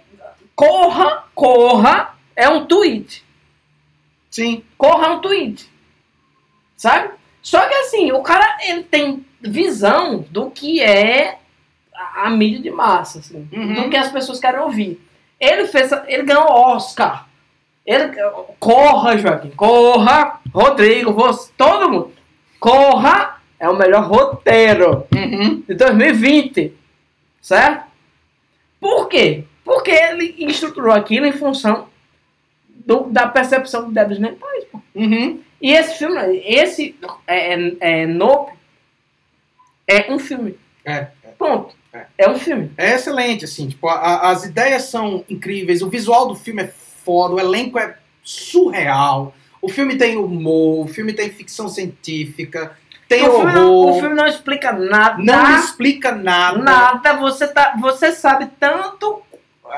Corra, 0.54 1.24
corra 1.34 2.14
é 2.36 2.48
um 2.50 2.66
tweet. 2.66 3.24
Sim. 4.28 4.62
Corra 4.76 5.06
é 5.06 5.10
um 5.10 5.20
tweet 5.20 5.70
sabe? 6.80 7.10
Só 7.42 7.60
que 7.68 7.74
assim, 7.74 8.10
o 8.10 8.22
cara 8.22 8.56
ele 8.66 8.82
tem 8.84 9.26
visão 9.38 10.24
do 10.30 10.50
que 10.50 10.80
é 10.80 11.38
a, 11.94 12.26
a 12.26 12.30
mídia 12.30 12.62
de 12.62 12.70
massa, 12.70 13.18
assim, 13.18 13.46
uhum. 13.52 13.74
do 13.74 13.90
que 13.90 13.96
as 13.98 14.10
pessoas 14.10 14.40
querem 14.40 14.60
ouvir. 14.60 14.98
Ele 15.38 15.66
fez, 15.66 15.92
ele 16.06 16.22
ganhou 16.22 16.50
Oscar. 16.50 17.28
Ele, 17.84 18.10
corra, 18.58 19.18
Joaquim, 19.18 19.50
corra, 19.50 20.40
Rodrigo, 20.54 21.12
você, 21.12 21.50
todo 21.56 21.90
mundo. 21.90 22.12
Corra 22.58 23.38
é 23.58 23.68
o 23.68 23.76
melhor 23.76 24.04
roteiro 24.04 25.06
uhum. 25.14 25.62
de 25.68 25.74
2020, 25.74 26.74
certo? 27.42 27.84
Por 28.80 29.06
quê? 29.06 29.44
Porque 29.62 29.90
ele 29.90 30.34
estruturou 30.38 30.94
aquilo 30.94 31.26
em 31.26 31.32
função 31.32 31.88
do- 32.86 33.04
da 33.10 33.26
percepção 33.26 33.88
de 33.88 33.92
débitos 33.94 34.18
mentais. 34.18 34.64
Uhum. 34.94 35.40
E 35.60 35.72
esse 35.72 35.98
filme, 35.98 36.16
esse 36.44 36.96
é, 37.26 37.54
é, 37.54 37.76
é 37.80 38.06
Nope, 38.06 38.52
é 39.86 40.10
um 40.12 40.18
filme. 40.18 40.58
É, 40.84 41.08
Ponto. 41.38 41.74
É. 41.92 42.06
É 42.18 42.30
um 42.30 42.38
filme. 42.38 42.70
é 42.76 42.94
excelente, 42.94 43.44
assim, 43.44 43.68
tipo, 43.68 43.88
a- 43.88 44.30
as 44.30 44.44
ideias 44.44 44.84
são 44.84 45.24
incríveis, 45.28 45.82
o 45.82 45.88
visual 45.90 46.28
do 46.28 46.36
filme 46.36 46.62
é 46.62 46.68
foda, 47.04 47.34
o 47.34 47.40
elenco 47.40 47.78
é 47.78 47.96
surreal, 48.22 49.34
o 49.60 49.68
filme 49.68 49.96
tem 49.96 50.16
humor, 50.16 50.84
o 50.84 50.88
filme 50.88 51.12
tem 51.12 51.30
ficção 51.30 51.68
científica, 51.68 52.76
tem 53.08 53.28
o, 53.28 53.32
filme 53.32 53.52
não, 53.52 53.72
horror, 53.72 53.96
o 53.96 54.00
filme 54.00 54.14
não 54.14 54.26
explica 54.26 54.72
nada. 54.72 55.20
não 55.20 55.58
explica 55.58 56.12
nada. 56.12 56.58
Nada. 56.58 57.16
Você, 57.16 57.48
tá, 57.48 57.74
você 57.80 58.12
sabe 58.12 58.48
tanto 58.60 59.20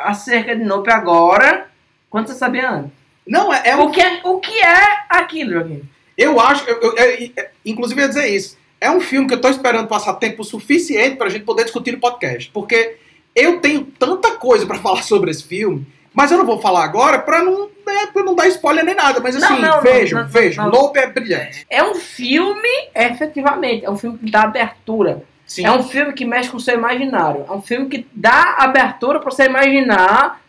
acerca 0.04 0.54
de 0.54 0.62
Nope 0.62 0.90
agora 0.90 1.68
quanto 2.10 2.28
você 2.30 2.34
sabia 2.36 2.70
antes. 2.70 2.92
Não, 3.26 3.52
é, 3.52 3.62
é 3.70 3.76
um 3.76 3.82
O, 3.84 3.90
que 3.90 4.00
é, 4.00 4.20
o 4.24 4.38
que 4.40 4.60
é 4.60 5.04
aquilo, 5.08 5.52
Joaquim? 5.52 5.82
Eu 6.18 6.38
acho, 6.40 6.68
eu, 6.68 6.80
eu- 6.80 6.96
eu- 6.96 7.30
inclusive 7.64 8.00
eu 8.00 8.04
ia 8.04 8.08
dizer 8.08 8.28
isso. 8.28 8.58
É 8.80 8.90
um 8.90 9.00
filme 9.00 9.28
que 9.28 9.34
eu 9.34 9.40
tô 9.40 9.48
esperando 9.48 9.86
passar 9.88 10.14
tempo 10.14 10.42
suficiente 10.44 11.16
pra 11.16 11.28
gente 11.28 11.44
poder 11.44 11.62
discutir 11.64 11.92
no 11.92 12.00
podcast. 12.00 12.50
Porque 12.52 12.96
eu 13.34 13.60
tenho 13.60 13.84
tanta 13.98 14.32
coisa 14.32 14.66
pra 14.66 14.78
falar 14.80 15.02
sobre 15.04 15.30
esse 15.30 15.44
filme, 15.44 15.86
mas 16.12 16.30
eu 16.32 16.38
não 16.38 16.44
vou 16.44 16.60
falar 16.60 16.84
agora 16.84 17.18
pra 17.20 17.42
não, 17.42 17.68
né, 17.86 18.06
pra 18.12 18.22
não 18.24 18.34
dar 18.34 18.48
spoiler 18.48 18.84
nem 18.84 18.94
nada. 18.94 19.20
Mas 19.20 19.36
assim, 19.36 19.60
não, 19.60 19.76
não, 19.76 19.80
vejam, 19.82 20.20
não, 20.22 20.28
vejam. 20.28 20.68
Lope 20.68 20.98
é 20.98 21.06
brilhante. 21.06 21.64
É 21.70 21.82
um 21.82 21.94
filme, 21.94 22.68
efetivamente, 22.94 23.84
é 23.84 23.90
um 23.90 23.96
filme 23.96 24.18
que 24.18 24.30
dá 24.30 24.42
abertura. 24.42 25.22
Sim. 25.46 25.64
É 25.66 25.70
um 25.72 25.82
filme 25.82 26.12
que 26.12 26.24
mexe 26.24 26.48
com 26.50 26.56
o 26.56 26.60
seu 26.60 26.74
imaginário. 26.74 27.44
É 27.48 27.52
um 27.52 27.60
filme 27.62 27.88
que 27.88 28.06
dá 28.12 28.56
abertura 28.58 29.20
para 29.20 29.30
você 29.30 29.44
imaginar 29.44 30.40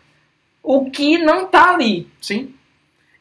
o 0.62 0.90
que 0.90 1.18
não 1.18 1.46
tá 1.46 1.72
ali. 1.74 2.08
Sim. 2.20 2.54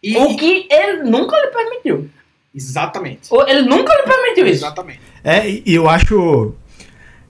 E, 0.04 0.18
O 0.18 0.36
que 0.36 0.68
ele 0.70 1.04
nunca 1.04 1.36
lhe 1.38 1.48
permitiu. 1.48 2.10
Exatamente. 2.54 3.30
Ele 3.48 3.62
nunca 3.64 3.94
lhe 3.96 4.04
permitiu 4.04 4.46
isso. 4.46 4.66
Exatamente. 4.66 5.00
É, 5.24 5.50
e 5.50 5.64
eu 5.74 5.90
acho. 5.90 6.54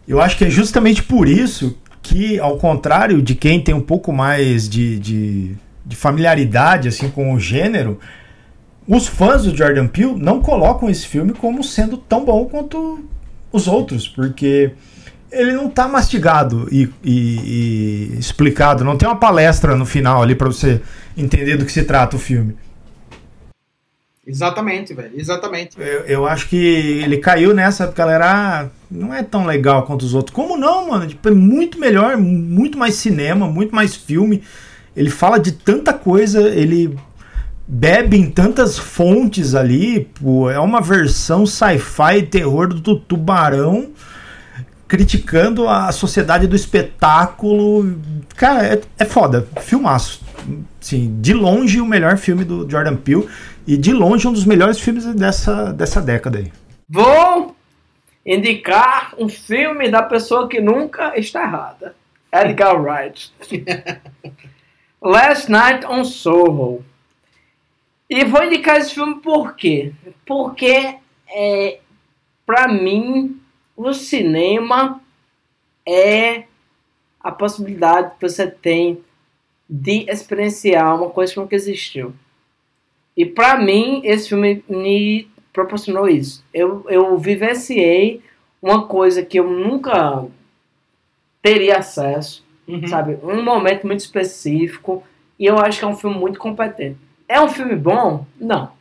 Eu 0.07 0.19
acho 0.19 0.37
que 0.37 0.45
é 0.45 0.49
justamente 0.49 1.01
por 1.03 1.29
isso 1.29 1.77
que, 2.01 2.37
ao 2.39 2.57
contrário 2.57 3.21
de 3.21 3.35
quem 3.35 3.61
tem 3.61 3.73
um 3.73 3.79
pouco 3.81 4.11
mais 4.11 4.67
de, 4.67 4.99
de, 4.99 5.55
de 5.85 5.95
familiaridade 5.95 6.89
assim 6.89 7.09
com 7.09 7.33
o 7.33 7.39
gênero, 7.39 7.97
os 8.85 9.07
fãs 9.07 9.43
do 9.43 9.55
Jordan 9.55 9.87
Peele 9.87 10.15
não 10.17 10.41
colocam 10.41 10.89
esse 10.89 11.07
filme 11.07 11.31
como 11.31 11.63
sendo 11.63 11.95
tão 11.95 12.25
bom 12.25 12.45
quanto 12.45 13.05
os 13.49 13.65
outros, 13.67 14.09
porque 14.09 14.71
ele 15.31 15.53
não 15.53 15.69
tá 15.69 15.87
mastigado 15.87 16.67
e, 16.69 16.89
e- 17.01 18.09
e 18.13 18.19
explicado, 18.19 18.83
não 18.83 18.97
tem 18.97 19.07
uma 19.07 19.15
palestra 19.15 19.73
no 19.75 19.85
final 19.85 20.21
ali 20.21 20.35
para 20.35 20.47
você 20.47 20.81
entender 21.15 21.55
do 21.55 21.65
que 21.65 21.71
se 21.71 21.83
trata 21.85 22.17
o 22.17 22.19
filme. 22.19 22.57
Exatamente, 24.25 24.93
velho. 24.93 25.11
Exatamente. 25.15 25.75
Eu, 25.77 26.05
eu 26.05 26.25
acho 26.25 26.47
que 26.47 26.55
ele 26.55 27.17
caiu 27.17 27.53
nessa 27.53 27.85
porque 27.87 28.01
ela 28.01 28.13
era. 28.13 28.61
ah, 28.61 28.69
não 28.89 29.13
é 29.13 29.21
tão 29.21 29.45
legal 29.45 29.83
quanto 29.83 30.03
os 30.03 30.13
outros. 30.13 30.33
Como 30.33 30.57
não, 30.57 30.89
mano? 30.89 31.07
Tipo, 31.07 31.27
é 31.27 31.31
muito 31.31 31.77
melhor, 31.77 32.15
muito 32.17 32.77
mais 32.77 32.95
cinema, 32.95 33.47
muito 33.47 33.75
mais 33.75 33.95
filme. 33.95 34.41
Ele 34.95 35.09
fala 35.09 35.39
de 35.39 35.51
tanta 35.51 35.91
coisa, 35.91 36.41
ele 36.41 36.97
bebe 37.67 38.15
em 38.15 38.29
tantas 38.29 38.77
fontes 38.77 39.55
ali. 39.55 40.07
Pô, 40.21 40.49
é 40.49 40.59
uma 40.59 40.79
versão 40.79 41.45
sci-fi 41.45 42.23
terror 42.23 42.67
do 42.67 42.97
tubarão 42.97 43.91
criticando 44.87 45.67
a 45.67 45.91
sociedade 45.91 46.45
do 46.45 46.55
espetáculo. 46.55 47.99
Cara, 48.35 48.75
é, 48.75 48.81
é 48.99 49.05
foda. 49.05 49.47
Filmaço. 49.61 50.21
Sim, 50.79 51.17
de 51.19 51.33
longe 51.33 51.81
o 51.81 51.85
melhor 51.85 52.15
filme 52.17 52.43
do 52.43 52.69
Jordan 52.69 52.95
Peele 52.97 53.27
e 53.65 53.77
de 53.77 53.93
longe 53.93 54.27
um 54.27 54.33
dos 54.33 54.45
melhores 54.45 54.79
filmes 54.79 55.05
dessa, 55.15 55.71
dessa 55.73 56.01
década 56.01 56.39
aí. 56.39 56.51
Vou 56.87 57.55
indicar 58.25 59.13
um 59.17 59.27
filme 59.27 59.89
da 59.89 60.03
pessoa 60.03 60.47
que 60.47 60.61
nunca 60.61 61.17
está 61.17 61.43
errada. 61.43 61.95
Edgar 62.31 62.81
Wright. 62.81 63.33
Last 65.01 65.51
Night 65.51 65.85
on 65.85 66.03
Soho. 66.05 66.83
E 68.09 68.23
vou 68.25 68.43
indicar 68.43 68.77
esse 68.77 68.93
filme 68.93 69.15
por 69.15 69.55
quê? 69.55 69.93
Porque, 70.25 70.97
é, 71.27 71.79
pra 72.45 72.67
mim, 72.67 73.41
o 73.75 73.93
cinema 73.93 75.01
é 75.85 76.43
a 77.19 77.31
possibilidade 77.31 78.15
que 78.15 78.21
você 78.21 78.47
tem 78.47 79.03
de 79.69 80.05
experienciar 80.09 80.95
uma 80.95 81.09
coisa 81.09 81.33
que 81.33 81.39
nunca 81.39 81.55
existiu. 81.55 82.13
E 83.15 83.25
pra 83.25 83.57
mim, 83.57 84.01
esse 84.03 84.29
filme 84.29 84.63
me 84.67 85.27
proporcionou 85.51 86.07
isso. 86.09 86.43
Eu, 86.53 86.85
eu 86.89 87.17
vivenciei 87.17 88.21
uma 88.61 88.87
coisa 88.87 89.23
que 89.23 89.39
eu 89.39 89.49
nunca 89.49 90.25
teria 91.41 91.77
acesso, 91.77 92.43
Uhum. 92.67 92.87
sabe? 92.87 93.17
Um 93.23 93.43
momento 93.43 93.85
muito 93.85 93.99
específico. 93.99 95.03
E 95.37 95.45
eu 95.45 95.57
acho 95.59 95.79
que 95.79 95.85
é 95.85 95.87
um 95.87 95.95
filme 95.97 96.17
muito 96.17 96.39
competente. 96.39 96.97
É 97.27 97.39
um 97.41 97.49
filme 97.49 97.75
bom? 97.75 98.25
Não. 98.39 98.71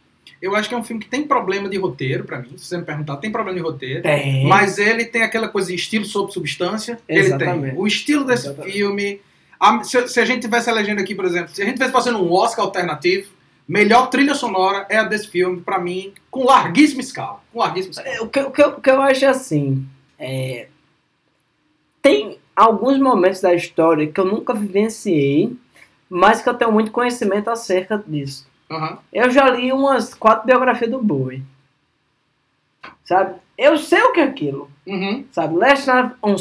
Eu 0.41 0.55
acho 0.57 0.69
que 0.69 0.75
é 0.75 0.79
um 0.79 0.83
filme 0.85 1.03
que 1.03 1.09
tem 1.09 1.25
problema 1.25 1.69
de 1.69 1.77
roteiro, 1.79 2.25
pra 2.25 2.39
mim. 2.39 2.51
Se 2.57 2.67
você 2.67 2.79
me 2.79 2.85
perguntar, 2.85 3.17
tem 3.17 3.31
problema 3.31 3.57
de 3.59 3.63
roteiro. 3.65 4.03
Tem. 4.03 4.47
Mas 4.47 4.79
ele 4.79 5.05
tem 5.05 5.23
aquela 5.23 5.49
coisa 5.49 5.69
de 5.69 5.75
estilo 5.75 6.05
sob 6.05 6.33
substância. 6.33 6.99
Ele 7.09 7.21
Exatamente. 7.21 7.73
tem. 7.75 7.81
O 7.81 7.87
estilo 7.87 8.25
desse 8.25 8.47
Exatamente. 8.47 8.73
filme. 8.73 9.21
a- 9.59 9.85
se, 9.85 10.09
se 10.09 10.19
a 10.21 10.25
gente 10.25 10.43
tivesse 10.43 10.69
a 10.69 10.73
legenda 10.73 11.01
aqui, 11.03 11.15
por 11.15 11.25
exemplo, 11.25 11.55
se 11.55 11.63
a 11.63 11.65
gente 11.65 11.75
tivesse 11.75 11.93
fazendo 11.93 12.19
um 12.19 12.33
Oscar 12.33 12.65
alternativo, 12.65 13.29
melhor 13.69 14.09
trilha 14.11 14.35
sonora 14.35 14.87
é 14.91 14.99
a 14.99 15.05
desse 15.05 15.29
filme, 15.29 15.61
pra 15.61 15.79
mim, 15.79 16.13
com 16.31 16.45
larguíssima 16.45 17.01
escala. 17.01 17.41
Com 17.53 17.59
larguíssima 17.61 17.93
escala. 17.93 18.09
É, 18.09 18.21
O 18.21 18.29
que, 18.29 18.41
o, 18.41 18.51
que, 18.51 18.63
eu- 18.63 18.69
o 18.71 18.81
que 18.81 18.91
eu 18.91 19.01
acho 19.01 19.25
é 19.25 19.29
assim. 19.29 19.87
é, 20.19 20.69
tem 22.01 22.39
alguns 22.55 22.99
momentos 22.99 23.41
da 23.41 23.55
história 23.55 24.07
que 24.11 24.19
eu 24.21 24.25
nunca 24.25 24.53
vivenciei, 24.53 25.57
mas 26.11 26.43
que 26.43 26.49
eu 26.49 26.55
tenho 26.55 26.73
muito 26.73 26.91
conhecimento 26.91 27.49
acerca 27.49 28.03
disso. 28.07 28.47
Aham. 28.71 28.99
Eu 29.13 29.31
já 29.31 29.49
li 29.49 29.73
umas 29.73 30.13
quatro 30.15 30.47
biografias 30.47 30.91
do 30.91 31.01
Bowie. 31.01 31.43
Sabe? 33.05 33.37
Eu 33.57 33.77
sei 33.79 34.03
o 34.03 34.13
que 34.13 34.21
é 34.21 34.25
aquilo. 34.25 34.71
Uhum. 34.87 35.25
Sabe? 35.31 35.57
Last 35.57 35.87
Night 35.87 36.15
on 36.23 36.35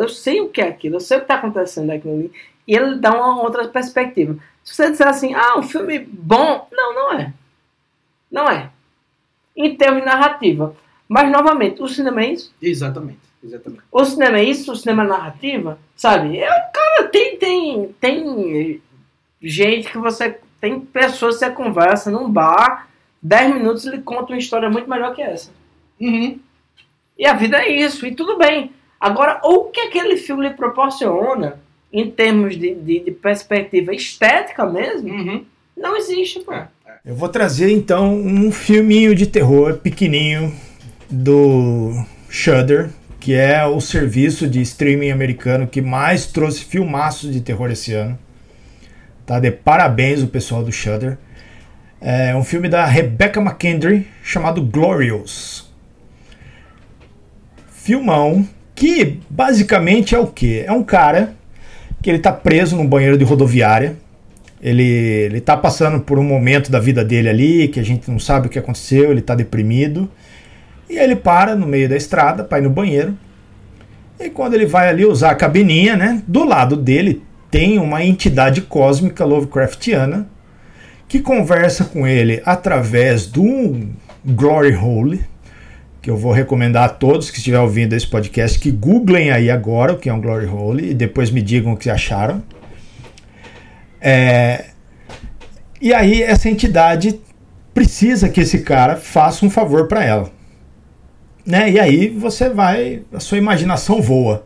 eu 0.00 0.08
sei 0.08 0.40
o 0.40 0.48
que 0.48 0.60
é 0.62 0.68
aquilo. 0.68 0.96
Eu 0.96 1.00
sei 1.00 1.18
o 1.18 1.20
que 1.20 1.24
está 1.24 1.34
acontecendo 1.34 1.90
aquilo 1.90 2.14
ali. 2.14 2.32
E 2.66 2.74
ele 2.74 2.96
dá 2.96 3.10
uma 3.12 3.42
outra 3.42 3.68
perspectiva. 3.68 4.36
Se 4.64 4.74
você 4.74 4.90
disser 4.90 5.08
assim, 5.08 5.34
ah, 5.34 5.58
um 5.58 5.62
filme 5.62 5.98
bom. 5.98 6.68
Não, 6.70 6.94
não 6.94 7.12
é. 7.12 7.32
Não 8.30 8.48
é. 8.48 8.70
Em 9.56 9.76
termos 9.76 10.00
de 10.00 10.06
narrativa. 10.06 10.74
Mas, 11.08 11.30
novamente, 11.30 11.82
o 11.82 11.88
cinema 11.88 12.22
é 12.22 12.32
isso. 12.32 12.54
Exatamente. 12.62 13.20
Exatamente. 13.42 13.82
O 13.90 14.04
cinema 14.04 14.38
é 14.38 14.44
isso, 14.44 14.72
o 14.72 14.76
cinema 14.76 15.02
é 15.02 15.06
narrativa, 15.08 15.78
sabe? 15.96 16.38
Eu, 16.38 16.48
cara, 16.72 17.08
tem, 17.10 17.36
tem, 17.36 17.94
tem 18.00 18.80
gente 19.42 19.90
que 19.90 19.98
você. 19.98 20.38
Tem 20.60 20.78
pessoas 20.78 21.34
que 21.34 21.44
você 21.44 21.50
conversa 21.50 22.08
num 22.08 22.30
bar, 22.30 22.88
10 23.20 23.54
minutos 23.54 23.84
ele 23.84 24.00
conta 24.00 24.32
uma 24.32 24.38
história 24.38 24.70
muito 24.70 24.88
melhor 24.88 25.12
que 25.12 25.20
essa. 25.20 25.50
Uhum. 26.00 26.38
E 27.18 27.26
a 27.26 27.32
vida 27.32 27.58
é 27.58 27.68
isso, 27.68 28.06
e 28.06 28.14
tudo 28.14 28.38
bem. 28.38 28.72
Agora, 29.00 29.40
o 29.42 29.64
que 29.64 29.80
aquele 29.80 30.16
filme 30.16 30.48
lhe 30.48 30.54
proporciona, 30.54 31.60
em 31.92 32.10
termos 32.10 32.56
de, 32.58 32.74
de, 32.74 33.00
de 33.00 33.10
perspectiva 33.10 33.94
estética 33.94 34.64
mesmo, 34.64 35.08
Uhum. 35.10 35.44
não 35.76 35.96
existe, 35.96 36.40
pô. 36.40 36.52
É. 36.52 36.68
Eu 37.04 37.14
vou 37.14 37.28
trazer 37.28 37.70
então 37.70 38.14
um 38.14 38.50
filminho 38.52 39.14
de 39.14 39.26
terror 39.26 39.78
pequenininho 39.78 40.54
do 41.10 42.04
Shudder, 42.28 42.90
que 43.20 43.34
é 43.34 43.64
o 43.66 43.80
serviço 43.80 44.48
de 44.48 44.60
streaming 44.62 45.10
americano 45.10 45.66
que 45.66 45.82
mais 45.82 46.26
trouxe 46.26 46.64
filmaços 46.64 47.32
de 47.32 47.40
terror 47.40 47.70
esse 47.70 47.92
ano. 47.92 48.18
Tá 49.26 49.38
de 49.38 49.50
parabéns 49.50 50.22
o 50.22 50.28
pessoal 50.28 50.62
do 50.62 50.72
Shudder. 50.72 51.18
É 52.00 52.34
um 52.34 52.42
filme 52.42 52.68
da 52.68 52.84
Rebecca 52.84 53.40
McKendry 53.40 54.08
chamado 54.22 54.62
Glorious. 54.62 55.72
Filmão 57.70 58.48
que 58.74 59.20
basicamente 59.28 60.14
é 60.14 60.18
o 60.18 60.26
que? 60.26 60.60
É 60.60 60.72
um 60.72 60.82
cara 60.82 61.34
que 62.02 62.10
ele 62.10 62.18
tá 62.18 62.32
preso 62.32 62.76
num 62.76 62.86
banheiro 62.86 63.16
de 63.16 63.24
rodoviária. 63.24 63.96
Ele, 64.60 64.82
ele 64.82 65.40
tá 65.40 65.56
passando 65.56 66.00
por 66.00 66.18
um 66.18 66.24
momento 66.24 66.70
da 66.70 66.78
vida 66.78 67.04
dele 67.04 67.28
ali 67.28 67.68
que 67.68 67.80
a 67.80 67.82
gente 67.82 68.10
não 68.10 68.18
sabe 68.18 68.46
o 68.46 68.50
que 68.50 68.58
aconteceu, 68.58 69.10
ele 69.10 69.22
tá 69.22 69.34
deprimido. 69.34 70.10
E 70.90 70.98
ele 70.98 71.16
para 71.16 71.54
no 71.54 71.66
meio 71.66 71.88
da 71.88 71.96
estrada 71.96 72.44
para 72.44 72.58
ir 72.58 72.62
no 72.62 72.70
banheiro. 72.70 73.16
E 74.20 74.28
quando 74.28 74.54
ele 74.54 74.66
vai 74.66 74.88
ali 74.88 75.04
usar 75.04 75.30
a 75.30 75.34
cabininha, 75.34 75.96
né? 75.96 76.22
Do 76.26 76.44
lado 76.44 76.76
dele 76.76 77.22
tem 77.50 77.78
uma 77.78 78.04
entidade 78.04 78.62
cósmica 78.62 79.24
Lovecraftiana 79.24 80.28
que 81.08 81.20
conversa 81.20 81.84
com 81.84 82.06
ele 82.06 82.40
através 82.44 83.26
do 83.26 83.88
Glory 84.24 84.74
Hole, 84.74 85.20
que 86.02 86.10
eu 86.10 86.16
vou 86.16 86.32
recomendar 86.32 86.84
a 86.84 86.88
todos 86.88 87.30
que 87.30 87.38
estiver 87.38 87.60
ouvindo 87.60 87.94
esse 87.94 88.06
podcast 88.06 88.58
que 88.58 88.72
googlem 88.72 89.30
aí 89.30 89.48
agora 89.48 89.92
o 89.92 89.96
que 89.96 90.08
é 90.08 90.12
um 90.12 90.20
Glory 90.20 90.46
Hole 90.46 90.90
e 90.90 90.94
depois 90.94 91.30
me 91.30 91.40
digam 91.40 91.72
o 91.72 91.76
que 91.76 91.88
acharam. 91.88 92.42
É, 94.00 94.64
e 95.80 95.94
aí 95.94 96.20
essa 96.20 96.50
entidade 96.50 97.20
precisa 97.72 98.28
que 98.28 98.40
esse 98.40 98.58
cara 98.58 98.96
faça 98.96 99.46
um 99.46 99.50
favor 99.50 99.86
para 99.86 100.04
ela. 100.04 100.30
Né? 101.46 101.70
E 101.70 101.80
aí 101.80 102.08
você 102.08 102.50
vai, 102.50 103.02
a 103.12 103.20
sua 103.20 103.38
imaginação 103.38 104.02
voa. 104.02 104.44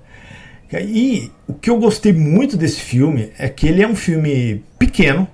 E 0.72 1.30
o 1.46 1.54
que 1.54 1.70
eu 1.70 1.78
gostei 1.78 2.12
muito 2.12 2.56
desse 2.56 2.80
filme 2.80 3.32
é 3.38 3.48
que 3.48 3.66
ele 3.66 3.82
é 3.82 3.88
um 3.88 3.96
filme 3.96 4.62
pequeno, 4.78 5.26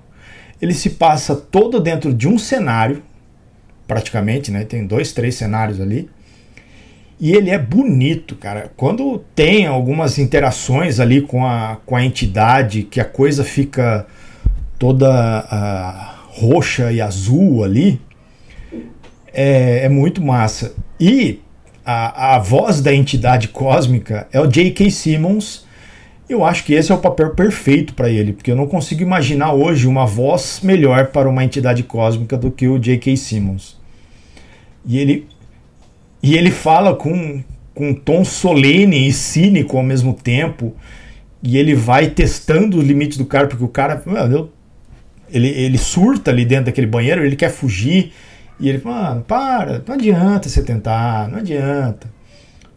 ele 0.61 0.73
se 0.73 0.91
passa 0.91 1.35
todo 1.35 1.81
dentro 1.81 2.13
de 2.13 2.27
um 2.27 2.37
cenário, 2.37 3.03
praticamente, 3.87 4.51
né? 4.51 4.63
Tem 4.63 4.85
dois, 4.85 5.11
três 5.11 5.35
cenários 5.35 5.81
ali. 5.81 6.09
E 7.23 7.31
ele 7.31 7.51
é 7.51 7.57
bonito, 7.57 8.35
cara. 8.35 8.69
Quando 8.75 9.23
tem 9.33 9.65
algumas 9.65 10.19
interações 10.19 10.99
ali 10.99 11.21
com 11.21 11.45
a, 11.45 11.77
com 11.85 11.95
a 11.95 12.03
entidade, 12.03 12.83
que 12.83 12.99
a 12.99 13.05
coisa 13.05 13.45
fica 13.45 14.05
toda 14.77 15.07
uh, 15.09 16.37
roxa 16.37 16.91
e 16.91 16.99
azul 16.99 17.63
ali, 17.63 18.01
é, 19.33 19.85
é 19.85 19.87
muito 19.87 20.21
massa. 20.21 20.75
E 20.99 21.39
a, 21.85 22.35
a 22.35 22.39
voz 22.39 22.81
da 22.81 22.93
entidade 22.93 23.47
cósmica 23.47 24.27
é 24.29 24.41
o 24.41 24.45
J.K. 24.45 24.91
Simmons. 24.91 25.65
Eu 26.27 26.43
acho 26.43 26.65
que 26.65 26.73
esse 26.73 26.91
é 26.91 26.95
o 26.95 26.99
papel 26.99 27.29
perfeito 27.29 27.93
para 27.93 28.09
ele, 28.09 28.33
porque 28.33 28.51
eu 28.51 28.55
não 28.57 28.67
consigo 28.67 29.01
imaginar 29.01 29.53
hoje 29.53 29.87
uma 29.87 30.05
voz 30.05 30.59
melhor 30.61 31.07
para 31.07 31.29
uma 31.29 31.45
entidade 31.45 31.83
cósmica 31.83 32.35
do 32.35 32.51
que 32.51 32.67
o 32.67 32.77
J.K. 32.77 33.15
Simmons. 33.15 33.81
E 34.85 34.97
ele, 34.97 35.25
e 36.23 36.37
ele 36.37 36.49
fala 36.49 36.95
com, 36.95 37.43
com 37.75 37.89
um 37.89 37.93
tom 37.93 38.23
solene 38.23 39.09
e 39.09 39.11
cínico 39.11 39.75
ao 39.75 39.83
mesmo 39.83 40.13
tempo. 40.13 40.73
E 41.43 41.57
ele 41.57 41.75
vai 41.75 42.07
testando 42.07 42.77
os 42.77 42.85
limites 42.85 43.17
do 43.17 43.25
cara, 43.25 43.47
porque 43.47 43.63
o 43.63 43.67
cara. 43.67 44.01
Mano, 44.05 44.49
ele, 45.29 45.49
ele 45.49 45.77
surta 45.77 46.31
ali 46.31 46.45
dentro 46.45 46.67
daquele 46.67 46.87
banheiro, 46.87 47.25
ele 47.25 47.35
quer 47.35 47.49
fugir. 47.49 48.13
E 48.57 48.69
ele 48.69 48.81
mano, 48.81 49.21
para, 49.23 49.83
não 49.85 49.95
adianta 49.95 50.47
você 50.47 50.63
tentar, 50.63 51.27
não 51.27 51.39
adianta. 51.39 52.07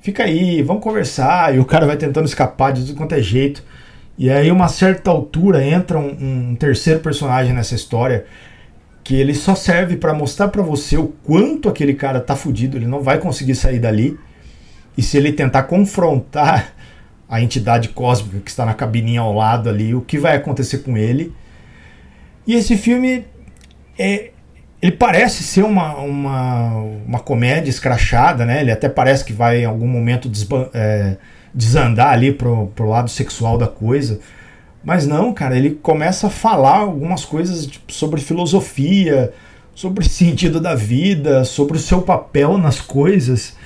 Fica 0.01 0.25
aí, 0.25 0.61
vamos 0.63 0.83
conversar. 0.83 1.55
E 1.55 1.61
o 1.61 1.65
cara 1.65 1.87
vai 1.87 1.97
tentando 1.97 2.27
escapar 2.27 2.73
de 2.73 2.85
tudo 2.85 2.97
quanto 2.97 3.15
é 3.15 3.23
jeito. 3.23 3.63
E 4.19 4.29
aí, 4.29 4.51
uma 4.51 4.67
certa 4.67 5.11
altura, 5.11 5.65
entra 5.65 5.99
um, 5.99 6.51
um 6.51 6.57
terceiro 6.57 6.99
personagem 6.99 7.53
nessa 7.53 7.77
história 7.77 8.25
que 9.07 9.15
ele 9.15 9.37
só 9.37 9.55
serve 9.55 9.97
para 9.97 10.13
mostrar 10.13 10.49
para 10.49 10.63
você 10.63 10.97
o 10.97 11.07
quanto 11.07 11.69
aquele 11.69 11.95
cara 11.95 12.21
tá 12.21 12.35
fudido, 12.35 12.77
ele 12.77 12.89
não 12.89 13.05
vai 13.05 13.19
conseguir 13.19 13.55
sair 13.55 13.79
dali. 13.79 14.19
E 14.99 15.03
se 15.03 15.17
ele 15.17 15.33
tentar 15.33 15.63
confrontar 15.63 16.75
a 17.31 17.41
entidade 17.41 17.91
cósmica 17.91 18.41
que 18.41 18.51
está 18.51 18.67
na 18.67 18.75
cabininha 18.75 19.21
ao 19.21 19.33
lado 19.33 19.69
ali, 19.69 19.95
o 19.95 20.01
que 20.01 20.19
vai 20.19 20.35
acontecer 20.35 20.79
com 20.79 20.99
ele? 20.99 21.33
E 22.45 22.55
esse 22.57 22.77
filme 22.77 23.25
é, 23.97 24.31
ele 24.83 24.97
parece 24.97 25.45
ser 25.45 25.63
uma, 25.63 25.95
uma, 25.99 26.71
uma 27.07 27.21
comédia 27.21 27.71
escrachada, 27.71 28.45
né? 28.45 28.61
Ele 28.61 28.73
até 28.73 28.89
parece 28.89 29.25
que 29.25 29.33
vai 29.33 29.61
em 29.61 29.67
algum 29.67 29.87
momento 29.87 30.29
é, 30.75 31.17
desandar 31.55 32.13
ali 32.13 32.33
pro, 32.33 32.73
pro 32.75 32.89
lado 32.89 33.09
sexual 33.09 33.57
da 33.57 33.69
coisa. 33.69 34.19
Mas 34.87 35.05
não, 35.05 35.35
cara, 35.35 35.57
ele 35.57 35.71
começa 35.71 36.29
a 36.29 36.31
falar 36.31 36.77
algumas 36.77 37.25
coisas 37.25 37.67
tipo, 37.67 37.93
sobre 37.93 38.21
filosofia, 38.21 39.35
sobre 39.75 40.05
o 40.05 40.07
sentido 40.09 40.61
da 40.61 40.77
vida, 40.77 41.45
sobre 41.45 41.77
o 41.77 41.81
seu 41.81 42.03
papel 42.03 42.57
nas 42.57 42.81
coisas, 42.81 43.57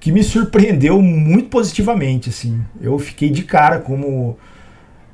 que 0.00 0.10
me 0.10 0.24
surpreendeu 0.24 1.02
muito 1.02 1.50
positivamente, 1.50 2.30
assim. 2.30 2.64
Eu 2.80 2.98
fiquei 2.98 3.28
de 3.28 3.42
cara 3.42 3.80
como 3.80 4.38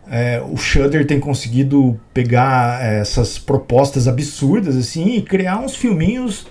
é, 0.09 0.41
o 0.49 0.57
Shudder 0.57 1.05
tem 1.05 1.19
conseguido 1.19 1.99
pegar 2.15 2.81
é, 2.81 3.01
essas 3.01 3.37
propostas 3.37 4.07
absurdas 4.07 4.77
assim 4.77 5.17
e 5.17 5.23
criar 5.23 5.59
uns 5.59 5.75
filminhos 5.75 6.47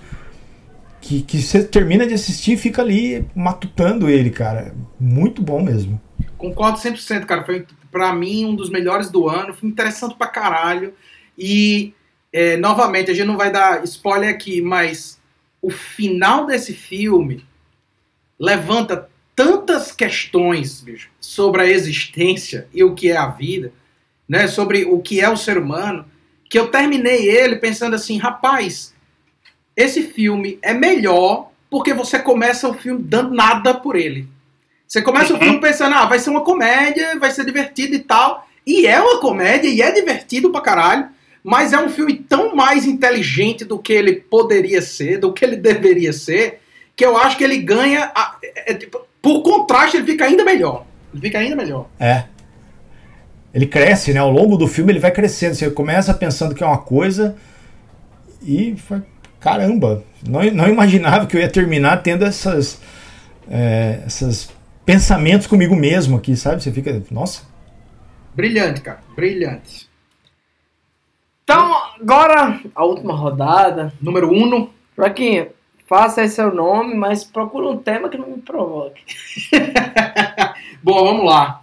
que, 0.99 1.21
que 1.21 1.41
você 1.41 1.63
termina 1.63 2.05
de 2.05 2.13
assistir 2.13 2.51
e 2.51 2.57
fica 2.57 2.81
ali 2.81 3.25
matutando 3.33 4.09
ele, 4.09 4.31
cara. 4.31 4.73
Muito 4.99 5.41
bom 5.41 5.63
mesmo. 5.63 5.97
Concordo 6.37 6.77
100%, 6.77 7.25
cara. 7.25 7.45
Foi 7.45 7.65
para 7.91 8.13
mim 8.13 8.45
um 8.45 8.55
dos 8.55 8.69
melhores 8.69 9.09
do 9.09 9.27
ano. 9.27 9.53
Foi 9.53 9.69
interessante 9.69 10.15
pra 10.15 10.27
caralho. 10.27 10.93
E, 11.37 11.93
é, 12.31 12.57
novamente, 12.57 13.11
a 13.11 13.13
gente 13.13 13.27
não 13.27 13.37
vai 13.37 13.51
dar 13.51 13.83
spoiler 13.83 14.29
aqui, 14.29 14.61
mas 14.61 15.19
o 15.61 15.69
final 15.69 16.45
desse 16.45 16.73
filme 16.73 17.45
levanta 18.39 19.09
tantas 19.35 19.91
questões 19.91 20.81
bicho, 20.81 21.09
sobre 21.19 21.61
a 21.61 21.65
existência 21.65 22.67
e 22.73 22.83
o 22.83 22.95
que 22.95 23.11
é 23.11 23.17
a 23.17 23.27
vida, 23.27 23.71
né, 24.27 24.47
sobre 24.47 24.85
o 24.85 24.99
que 24.99 25.21
é 25.21 25.29
o 25.29 25.37
ser 25.37 25.57
humano, 25.57 26.05
que 26.49 26.57
eu 26.57 26.69
terminei 26.69 27.29
ele 27.29 27.57
pensando 27.57 27.95
assim, 27.95 28.17
rapaz, 28.17 28.95
esse 29.75 30.03
filme 30.03 30.57
é 30.61 30.73
melhor 30.73 31.51
porque 31.69 31.93
você 31.93 32.17
começa 32.17 32.67
o 32.67 32.73
filme 32.73 33.03
dando 33.03 33.35
nada 33.35 33.73
por 33.73 33.95
ele. 33.95 34.27
Você 34.87 35.01
começa 35.01 35.33
uhum. 35.33 35.39
o 35.39 35.43
filme 35.43 35.59
pensando, 35.59 35.95
ah, 35.95 36.05
vai 36.05 36.17
ser 36.17 36.29
uma 36.29 36.41
comédia, 36.41 37.19
vai 37.19 37.29
ser 37.31 37.45
divertido 37.45 37.93
e 37.93 37.99
tal. 37.99 38.47
E 38.65 38.87
é 38.87 38.99
uma 38.99 39.19
comédia 39.19 39.67
e 39.67 39.81
é 39.81 39.91
divertido 39.91 40.49
pra 40.49 40.61
caralho. 40.61 41.07
Mas 41.43 41.73
é 41.73 41.79
um 41.79 41.89
filme 41.89 42.15
tão 42.15 42.55
mais 42.55 42.85
inteligente 42.85 43.65
do 43.65 43.77
que 43.77 43.93
ele 43.93 44.15
poderia 44.15 44.81
ser, 44.81 45.17
do 45.19 45.33
que 45.33 45.43
ele 45.43 45.55
deveria 45.55 46.11
ser, 46.11 46.61
que 46.95 47.05
eu 47.05 47.17
acho 47.17 47.37
que 47.37 47.43
ele 47.43 47.57
ganha. 47.57 48.11
A, 48.15 48.37
é, 48.43 48.71
é, 48.71 48.73
tipo, 48.73 48.99
por 49.21 49.41
contraste, 49.41 49.97
ele 49.97 50.05
fica 50.05 50.25
ainda 50.25 50.43
melhor. 50.43 50.85
Ele 51.13 51.21
fica 51.21 51.39
ainda 51.39 51.55
melhor. 51.55 51.87
É. 51.99 52.23
Ele 53.53 53.65
cresce, 53.65 54.13
né? 54.13 54.19
Ao 54.19 54.31
longo 54.31 54.57
do 54.57 54.67
filme 54.67 54.91
ele 54.91 54.99
vai 54.99 55.11
crescendo. 55.11 55.55
Você 55.55 55.69
começa 55.69 56.13
pensando 56.13 56.53
que 56.53 56.63
é 56.63 56.67
uma 56.67 56.77
coisa 56.77 57.35
e 58.41 58.75
foi, 58.77 59.01
caramba, 59.39 60.03
não, 60.27 60.43
não 60.51 60.67
imaginava 60.67 61.25
que 61.25 61.35
eu 61.35 61.41
ia 61.41 61.49
terminar 61.49 62.03
tendo 62.03 62.25
essas, 62.25 62.79
é, 63.49 64.01
esses 64.05 64.49
pensamentos 64.87 65.45
comigo 65.47 65.75
mesmo 65.75 66.15
aqui, 66.15 66.33
sabe? 66.37 66.63
Você 66.63 66.71
fica, 66.71 67.03
nossa. 67.11 67.45
Brilhante, 68.33 68.79
cara, 68.79 69.01
brilhante. 69.13 69.89
Então, 71.43 71.75
agora 71.99 72.61
a 72.73 72.85
última 72.85 73.13
rodada. 73.13 73.91
Número 74.01 74.31
1. 74.31 74.55
Um. 74.55 74.69
Joaquim, 74.95 75.47
faça 75.85 76.23
esse 76.23 76.35
seu 76.35 76.55
nome, 76.55 76.93
mas 76.95 77.25
procura 77.25 77.67
um 77.67 77.77
tema 77.77 78.07
que 78.07 78.17
não 78.17 78.29
me 78.29 78.41
provoque. 78.41 79.03
Bom, 80.81 81.03
vamos 81.03 81.25
lá. 81.25 81.61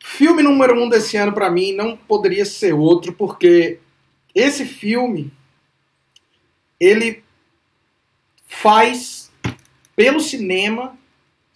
Filme 0.00 0.42
número 0.42 0.82
um 0.82 0.88
desse 0.88 1.16
ano 1.16 1.32
para 1.32 1.48
mim 1.48 1.72
não 1.72 1.96
poderia 1.96 2.44
ser 2.44 2.72
outro, 2.72 3.12
porque 3.12 3.78
esse 4.34 4.64
filme 4.64 5.32
ele 6.80 7.22
faz 8.46 9.30
pelo 9.94 10.20
cinema, 10.20 10.96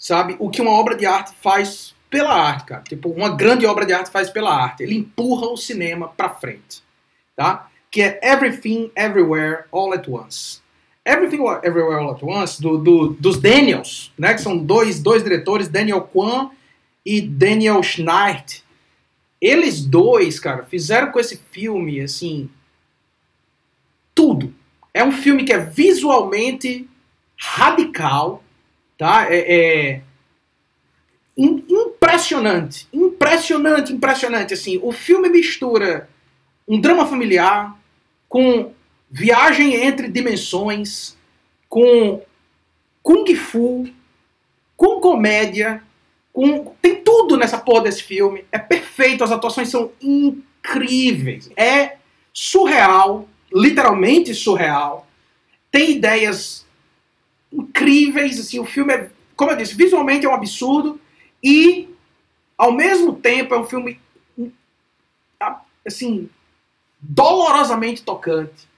sabe, 0.01 0.35
o 0.39 0.49
que 0.49 0.63
uma 0.63 0.71
obra 0.71 0.97
de 0.97 1.05
arte 1.05 1.33
faz 1.43 1.95
pela 2.09 2.33
arte, 2.33 2.65
cara. 2.65 2.83
Tipo, 2.83 3.11
uma 3.11 3.37
grande 3.37 3.67
obra 3.67 3.85
de 3.85 3.93
arte 3.93 4.11
faz 4.11 4.31
pela 4.31 4.53
arte. 4.53 4.83
Ele 4.83 4.97
empurra 4.97 5.47
o 5.47 5.57
cinema 5.59 6.09
para 6.09 6.31
frente, 6.31 6.83
tá? 7.37 7.69
Que 7.91 8.01
é 8.03 8.21
Everything 8.23 8.91
Everywhere 8.97 9.65
All 9.71 9.93
at 9.93 10.09
Once. 10.09 10.61
Everything 11.05 11.43
Everywhere 11.63 12.03
All 12.03 12.13
at 12.13 12.23
Once, 12.23 12.61
do, 12.61 12.79
do, 12.79 13.09
dos 13.11 13.39
Daniels, 13.39 14.11
né, 14.19 14.35
que 14.35 14.41
são 14.41 14.57
dois, 14.57 15.01
dois 15.03 15.23
diretores, 15.23 15.69
Daniel 15.69 16.03
Kwan 16.03 16.51
e 17.05 17.21
Daniel 17.21 17.83
Schneid. 17.83 18.65
Eles 19.41 19.85
dois, 19.85 20.41
cara, 20.41 20.65
fizeram 20.65 21.13
com 21.13 21.21
esse 21.21 21.41
filme, 21.51 22.01
assim, 22.01 22.49
tudo. 24.15 24.55
É 24.93 25.05
um 25.05 25.13
filme 25.13 25.45
que 25.45 25.53
é 25.53 25.59
visualmente 25.59 26.89
radical, 27.39 28.43
tá? 29.01 29.33
É, 29.33 29.39
é 29.39 30.03
impressionante, 31.35 32.87
impressionante, 32.93 33.95
impressionante. 33.95 34.53
Assim, 34.53 34.79
o 34.83 34.93
filme 34.93 35.31
mistura 35.31 36.07
um 36.69 36.79
drama 36.79 37.07
familiar 37.07 37.75
com 38.29 38.75
viagem 39.11 39.75
entre 39.75 40.07
dimensões, 40.07 41.17
com 41.67 42.21
kung 43.03 43.35
fu, 43.35 43.89
com 44.77 45.01
comédia, 45.01 45.83
com 46.31 46.67
tem 46.83 46.97
tudo 46.97 47.39
nessa 47.39 47.57
porra 47.57 47.85
desse 47.85 48.03
filme. 48.03 48.45
É 48.53 48.59
perfeito, 48.59 49.25
as 49.25 49.33
atuações 49.33 49.71
são 49.71 49.93
incríveis. 50.03 51.51
É 51.57 51.97
surreal, 52.35 53.27
literalmente 53.51 54.35
surreal. 54.35 55.09
Tem 55.71 55.93
ideias 55.93 56.67
incríveis, 57.53 58.39
assim, 58.39 58.59
o 58.59 58.65
filme 58.65 58.93
é, 58.93 59.11
como 59.37 59.51
eu 59.51 59.57
disse, 59.57 59.75
visualmente 59.75 60.27
é 60.27 60.29
um 60.29 60.35
absurdo 60.35 61.01
e 61.43 61.89
ao 62.57 62.73
mesmo 62.73 63.15
tempo 63.15 63.55
é 63.55 63.59
um 63.59 63.65
filme 63.65 64.01
assim 65.87 66.29
dolorosamente 67.01 68.03
tocante 68.03 68.71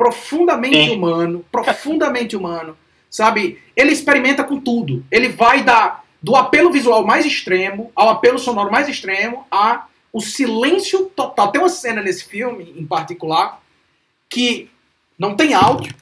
profundamente 0.00 0.78
é. 0.78 0.90
humano, 0.92 1.44
profundamente 1.52 2.34
humano, 2.34 2.74
sabe? 3.10 3.62
Ele 3.76 3.92
experimenta 3.92 4.42
com 4.42 4.58
tudo. 4.58 5.04
Ele 5.10 5.28
vai 5.28 5.62
da, 5.62 6.00
do 6.22 6.34
apelo 6.34 6.72
visual 6.72 7.04
mais 7.04 7.26
extremo 7.26 7.92
ao 7.94 8.08
apelo 8.08 8.38
sonoro 8.38 8.72
mais 8.72 8.88
extremo 8.88 9.46
a 9.50 9.84
o 10.10 10.18
silêncio 10.22 11.04
total. 11.14 11.52
Tem 11.52 11.60
uma 11.60 11.68
cena 11.68 12.00
nesse 12.00 12.24
filme, 12.24 12.72
em 12.78 12.86
particular, 12.86 13.60
que 14.26 14.70
não 15.18 15.36
tem 15.36 15.52
áudio, 15.52 15.94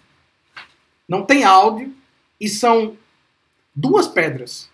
não 1.09 1.25
tem 1.25 1.43
áudio, 1.43 1.93
e 2.41 2.49
são 2.49 2.97
duas 3.74 4.07
pedras 4.07 4.70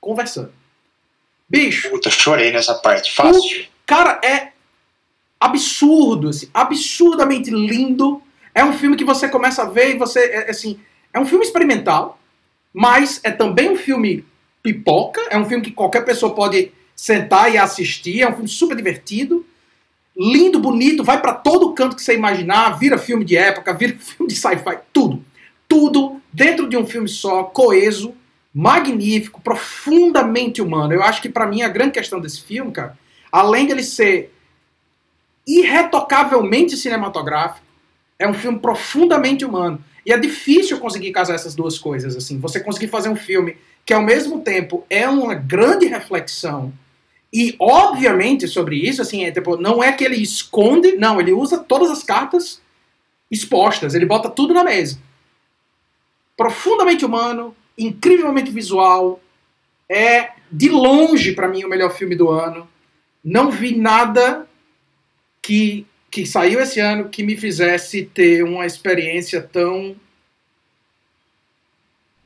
conversando. 0.00 0.52
Bicho, 1.48 1.90
Puta, 1.90 2.10
chorei 2.10 2.52
nessa 2.52 2.74
parte. 2.74 3.12
Fácil. 3.12 3.66
cara, 3.84 4.20
é 4.24 4.52
absurdo, 5.38 6.28
assim, 6.28 6.48
absurdamente 6.52 7.50
lindo. 7.50 8.22
É 8.54 8.64
um 8.64 8.72
filme 8.72 8.96
que 8.96 9.04
você 9.04 9.28
começa 9.28 9.62
a 9.62 9.68
ver 9.68 9.94
e 9.94 9.98
você, 9.98 10.20
é, 10.20 10.50
assim, 10.50 10.78
é 11.12 11.18
um 11.18 11.26
filme 11.26 11.44
experimental, 11.44 12.20
mas 12.72 13.20
é 13.24 13.30
também 13.30 13.70
um 13.70 13.76
filme 13.76 14.24
pipoca, 14.62 15.20
é 15.30 15.38
um 15.38 15.44
filme 15.44 15.64
que 15.64 15.72
qualquer 15.72 16.04
pessoa 16.04 16.34
pode 16.34 16.72
sentar 16.94 17.52
e 17.52 17.56
assistir, 17.58 18.20
é 18.20 18.28
um 18.28 18.32
filme 18.32 18.48
super 18.48 18.76
divertido, 18.76 19.46
lindo, 20.16 20.60
bonito, 20.60 21.02
vai 21.02 21.20
pra 21.20 21.32
todo 21.32 21.72
canto 21.72 21.96
que 21.96 22.02
você 22.02 22.14
imaginar, 22.14 22.78
vira 22.78 22.98
filme 22.98 23.24
de 23.24 23.36
época, 23.36 23.72
vira 23.72 23.96
filme 23.98 24.28
de 24.28 24.36
sci-fi, 24.38 24.78
tudo. 24.92 25.24
Tudo 25.70 26.20
dentro 26.32 26.68
de 26.68 26.76
um 26.76 26.84
filme 26.84 27.08
só, 27.08 27.44
coeso, 27.44 28.12
magnífico, 28.52 29.40
profundamente 29.40 30.60
humano. 30.60 30.92
Eu 30.92 31.02
acho 31.02 31.22
que 31.22 31.28
pra 31.28 31.46
mim 31.46 31.62
a 31.62 31.68
grande 31.68 31.92
questão 31.92 32.20
desse 32.20 32.42
filme, 32.42 32.72
cara, 32.72 32.98
além 33.30 33.66
dele 33.66 33.84
ser 33.84 34.34
irretocavelmente 35.46 36.76
cinematográfico, 36.76 37.64
é 38.18 38.28
um 38.28 38.34
filme 38.34 38.58
profundamente 38.58 39.44
humano. 39.44 39.82
E 40.04 40.12
é 40.12 40.18
difícil 40.18 40.80
conseguir 40.80 41.12
casar 41.12 41.34
essas 41.34 41.54
duas 41.54 41.78
coisas, 41.78 42.16
assim. 42.16 42.40
Você 42.40 42.58
conseguir 42.58 42.88
fazer 42.88 43.08
um 43.08 43.16
filme 43.16 43.56
que, 43.86 43.94
ao 43.94 44.02
mesmo 44.02 44.40
tempo, 44.40 44.84
é 44.90 45.08
uma 45.08 45.34
grande 45.34 45.86
reflexão 45.86 46.72
e, 47.32 47.54
obviamente, 47.60 48.48
sobre 48.48 48.76
isso, 48.76 49.00
assim, 49.00 49.24
é, 49.24 49.30
tipo, 49.30 49.56
não 49.56 49.82
é 49.82 49.92
que 49.92 50.02
ele 50.02 50.16
esconde, 50.16 50.96
não, 50.96 51.20
ele 51.20 51.32
usa 51.32 51.58
todas 51.58 51.88
as 51.90 52.02
cartas 52.02 52.60
expostas, 53.30 53.94
ele 53.94 54.04
bota 54.04 54.28
tudo 54.28 54.52
na 54.52 54.64
mesa. 54.64 54.98
Profundamente 56.40 57.04
humano, 57.04 57.54
incrivelmente 57.76 58.50
visual, 58.50 59.20
é, 59.86 60.30
de 60.50 60.70
longe, 60.70 61.32
pra 61.32 61.46
mim, 61.46 61.64
o 61.64 61.68
melhor 61.68 61.94
filme 61.94 62.16
do 62.16 62.30
ano. 62.30 62.66
Não 63.22 63.50
vi 63.50 63.76
nada 63.76 64.46
que, 65.42 65.86
que 66.10 66.24
saiu 66.24 66.58
esse 66.58 66.80
ano 66.80 67.10
que 67.10 67.22
me 67.22 67.36
fizesse 67.36 68.04
ter 68.06 68.42
uma 68.42 68.64
experiência 68.64 69.42
tão 69.42 69.94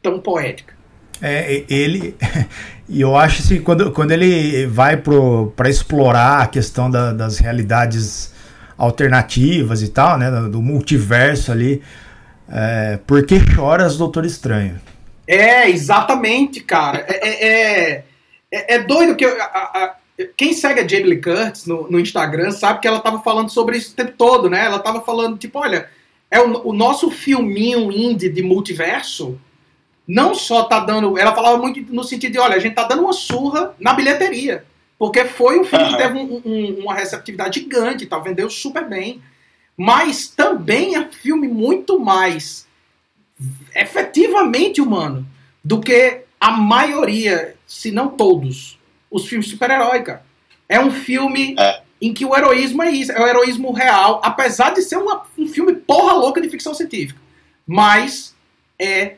tão 0.00 0.20
poética. 0.20 0.76
É, 1.20 1.64
ele. 1.68 2.14
E 2.86 3.00
eu 3.00 3.16
acho 3.16 3.40
assim, 3.40 3.62
quando, 3.62 3.90
quando 3.92 4.10
ele 4.12 4.66
vai 4.66 5.02
para 5.56 5.70
explorar 5.70 6.42
a 6.42 6.46
questão 6.46 6.90
da- 6.90 7.14
das 7.14 7.38
realidades 7.38 8.30
alternativas 8.76 9.82
e 9.82 9.88
tal, 9.88 10.18
né? 10.18 10.30
Do 10.30 10.60
multiverso 10.60 11.50
ali. 11.50 11.82
É, 12.48 12.98
Por 13.06 13.24
que 13.26 13.38
choras, 13.54 13.96
Doutor 13.96 14.24
Estranho? 14.24 14.80
É, 15.26 15.68
exatamente, 15.70 16.60
cara. 16.60 17.04
É, 17.08 17.28
é, 17.28 17.48
é, 17.48 18.04
é- 18.52 18.74
é 18.74 18.78
doido 18.80 19.16
que 19.16 19.24
eu- 19.24 19.40
a- 19.40 19.44
a- 19.46 19.94
quem 20.36 20.52
segue 20.52 20.80
a 20.80 20.86
Jamie 20.86 21.06
Lee 21.06 21.20
Curtis 21.20 21.66
no, 21.66 21.90
no 21.90 21.98
Instagram 21.98 22.50
sabe 22.50 22.80
que 22.80 22.86
ela 22.86 23.00
tava 23.00 23.20
falando 23.20 23.48
sobre 23.50 23.76
isso 23.78 23.92
o 23.92 23.96
tempo 23.96 24.12
todo, 24.16 24.48
né? 24.50 24.64
Ela 24.66 24.78
tava 24.78 25.00
falando, 25.00 25.38
tipo, 25.38 25.58
olha, 25.58 25.88
é 26.30 26.40
o, 26.40 26.68
o 26.68 26.72
nosso 26.72 27.10
filminho 27.10 27.90
indie 27.90 28.28
de 28.28 28.42
multiverso 28.42 29.38
não 30.06 30.34
só 30.34 30.64
tá 30.64 30.80
dando. 30.80 31.18
Ela 31.18 31.34
falava 31.34 31.56
muito 31.56 31.92
no 31.92 32.04
sentido 32.04 32.32
de, 32.32 32.38
olha, 32.38 32.56
a 32.56 32.60
gente 32.60 32.74
tá 32.74 32.84
dando 32.84 33.02
uma 33.04 33.12
surra 33.14 33.74
na 33.80 33.94
bilheteria. 33.94 34.64
Porque 34.98 35.24
foi 35.24 35.58
um 35.58 35.64
filme 35.64 35.86
que 35.86 35.94
Aham. 35.94 36.02
teve 36.02 36.18
um- 36.18 36.42
um- 36.44 36.78
uma 36.84 36.94
receptividade 36.94 37.60
gigante, 37.60 38.06
tá? 38.06 38.18
vendeu 38.18 38.48
super 38.50 38.86
bem. 38.86 39.20
Mas 39.76 40.28
também 40.28 40.96
é 40.96 41.08
filme 41.10 41.48
muito 41.48 41.98
mais 41.98 42.66
efetivamente 43.74 44.80
humano 44.80 45.26
do 45.62 45.80
que 45.80 46.22
a 46.40 46.52
maioria, 46.52 47.56
se 47.66 47.90
não 47.90 48.08
todos, 48.08 48.78
os 49.10 49.26
filmes 49.26 49.46
de 49.46 49.52
super-herói, 49.52 50.02
cara. 50.02 50.24
É 50.68 50.78
um 50.78 50.90
filme 50.90 51.56
É. 51.58 51.82
em 52.00 52.12
que 52.14 52.24
o 52.24 52.36
heroísmo 52.36 52.82
é 52.82 52.90
isso, 52.90 53.12
é 53.12 53.20
o 53.20 53.26
heroísmo 53.26 53.72
real, 53.72 54.20
apesar 54.22 54.70
de 54.74 54.82
ser 54.82 54.96
uma- 54.96 55.26
um 55.36 55.48
filme 55.48 55.74
porra 55.74 56.12
louca 56.12 56.40
de 56.40 56.48
ficção 56.48 56.74
científica. 56.74 57.20
Mas 57.66 58.34
é 58.78 59.16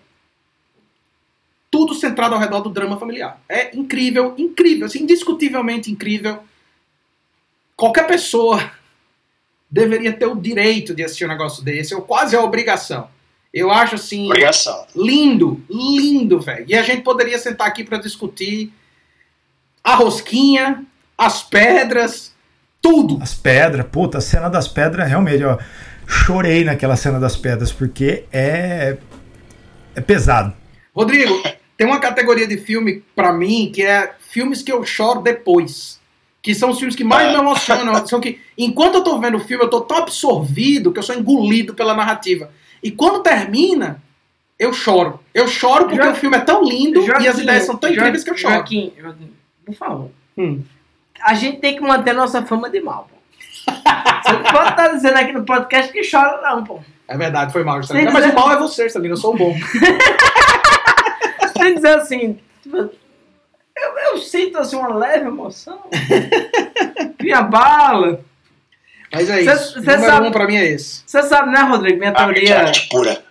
tudo 1.71 1.95
centrado 1.95 2.35
ao 2.35 2.41
redor 2.41 2.61
do 2.61 2.71
drama 2.71 2.99
familiar. 2.99 3.41
É 3.49 3.77
incrível, 3.77 4.35
incrível, 4.39 4.87
assim, 4.87 5.03
indiscutivelmente 5.03 5.91
incrível. 5.91 6.39
Qualquer 7.77 8.07
pessoa 8.07 8.71
deveria 9.71 10.13
ter 10.13 10.27
o 10.27 10.37
direito 10.37 10.95
de 10.95 11.05
assistir 11.05 11.25
um 11.25 11.29
negócio 11.29 11.63
desse, 11.63 11.95
ou 11.95 12.03
quase 12.03 12.37
a 12.37 12.43
obrigação. 12.43 13.09
Eu 13.53 13.71
acho 13.71 13.95
assim 13.95 14.27
Obrigação. 14.27 14.87
lindo, 14.95 15.63
lindo, 15.71 16.41
velho. 16.41 16.67
E 16.69 16.75
a 16.75 16.83
gente 16.83 17.03
poderia 17.03 17.39
sentar 17.39 17.67
aqui 17.67 17.85
para 17.85 17.99
discutir 17.99 18.73
a 19.83 19.95
rosquinha, 19.95 20.85
as 21.17 21.43
pedras, 21.43 22.35
tudo. 22.83 23.19
As 23.23 23.35
pedras, 23.35 23.87
puta, 23.91 24.19
a 24.19 24.21
cena 24.21 24.49
das 24.49 24.69
pedras, 24.69 25.09
realmente, 25.09 25.43
ó. 25.43 25.59
Chorei 26.07 26.65
naquela 26.65 26.97
cena 26.97 27.19
das 27.19 27.37
pedras, 27.37 27.73
porque 27.73 28.25
é. 28.33 28.97
É 29.95 30.01
pesado. 30.01 30.53
Rodrigo, 30.95 31.43
tem 31.77 31.87
uma 31.87 31.99
categoria 31.99 32.47
de 32.47 32.59
filme 32.59 33.03
pra 33.15 33.33
mim 33.33 33.73
que 33.75 33.83
é 33.83 34.13
filmes 34.29 34.63
que 34.63 34.71
eu 34.71 34.85
choro 34.85 35.23
depois. 35.23 35.99
Que 36.47 36.55
são 36.55 36.71
os 36.71 36.79
filmes 36.79 36.95
que 36.95 37.03
mais 37.03 37.29
me 37.33 37.35
emocionam. 37.39 37.93
São 38.07 38.21
que, 38.21 38.41
enquanto 38.57 38.95
eu 38.95 39.03
tô 39.03 39.19
vendo 39.19 39.37
o 39.37 39.41
filme, 39.41 39.65
eu 39.65 39.69
tô 39.69 39.81
tão 39.81 39.97
absorvido 39.97 40.93
que 40.93 40.99
eu 41.01 41.03
sou 41.03 41.17
engolido 41.17 41.75
pela 41.75 41.93
narrativa. 41.93 42.53
E 42.81 42.93
quando 42.93 43.21
termina, 43.21 44.01
eu 44.57 44.73
choro. 44.73 45.19
Eu 45.35 45.49
choro 45.49 45.87
porque 45.89 46.01
Jo- 46.01 46.13
o 46.13 46.15
filme 46.15 46.37
é 46.37 46.41
tão 46.41 46.63
lindo 46.63 47.01
e 47.01 47.11
as 47.11 47.21
Joaquim, 47.25 47.41
ideias 47.43 47.65
são 47.65 47.77
tão 47.77 47.91
Jo- 47.91 47.97
incríveis 47.97 48.23
que 48.23 48.31
eu 48.31 48.37
choro. 48.37 48.55
Joaquim, 48.55 48.93
Joaquim, 48.97 49.33
por 49.65 49.75
favor. 49.75 50.11
Hum. 50.39 50.63
A 51.21 51.35
gente 51.35 51.59
tem 51.59 51.75
que 51.75 51.83
manter 51.83 52.13
nossa 52.13 52.41
fama 52.47 52.71
de 52.71 52.81
mal, 52.81 53.09
pô. 53.11 53.17
Você 54.23 54.33
não 54.33 54.43
pode 54.45 54.71
estar 54.71 54.89
dizendo 54.93 55.17
aqui 55.17 55.33
no 55.33 55.45
podcast 55.45 55.93
que 55.93 56.09
chora, 56.09 56.41
não, 56.43 56.63
pô. 56.63 56.79
É 57.09 57.17
verdade, 57.19 57.53
foi 57.53 57.65
mal, 57.65 57.81
Stalina. 57.81 58.13
Mas 58.13 58.23
dizer- 58.25 58.37
o 58.37 58.41
mal 58.41 58.53
é 58.53 58.57
você, 58.57 58.87
Stalina, 58.87 59.15
eu 59.15 59.19
sou 59.19 59.35
o 59.35 59.37
bom. 59.37 59.53
Que 61.57 61.75
dizer 61.75 61.97
assim. 61.99 62.39
tipo, 62.63 62.89
Eu, 63.77 63.99
eu 63.99 64.19
sinto 64.19 64.59
assim 64.59 64.77
uma 64.77 64.95
leve 64.95 65.27
emoção. 65.27 65.81
Minha 67.21 67.43
bala. 67.43 68.21
Mas 69.13 69.29
é 69.29 69.43
Cê- 69.45 69.53
isso. 69.53 69.73
cê 69.73 69.79
o 69.79 69.83
número 69.83 70.03
sabe- 70.07 70.27
um 70.29 70.33
pra 70.33 70.47
mim 70.47 70.57
é 70.57 70.65
esse. 70.67 71.03
Você 71.07 71.23
sabe, 71.23 71.51
né, 71.51 71.61
Rodrigo? 71.61 71.99
Minha 71.99 72.13
teoria. 72.13 72.59
arte 72.61 72.89
pura. 72.89 73.23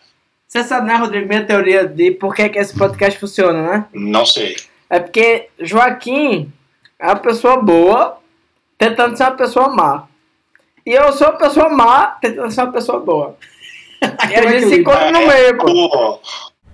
Você 0.48 0.64
sabe, 0.64 0.88
né, 0.88 0.96
Rodrigo? 0.96 1.28
Minha 1.28 1.46
teoria 1.46 1.86
de 1.88 2.12
por 2.12 2.34
que, 2.34 2.48
que 2.50 2.60
esse 2.60 2.74
podcast 2.78 3.20
funciona, 3.20 3.62
né? 3.62 3.86
Não 3.94 4.26
sei. 4.26 4.56
É 4.90 5.00
porque 5.00 5.50
Joaquim 5.60 6.52
é 7.00 7.08
uma 7.08 7.16
pessoa 7.18 7.58
boa 7.62 8.20
tentando 8.78 9.18
ser 9.18 9.24
uma 9.24 9.32
pessoa 9.32 9.70
má. 9.70 10.08
E 10.86 10.92
eu 10.92 11.12
sou 11.14 11.28
uma 11.30 11.38
pessoa 11.38 11.70
má 11.70 12.08
tentando 12.22 12.52
ser 12.52 12.62
uma 12.62 12.72
pessoa 12.72 13.00
boa. 13.00 13.36
E 14.30 14.36
a 14.36 14.52
gente 14.52 14.68
se 14.68 14.80
encontra 14.82 15.12
no 15.12 15.26
meio, 15.26 15.58
pô. 15.58 16.22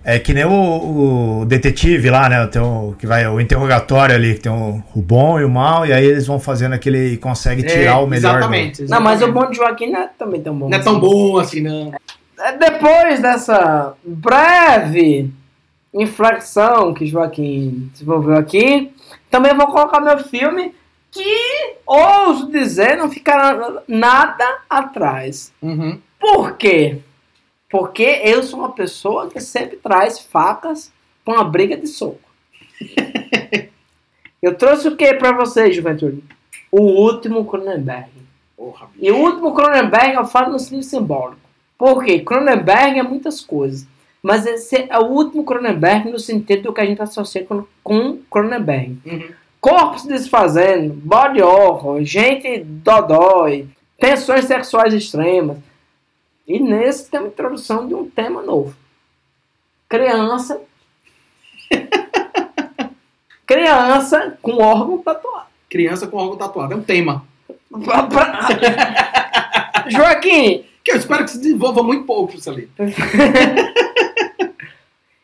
É 0.04 0.18
que 0.18 0.34
nem 0.34 0.44
o, 0.44 1.40
o 1.42 1.44
detetive 1.46 2.10
lá, 2.10 2.28
né? 2.28 2.44
Tem 2.48 2.60
o, 2.60 2.94
que 2.98 3.06
vai, 3.06 3.24
o 3.28 3.40
interrogatório 3.40 4.14
ali, 4.14 4.34
que 4.34 4.40
tem 4.40 4.50
o, 4.52 4.82
o 4.94 5.00
bom 5.00 5.38
e 5.38 5.44
o 5.44 5.48
mal, 5.48 5.86
e 5.86 5.92
aí 5.92 6.04
eles 6.04 6.26
vão 6.26 6.40
fazendo 6.40 6.72
aquele. 6.72 7.12
e 7.12 7.16
consegue 7.16 7.62
tirar 7.62 8.00
o 8.00 8.06
melhor. 8.06 8.32
do- 8.32 8.38
Exatamente. 8.38 8.82
Não, 8.88 9.00
mas 9.00 9.20
o 9.20 9.24
exatamente. 9.24 9.32
bom 9.46 9.50
de 9.50 9.56
Joaquim 9.58 9.90
não 9.92 10.00
é 10.00 10.10
também 10.18 10.40
tão 10.42 10.56
bom. 10.58 10.68
Não 10.68 10.76
é 10.76 10.80
tão 10.82 10.92
assim. 10.92 11.00
bom 11.00 11.38
assim, 11.38 11.60
não. 11.60 11.92
É, 12.40 12.56
Depois 12.56 13.20
dessa 13.20 13.94
breve 14.04 15.30
inflexão 15.94 16.92
que 16.94 17.06
Joaquim 17.06 17.90
desenvolveu 17.92 18.36
aqui, 18.36 18.90
também 19.30 19.54
vou 19.54 19.66
colocar 19.68 20.00
meu 20.00 20.18
filme 20.18 20.74
que, 21.10 21.74
ouso 21.86 22.50
dizer, 22.50 22.96
não 22.96 23.10
ficará 23.10 23.82
nada 23.86 24.44
atrás. 24.68 25.52
Uhum. 25.62 25.98
Por 26.18 26.56
quê? 26.56 26.98
Porque 27.72 28.20
eu 28.22 28.42
sou 28.42 28.58
uma 28.58 28.72
pessoa 28.72 29.30
que 29.30 29.40
sempre 29.40 29.78
traz 29.78 30.18
facas 30.18 30.92
com 31.24 31.32
a 31.32 31.42
briga 31.42 31.74
de 31.74 31.86
soco. 31.86 32.20
eu 34.42 34.54
trouxe 34.54 34.88
o 34.88 34.94
que 34.94 35.14
pra 35.14 35.32
vocês, 35.32 35.74
juventude? 35.74 36.22
O 36.70 36.82
último 36.82 37.46
Cronenberg. 37.46 38.10
Porra. 38.54 38.88
E 39.00 39.10
o 39.10 39.16
último 39.16 39.54
Cronenberg 39.54 40.16
eu 40.16 40.26
falo 40.26 40.52
no 40.52 40.58
sentido 40.58 40.82
simbólico. 40.82 41.40
Por 41.78 42.04
quê? 42.04 42.20
Cronenberg 42.20 42.98
é 42.98 43.02
muitas 43.02 43.40
coisas. 43.40 43.88
Mas 44.22 44.44
esse 44.44 44.86
é 44.90 44.98
o 44.98 45.06
último 45.06 45.42
Cronenberg 45.42 46.10
no 46.10 46.18
sentido 46.18 46.64
do 46.64 46.72
que 46.74 46.80
a 46.82 46.84
gente 46.84 47.00
associa 47.00 47.42
com, 47.42 47.64
com 47.82 48.18
Cronenberg. 48.30 48.98
Uhum. 49.06 49.30
Corpos 49.58 50.04
desfazendo, 50.04 50.92
body 50.92 51.40
horror, 51.40 52.04
gente 52.04 52.62
dodói, 52.64 53.66
tensões 53.98 54.44
sexuais 54.44 54.92
extremas. 54.92 55.56
E 56.46 56.58
nesse 56.58 57.10
tem 57.10 57.20
uma 57.20 57.28
introdução 57.28 57.86
de 57.86 57.94
um 57.94 58.08
tema 58.08 58.42
novo. 58.42 58.74
Criança. 59.88 60.60
criança 63.46 64.36
com 64.42 64.62
órgão 64.62 64.98
tatuado. 64.98 65.46
Criança 65.70 66.06
com 66.06 66.18
algo 66.18 66.36
tatuado. 66.36 66.72
É 66.72 66.76
um 66.76 66.82
tema. 66.82 67.24
Joaquim, 69.88 70.64
Que 70.84 70.92
eu 70.92 70.96
espero 70.96 71.24
que 71.24 71.30
se 71.30 71.38
desenvolva 71.38 71.82
muito 71.82 72.04
pouco 72.04 72.34
isso 72.34 72.50
ali. 72.50 72.68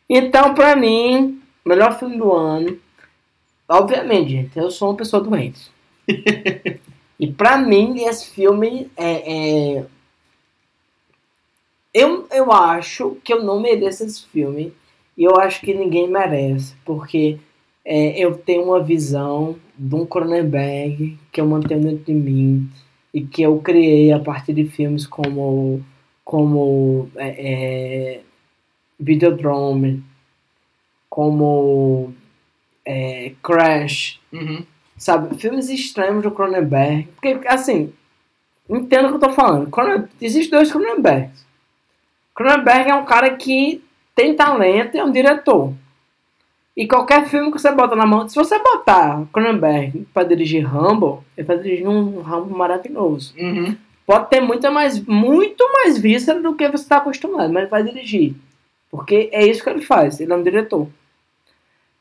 então 0.08 0.54
pra 0.54 0.74
mim, 0.76 1.42
melhor 1.64 1.98
filme 1.98 2.16
do 2.16 2.32
ano. 2.32 2.78
Obviamente, 3.68 4.30
gente, 4.30 4.58
eu 4.58 4.70
sou 4.70 4.90
uma 4.90 4.96
pessoa 4.96 5.22
doente. 5.22 5.70
e 7.20 7.26
pra 7.26 7.58
mim, 7.58 8.04
esse 8.04 8.30
filme 8.30 8.90
é. 8.96 9.76
é- 9.78 9.84
Eu, 11.98 12.28
eu 12.30 12.52
acho 12.52 13.16
que 13.24 13.32
eu 13.32 13.42
não 13.42 13.60
mereço 13.60 14.04
esse 14.04 14.24
filme. 14.26 14.72
E 15.16 15.24
eu 15.24 15.36
acho 15.36 15.60
que 15.60 15.74
ninguém 15.74 16.08
merece. 16.08 16.76
Porque 16.84 17.38
é, 17.84 18.16
eu 18.18 18.38
tenho 18.38 18.64
uma 18.64 18.80
visão 18.80 19.56
de 19.76 19.94
um 19.96 20.06
Cronenberg 20.06 21.18
que 21.32 21.40
eu 21.40 21.46
mantenho 21.46 21.82
dentro 21.82 22.04
de 22.04 22.12
mim. 22.12 22.70
E 23.12 23.22
que 23.22 23.42
eu 23.42 23.58
criei 23.58 24.12
a 24.12 24.20
partir 24.20 24.52
de 24.52 24.64
filmes 24.64 25.06
como. 25.06 25.84
Como. 26.24 27.10
É, 27.16 27.28
é, 27.28 28.20
Videodrome. 29.00 30.04
Como. 31.10 32.14
é, 32.86 33.32
Crash. 33.42 34.20
Uhum. 34.32 34.64
Sabe? 34.96 35.36
Filmes 35.36 35.68
extremos 35.68 36.22
do 36.22 36.30
Cronenberg. 36.30 37.08
Porque, 37.20 37.48
assim, 37.48 37.92
entenda 38.68 39.06
o 39.06 39.10
que 39.10 39.16
eu 39.16 39.28
tô 39.28 39.30
falando. 39.30 39.68
Existem 40.20 40.58
dois 40.58 40.70
Cronenbergs. 40.70 41.47
Cronenberg 42.38 42.88
é 42.88 42.94
um 42.94 43.04
cara 43.04 43.34
que 43.34 43.82
tem 44.14 44.36
talento 44.36 44.94
e 44.94 45.00
é 45.00 45.04
um 45.04 45.10
diretor. 45.10 45.74
E 46.76 46.86
qualquer 46.86 47.26
filme 47.26 47.50
que 47.50 47.58
você 47.58 47.72
bota 47.72 47.96
na 47.96 48.06
mão, 48.06 48.28
se 48.28 48.36
você 48.36 48.56
botar 48.60 49.26
Cronenberg 49.32 50.06
pra 50.14 50.22
dirigir 50.22 50.64
Rambo, 50.64 51.24
ele 51.36 51.44
vai 51.44 51.58
dirigir 51.58 51.88
um 51.88 52.20
Rambo 52.20 52.56
maravilhoso. 52.56 53.34
Uhum. 53.36 53.76
Pode 54.06 54.30
ter 54.30 54.40
muita 54.40 54.70
mais, 54.70 55.04
muito 55.04 55.64
mais 55.72 55.98
víscera 55.98 56.40
do 56.40 56.54
que 56.54 56.68
você 56.68 56.84
está 56.84 56.98
acostumado, 56.98 57.52
mas 57.52 57.62
ele 57.62 57.70
vai 57.70 57.82
dirigir. 57.82 58.36
Porque 58.88 59.28
é 59.32 59.44
isso 59.44 59.64
que 59.64 59.70
ele 59.70 59.82
faz, 59.82 60.20
ele 60.20 60.32
é 60.32 60.36
um 60.36 60.42
diretor. 60.44 60.86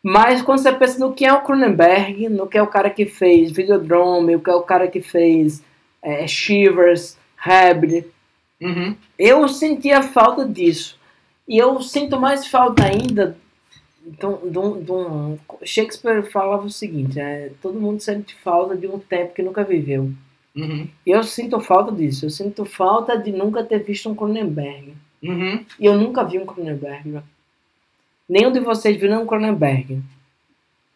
Mas 0.04 0.44
quando 0.44 0.60
você 0.60 0.72
pensa 0.72 1.00
no 1.00 1.14
que 1.14 1.26
é 1.26 1.34
o 1.34 1.42
Cronenberg, 1.42 2.30
no 2.30 2.46
que 2.46 2.60
é 2.60 2.62
o 2.62 2.68
cara 2.68 2.92
que 2.92 3.08
fez 3.08 3.50
Videodrome, 3.52 4.36
o 4.36 4.40
que 4.40 4.52
é 4.52 4.56
o 4.56 4.62
cara 4.62 4.88
que 4.88 5.02
fez 5.02 5.64
é, 6.00 6.28
Shivers, 6.28 7.18
Habit, 7.44 8.08
Uhum. 8.60 8.96
eu 9.20 9.48
sentia 9.48 10.02
falta 10.02 10.46
disso. 10.48 10.98
E 11.48 11.58
eu 11.58 11.80
sinto 11.82 12.20
mais 12.20 12.48
falta 12.48 12.84
ainda 12.86 13.38
de 14.04 14.26
um- 14.60 15.38
Shakespeare 15.64 16.24
falava 16.32 16.66
o 16.66 16.70
seguinte, 16.72 17.20
é, 17.20 17.52
todo 17.62 17.80
mundo 17.80 18.00
sente 18.02 18.34
falta 18.36 18.76
de 18.76 18.88
um 18.88 18.98
tempo 19.00 19.34
que 19.34 19.42
nunca 19.44 19.64
viveu. 19.64 20.12
Uhum. 20.56 20.88
Eu 21.06 21.24
sinto 21.24 21.60
falta 21.60 21.92
disso. 21.92 22.26
Eu 22.26 22.30
sinto 22.32 22.66
falta 22.66 23.16
de 23.18 23.32
nunca 23.32 23.64
ter 23.64 23.80
visto 23.84 24.10
um 24.10 24.16
Cronenberg. 24.16 24.94
Uhum. 25.22 25.64
E 25.80 25.86
eu 25.86 25.96
nunca 25.98 26.24
vi 26.24 26.40
um 26.40 26.46
Cronenberg. 26.46 27.10
né? 27.10 27.24
Nenhum 28.28 28.52
de 28.52 28.60
vocês 28.60 28.98
viu 28.98 29.12
um 29.20 29.26
Cronenberg. 29.28 30.02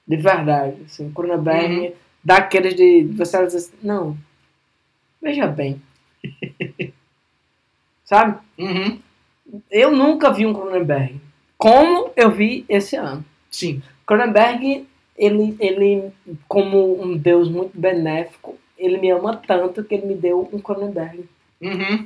De 0.07 0.18
verdade. 0.18 0.78
Assim, 0.86 1.05
um 1.05 1.12
Cronenberg 1.14 1.76
Uhum. 1.89 1.93
daqueles 2.24 2.76
de. 2.76 3.03
Você 3.16 3.38
assim, 3.38 3.72
não. 3.84 4.18
Veja 5.22 5.45
bem. 5.47 5.80
Sabe? 8.12 8.39
Uhum. 8.57 8.99
Eu 9.72 9.89
nunca 9.89 10.34
vi 10.34 10.45
um 10.45 10.53
Cronenberg. 10.53 11.16
Como 11.57 12.12
eu 12.18 12.30
vi 12.30 12.66
esse 12.68 12.97
ano. 12.97 13.24
Sim. 13.49 13.82
Cronenberg, 14.05 14.86
ele, 15.18 15.55
ele, 15.62 16.12
como 16.45 17.01
um 17.01 17.16
deus 17.16 17.47
muito 17.47 17.80
benéfico, 17.80 18.57
ele 18.78 18.97
me 18.97 19.09
ama 19.12 19.38
tanto 19.38 19.82
que 19.82 19.95
ele 19.95 20.07
me 20.07 20.16
deu 20.16 20.49
um 20.51 20.59
Cronenberg. 20.59 21.24
Uhum. 21.62 22.05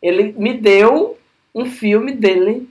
Ele 0.00 0.32
me 0.38 0.54
deu 0.54 1.18
um 1.52 1.64
filme 1.64 2.12
dele 2.12 2.68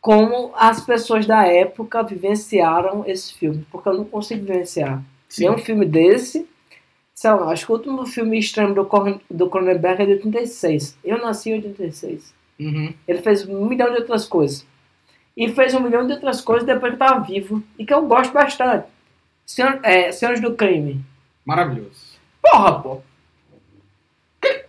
como 0.00 0.52
as 0.54 0.86
pessoas 0.86 1.26
da 1.26 1.44
época 1.44 2.00
vivenciaram 2.04 3.02
esse 3.08 3.34
filme, 3.34 3.66
porque 3.72 3.88
eu 3.88 3.94
não 3.94 4.04
consigo 4.04 4.46
vivenciar. 4.46 5.02
Sim. 5.28 5.46
Nenhum 5.46 5.58
filme 5.58 5.84
desse. 5.84 6.46
Sei 7.14 7.30
lá, 7.30 7.52
acho 7.52 7.66
que 7.66 7.72
o 7.72 7.76
último 7.76 8.04
filme 8.06 8.38
extremo 8.38 8.74
do, 8.74 8.88
do 9.30 9.48
Cronenberg 9.48 10.02
é 10.02 10.06
de 10.06 10.12
86. 10.14 10.98
Eu 11.04 11.18
nasci 11.18 11.50
em 11.50 11.54
86. 11.54 12.34
Uhum. 12.58 12.92
Ele 13.06 13.22
fez 13.22 13.48
um 13.48 13.66
milhão 13.66 13.90
de 13.92 13.98
outras 13.98 14.26
coisas. 14.26 14.66
E 15.36 15.48
fez 15.48 15.74
um 15.74 15.80
milhão 15.80 16.06
de 16.06 16.12
outras 16.12 16.40
coisas 16.40 16.66
depois 16.66 16.94
que 16.94 17.02
estava 17.02 17.20
vivo. 17.24 17.62
E 17.78 17.86
que 17.86 17.94
eu 17.94 18.02
gosto 18.06 18.32
bastante. 18.32 18.86
Senhor, 19.46 19.78
é, 19.82 20.10
Senhores 20.10 20.40
do 20.40 20.54
Crime. 20.54 21.04
Maravilhoso. 21.44 22.18
Porra, 22.42 22.80
pô. 22.80 23.00
Que- 24.40 24.64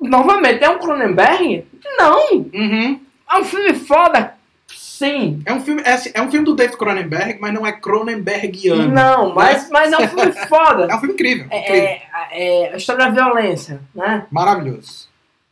Novamente, 0.00 0.62
é 0.64 0.70
um 0.70 0.78
Cronenberg? 0.78 1.66
Não! 1.98 2.32
Uhum. 2.32 3.00
É 3.30 3.38
um 3.38 3.44
filme 3.44 3.74
foda? 3.74 4.35
Sim. 4.96 5.42
É 5.44 5.52
um 5.52 5.60
filme, 5.60 5.82
é, 5.84 5.92
assim, 5.92 6.10
é 6.14 6.22
um 6.22 6.30
filme 6.30 6.46
do 6.46 6.54
David 6.54 6.78
Cronenberg, 6.78 7.38
mas 7.38 7.52
não 7.52 7.66
é 7.66 7.72
Cronenbergiano. 7.72 8.88
Não, 8.88 9.34
mas, 9.34 9.68
mas 9.68 9.92
é 9.92 9.98
um 9.98 10.08
filme 10.08 10.32
foda. 10.48 10.86
É 10.90 10.96
um 10.96 11.00
filme 11.00 11.12
incrível. 11.12 11.44
incrível. 11.44 11.68
É, 11.68 12.02
é, 12.30 12.62
é 12.62 12.72
a 12.72 12.76
história 12.78 13.04
da 13.04 13.10
violência, 13.10 13.78
né? 13.94 14.26
Maravilhoso. 14.30 15.06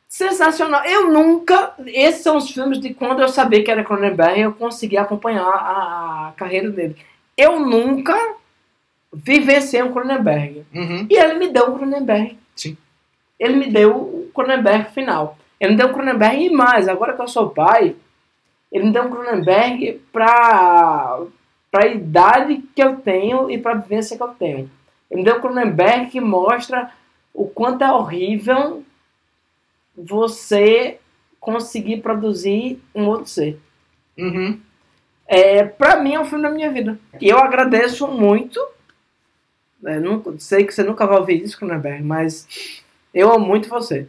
Sensacional. 0.08 0.82
Eu 0.86 1.12
nunca. 1.12 1.74
Esses 1.84 2.22
são 2.22 2.38
os 2.38 2.50
filmes 2.50 2.80
de 2.80 2.94
quando 2.94 3.20
eu 3.20 3.28
sabia 3.28 3.62
que 3.62 3.70
era 3.70 3.84
Cronenberg 3.84 4.40
eu 4.40 4.52
consegui 4.54 4.96
acompanhar 4.96 5.44
a, 5.46 6.28
a 6.28 6.32
carreira 6.38 6.70
dele. 6.70 6.96
Eu 7.36 7.60
nunca 7.60 8.18
vivenciei 9.12 9.82
um 9.82 9.92
Cronenberg. 9.92 10.64
Uhum. 10.74 11.06
E 11.10 11.18
ele 11.18 11.34
me 11.34 11.48
deu 11.48 11.70
um 11.70 11.76
Cronenberg. 11.76 12.38
Sim. 12.56 12.78
Ele 13.38 13.56
me 13.56 13.70
deu 13.70 13.94
o 13.94 14.30
Cronenberg 14.34 14.90
final. 14.94 15.36
Ele 15.60 15.72
me 15.72 15.76
deu 15.76 15.88
um 15.88 15.92
Cronenberg 15.92 16.46
e 16.46 16.50
mais. 16.50 16.88
Agora 16.88 17.12
que 17.12 17.20
eu 17.20 17.28
sou 17.28 17.50
pai, 17.50 17.94
ele 18.70 18.84
me 18.84 18.92
deu 18.92 19.04
um 19.04 19.10
Cronenberg 19.10 20.00
pra, 20.12 21.20
pra 21.70 21.86
idade 21.86 22.62
que 22.74 22.82
eu 22.82 22.96
tenho 22.96 23.50
e 23.50 23.58
pra 23.58 23.74
vivência 23.74 24.16
que 24.16 24.22
eu 24.22 24.28
tenho. 24.28 24.70
Ele 25.10 25.20
me 25.20 25.24
deu 25.24 25.36
um 25.36 25.40
Cronenberg 25.40 26.10
que 26.10 26.20
mostra 26.20 26.90
o 27.32 27.46
quanto 27.46 27.82
é 27.82 27.92
horrível 27.92 28.84
você 29.96 30.98
conseguir 31.38 32.00
produzir 32.00 32.80
um 32.94 33.06
outro 33.06 33.26
ser. 33.26 33.60
Uhum. 34.18 34.60
É, 35.26 35.64
pra 35.64 35.96
mim 35.96 36.14
é 36.14 36.20
um 36.20 36.24
filme 36.24 36.42
da 36.42 36.50
minha 36.50 36.70
vida. 36.70 36.98
E 37.20 37.28
eu 37.28 37.38
agradeço 37.38 38.06
muito. 38.08 38.60
É, 39.84 39.98
nunca, 39.98 40.34
sei 40.38 40.64
que 40.64 40.72
você 40.72 40.82
nunca 40.82 41.06
vai 41.06 41.18
ouvir 41.18 41.42
isso, 41.42 41.58
Cronenberg, 41.58 42.02
mas 42.02 42.82
eu 43.12 43.32
amo 43.32 43.46
muito 43.46 43.68
você. 43.68 44.08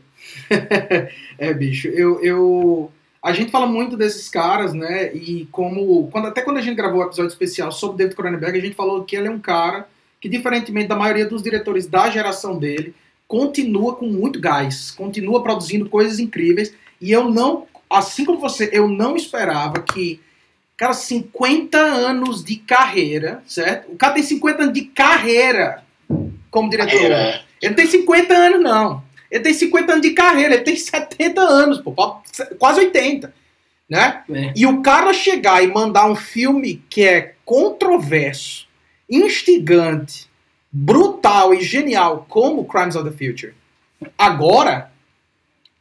É, 1.37 1.53
bicho, 1.53 1.89
eu, 1.89 2.23
eu. 2.23 2.91
A 3.25 3.33
gente 3.33 3.49
fala 3.49 3.65
muito 3.65 3.97
desses 3.97 4.29
caras, 4.29 4.71
né? 4.71 5.11
E 5.11 5.47
como. 5.51 6.07
Quando, 6.11 6.27
até 6.27 6.43
quando 6.43 6.57
a 6.57 6.61
gente 6.61 6.75
gravou 6.75 6.99
o 7.01 7.05
episódio 7.05 7.31
especial 7.31 7.71
sobre 7.71 7.97
David 7.97 8.15
Cronenberg, 8.15 8.55
a 8.55 8.61
gente 8.61 8.75
falou 8.75 9.03
que 9.03 9.15
ele 9.15 9.27
é 9.27 9.31
um 9.31 9.39
cara 9.39 9.89
que, 10.21 10.29
diferentemente 10.29 10.87
da 10.87 10.95
maioria 10.95 11.25
dos 11.25 11.41
diretores 11.41 11.87
da 11.87 12.07
geração 12.07 12.59
dele, 12.59 12.93
continua 13.27 13.95
com 13.95 14.05
muito 14.05 14.39
gás, 14.39 14.91
continua 14.91 15.41
produzindo 15.41 15.89
coisas 15.89 16.19
incríveis. 16.19 16.71
E 17.01 17.11
eu 17.11 17.27
não. 17.27 17.65
Assim 17.89 18.25
como 18.25 18.39
você, 18.39 18.69
eu 18.71 18.87
não 18.87 19.15
esperava 19.15 19.81
que. 19.81 20.21
Cara, 20.77 20.93
50 20.93 21.79
anos 21.79 22.43
de 22.43 22.57
carreira, 22.57 23.41
certo? 23.47 23.91
O 23.91 23.95
cara 23.95 24.13
tem 24.13 24.21
50 24.21 24.61
anos 24.61 24.73
de 24.75 24.83
carreira 24.83 25.83
como 26.51 26.69
diretor. 26.69 26.91
Carreira. 26.91 27.41
Ele 27.59 27.73
tem 27.73 27.87
50 27.87 28.33
anos, 28.35 28.61
não. 28.61 29.03
Ele 29.31 29.43
tem 29.43 29.53
50 29.53 29.91
anos 29.93 30.01
de 30.01 30.13
carreira, 30.13 30.55
ele 30.55 30.63
tem 30.63 30.75
70 30.75 31.41
anos, 31.41 31.79
pô, 31.81 31.93
quase 32.59 32.79
80. 32.79 33.33
Né? 33.89 34.23
É. 34.31 34.53
E 34.55 34.65
o 34.65 34.81
cara 34.81 35.13
chegar 35.13 35.63
e 35.63 35.67
mandar 35.67 36.05
um 36.09 36.15
filme 36.15 36.83
que 36.89 37.03
é 37.03 37.33
controverso, 37.45 38.67
instigante, 39.09 40.27
brutal 40.71 41.53
e 41.53 41.61
genial, 41.61 42.25
como 42.27 42.65
Crimes 42.65 42.95
of 42.95 43.09
the 43.09 43.15
Future, 43.15 43.53
agora 44.17 44.91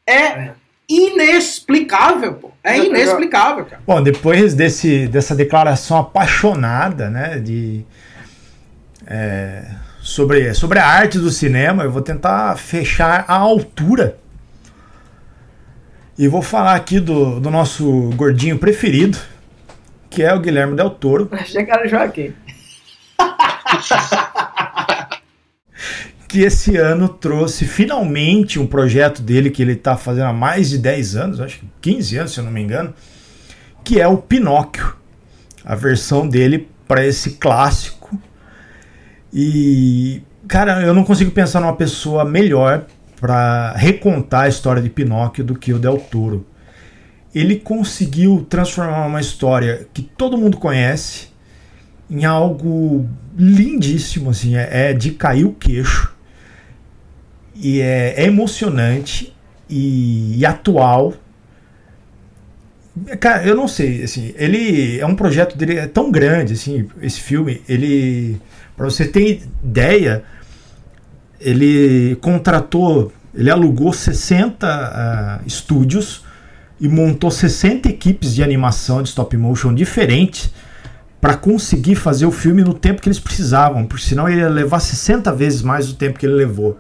é 0.07 0.17
É. 0.17 0.55
inexplicável, 0.89 2.35
pô. 2.35 2.51
É 2.63 2.79
inexplicável, 2.79 3.65
cara. 3.65 3.83
Bom, 3.87 4.03
depois 4.03 4.55
desse, 4.55 5.07
dessa 5.09 5.35
declaração 5.35 5.97
apaixonada, 5.99 7.09
né, 7.11 7.39
de 7.39 7.85
é, 9.07 9.65
sobre, 10.05 10.53
sobre 10.53 10.79
a 10.79 10.87
arte 10.87 11.19
do 11.19 11.31
cinema, 11.31 11.83
eu 11.83 11.91
vou 11.91 12.03
tentar 12.03 12.55
fechar 12.59 13.25
a 13.27 13.35
altura 13.35 14.19
e 16.19 16.29
vou 16.29 16.43
falar 16.43 16.75
aqui 16.75 17.01
do, 17.01 17.41
do 17.41 17.51
nosso 17.51 18.11
gordinho 18.15 18.59
preferido, 18.59 19.17
que 20.11 20.23
é 20.23 20.35
o 20.35 20.41
Guilherme 20.41 20.77
Del 20.77 20.91
Toro, 20.91 21.31
Achei 21.33 21.65
que 21.65 21.71
era 21.71 21.87
o 21.87 21.89
Joaquim. 21.89 22.35
que 26.29 26.43
esse 26.43 26.77
ano 26.77 27.09
trouxe 27.09 27.65
finalmente 27.65 28.61
um 28.61 28.67
projeto 28.67 29.23
dele 29.23 29.51
que 29.51 29.63
ele 29.63 29.73
está 29.73 29.97
fazendo 29.97 30.27
há 30.27 30.35
mais 30.35 30.69
de 30.69 30.77
10 30.77 31.17
anos, 31.17 31.41
acho 31.41 31.61
que 31.61 31.67
15 31.81 32.19
anos, 32.19 32.33
se 32.33 32.41
eu 32.41 32.45
não 32.45 32.53
me 32.53 32.61
engano, 32.61 32.93
que 33.83 33.99
é 33.99 34.07
o 34.07 34.19
Pinóquio, 34.19 34.95
a 35.65 35.75
versão 35.75 36.29
dele 36.29 36.69
para 36.87 37.07
esse 37.07 37.37
clássico. 37.37 38.04
E 39.35 40.23
Cara, 40.47 40.83
eu 40.83 40.93
não 40.93 41.05
consigo 41.05 41.31
pensar 41.31 41.61
numa 41.61 41.75
pessoa 41.75 42.25
melhor 42.25 42.85
para 43.19 43.73
recontar 43.73 44.43
a 44.43 44.49
história 44.49 44.83
de 44.83 44.91
Pinóquio 44.91 45.43
do 45.43 45.55
que 45.55 45.73
o 45.73 45.79
Del 45.79 45.97
Toro. 45.97 46.47
Ele 47.35 47.57
conseguiu 47.57 48.47
transformar 48.49 49.07
uma 49.07 49.21
história 49.21 49.89
que 49.93 50.03
todo 50.03 50.37
mundo 50.37 50.59
conhece 50.59 51.29
em 52.11 52.25
algo 52.25 53.09
lindíssimo, 53.37 54.31
assim, 54.31 54.57
é, 54.57 54.91
é 54.91 54.93
de 54.93 55.13
cair 55.13 55.47
o 55.47 55.53
queixo 55.53 56.15
e 57.55 57.81
é, 57.81 58.15
é 58.23 58.27
emocionante 58.27 59.35
e, 59.69 60.39
e, 60.39 60.45
atual. 60.45 61.15
Cara, 63.19 63.45
eu 63.45 63.57
não 63.57 63.67
sei, 63.67 64.05
assim, 64.05 64.35
ele 64.37 65.01
é 65.01 65.07
um 65.07 65.17
projeto 65.17 65.57
dele 65.57 65.79
é 65.79 65.87
tão 65.87 66.13
grande, 66.13 66.53
assim, 66.53 66.87
esse 67.01 67.21
filme, 67.21 67.63
ele, 67.69 68.41
para 68.77 68.85
você 68.87 69.07
ter 69.07 69.43
ideia, 69.63 70.25
ele 71.41 72.17
contratou, 72.17 73.13
ele 73.35 73.51
alugou 73.51 73.93
60 73.93 74.67
uh, 74.67 75.47
estúdios 75.47 76.25
e 76.81 76.89
montou 76.89 77.31
60 77.31 77.89
equipes 77.89 78.35
de 78.35 78.43
animação 78.43 79.03
de 79.03 79.09
stop 79.09 79.37
motion 79.37 79.75
diferentes 79.75 80.53
para 81.21 81.37
conseguir 81.37 81.95
fazer 81.95 82.27
o 82.27 82.31
filme 82.31 82.63
no 82.63 82.75
tempo 82.75 83.01
que 83.01 83.09
eles 83.09 83.19
precisavam, 83.19 83.87
porque 83.87 84.05
senão 84.05 84.29
ele 84.29 84.41
ia 84.41 84.49
levar 84.49 84.81
60 84.81 85.33
vezes 85.33 85.63
mais 85.63 85.89
o 85.89 85.95
tempo 85.95 86.19
que 86.19 86.27
ele 86.27 86.35
levou. 86.35 86.79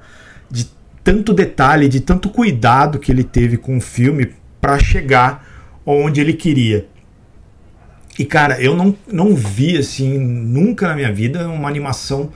De 0.51 0.68
tanto 1.03 1.32
detalhe, 1.32 1.88
de 1.88 2.01
tanto 2.01 2.28
cuidado 2.28 2.99
que 2.99 3.11
ele 3.11 3.24
teve 3.24 3.57
com 3.57 3.78
o 3.78 3.80
filme 3.80 4.34
para 4.61 4.78
chegar 4.78 5.47
onde 5.86 6.20
ele 6.20 6.34
queria. 6.34 6.86
E 8.19 8.25
cara, 8.25 8.61
eu 8.61 8.77
não, 8.77 8.97
não 9.11 9.35
vi 9.35 9.77
assim 9.77 10.19
nunca 10.19 10.89
na 10.89 10.95
minha 10.95 11.12
vida 11.12 11.49
uma 11.49 11.69
animação 11.69 12.31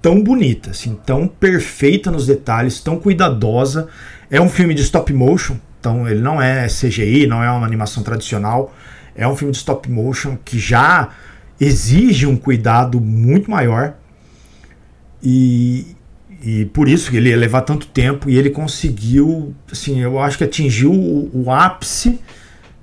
tão 0.00 0.22
bonita, 0.22 0.70
assim, 0.70 0.98
tão 1.06 1.26
perfeita 1.26 2.10
nos 2.10 2.26
detalhes, 2.26 2.80
tão 2.80 2.98
cuidadosa. 2.98 3.88
É 4.30 4.40
um 4.40 4.48
filme 4.48 4.74
de 4.74 4.82
stop 4.82 5.12
motion, 5.12 5.56
então 5.80 6.08
ele 6.08 6.20
não 6.20 6.40
é 6.40 6.66
CGI, 6.66 7.26
não 7.26 7.42
é 7.42 7.50
uma 7.50 7.66
animação 7.66 8.02
tradicional. 8.02 8.74
É 9.16 9.26
um 9.26 9.34
filme 9.34 9.50
de 9.50 9.58
stop 9.58 9.90
motion 9.90 10.36
que 10.44 10.58
já 10.58 11.08
exige 11.60 12.26
um 12.26 12.36
cuidado 12.36 13.00
muito 13.00 13.50
maior. 13.50 13.94
E, 15.22 15.96
e 16.42 16.66
por 16.66 16.88
isso 16.88 17.10
que 17.10 17.16
ele 17.16 17.30
ia 17.30 17.36
levar 17.36 17.62
tanto 17.62 17.86
tempo 17.86 18.28
e 18.28 18.36
ele 18.36 18.50
conseguiu, 18.50 19.54
assim, 19.72 20.00
eu 20.00 20.18
acho 20.18 20.36
que 20.36 20.44
atingiu 20.44 20.92
o, 20.92 21.44
o 21.44 21.50
ápice 21.50 22.20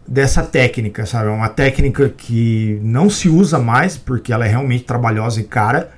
dessa 0.08 0.43
técnica, 0.43 1.06
sabe? 1.06 1.28
É 1.28 1.32
uma 1.32 1.49
técnica 1.49 2.10
que 2.10 2.80
não 2.84 3.10
se 3.10 3.30
usa 3.30 3.60
mais 3.60 3.97
porque 3.97 4.34
ela 4.34 4.45
é 4.45 4.49
realmente 4.49 4.84
trabalhosa 4.84 5.39
e 5.39 5.43
cara 5.43 5.91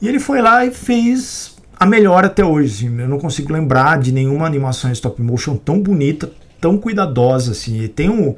e 0.00 0.08
ele 0.08 0.20
foi 0.20 0.42
lá 0.42 0.64
e 0.64 0.70
fez 0.70 1.56
a 1.78 1.86
melhor 1.86 2.24
até 2.24 2.44
hoje. 2.44 2.86
Eu 2.86 3.08
não 3.08 3.18
consigo 3.18 3.52
lembrar 3.52 3.98
de 3.98 4.12
nenhuma 4.12 4.46
animação 4.46 4.92
stop 4.92 5.20
motion 5.22 5.56
tão 5.56 5.80
bonita, 5.80 6.30
tão 6.60 6.76
cuidadosa 6.78 7.52
assim. 7.52 7.80
E 7.82 7.88
tem 7.88 8.08
o, 8.08 8.36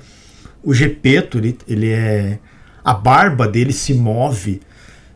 o 0.63 0.73
Gepeto, 0.73 1.39
ele, 1.39 1.59
ele 1.67 1.91
é 1.91 2.39
a 2.85 2.95
barba 2.95 3.47
dele 3.47 3.73
se 3.73 3.93
move, 3.93 4.61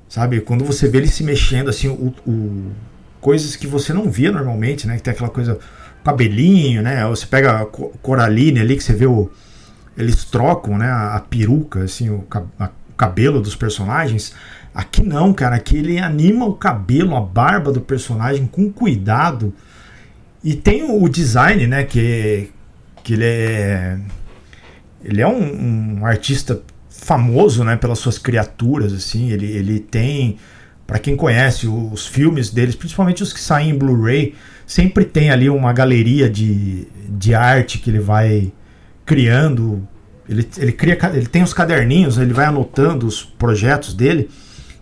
sabe? 0.09 0.41
Quando 0.41 0.65
você 0.65 0.89
vê 0.89 0.99
ele 0.99 1.09
se 1.09 1.23
mexendo 1.23 1.71
assim, 1.71 1.89
o, 1.89 2.13
o 2.27 2.73
coisas 3.21 3.55
que 3.55 3.67
você 3.67 3.93
não 3.93 4.11
via 4.11 4.33
normalmente, 4.33 4.87
né? 4.87 4.97
Que 4.97 5.03
tem 5.03 5.13
aquela 5.13 5.31
coisa 5.31 5.59
cabelinho, 6.05 6.83
né? 6.83 7.07
Ou 7.07 7.15
você 7.15 7.27
pega 7.27 7.63
a 7.63 7.67
Coraline 7.67 8.61
ali 8.61 8.77
que 8.77 8.83
você 8.83 8.93
vê 8.93 9.07
o 9.07 9.31
eles 9.97 10.24
trocam, 10.24 10.78
né, 10.78 10.86
a, 10.86 11.16
a 11.16 11.20
peruca 11.20 11.84
assim, 11.84 12.11
o, 12.11 12.24
a, 12.59 12.66
o 12.66 12.95
cabelo 12.97 13.40
dos 13.40 13.55
personagens 13.55 14.34
Aqui 14.74 15.03
não, 15.03 15.32
cara. 15.32 15.57
Aqui 15.57 15.76
ele 15.76 15.99
anima 15.99 16.47
o 16.47 16.55
cabelo, 16.55 17.14
a 17.16 17.20
barba 17.20 17.70
do 17.70 17.80
personagem 17.80 18.47
com 18.47 18.70
cuidado. 18.70 19.53
E 20.43 20.55
tem 20.55 20.82
o 20.82 21.09
design, 21.09 21.66
né? 21.66 21.84
Que, 21.84 22.51
que 23.05 23.14
ele 23.14 23.24
é. 23.24 23.99
Ele 25.05 25.20
é 25.20 25.26
um, 25.26 25.99
um 25.99 26.07
artista 26.07 26.62
famoso, 26.88 27.64
né? 27.64 27.76
Pelas 27.76 27.99
suas 27.99 28.18
criaturas, 28.18 28.93
assim. 28.93 29.30
Ele, 29.30 29.47
ele 29.47 29.78
tem. 29.78 30.38
para 30.86 30.99
quem 30.99 31.16
conhece 31.16 31.66
os 31.66 32.07
filmes 32.07 32.51
deles, 32.51 32.74
principalmente 32.74 33.22
os 33.22 33.32
que 33.32 33.40
saem 33.40 33.70
em 33.70 33.78
Blu-ray, 33.78 34.34
sempre 34.66 35.05
tem 35.05 35.30
ali 35.30 35.51
uma 35.51 35.72
galeria 35.72 36.30
de, 36.30 36.88
de 37.11 37.34
arte 37.34 37.78
que 37.78 37.90
ele 37.90 38.01
vai 38.01 38.51
criando. 39.05 39.87
Ele, 40.29 40.49
ele, 40.57 40.73
cria, 40.73 40.99
ele 41.13 41.27
tem 41.27 41.43
os 41.43 41.53
caderninhos, 41.53 42.19
ele 42.19 42.33
vai 42.33 42.47
anotando 42.47 43.07
os 43.07 43.25
projetos 43.25 43.95
dele. 43.95 44.31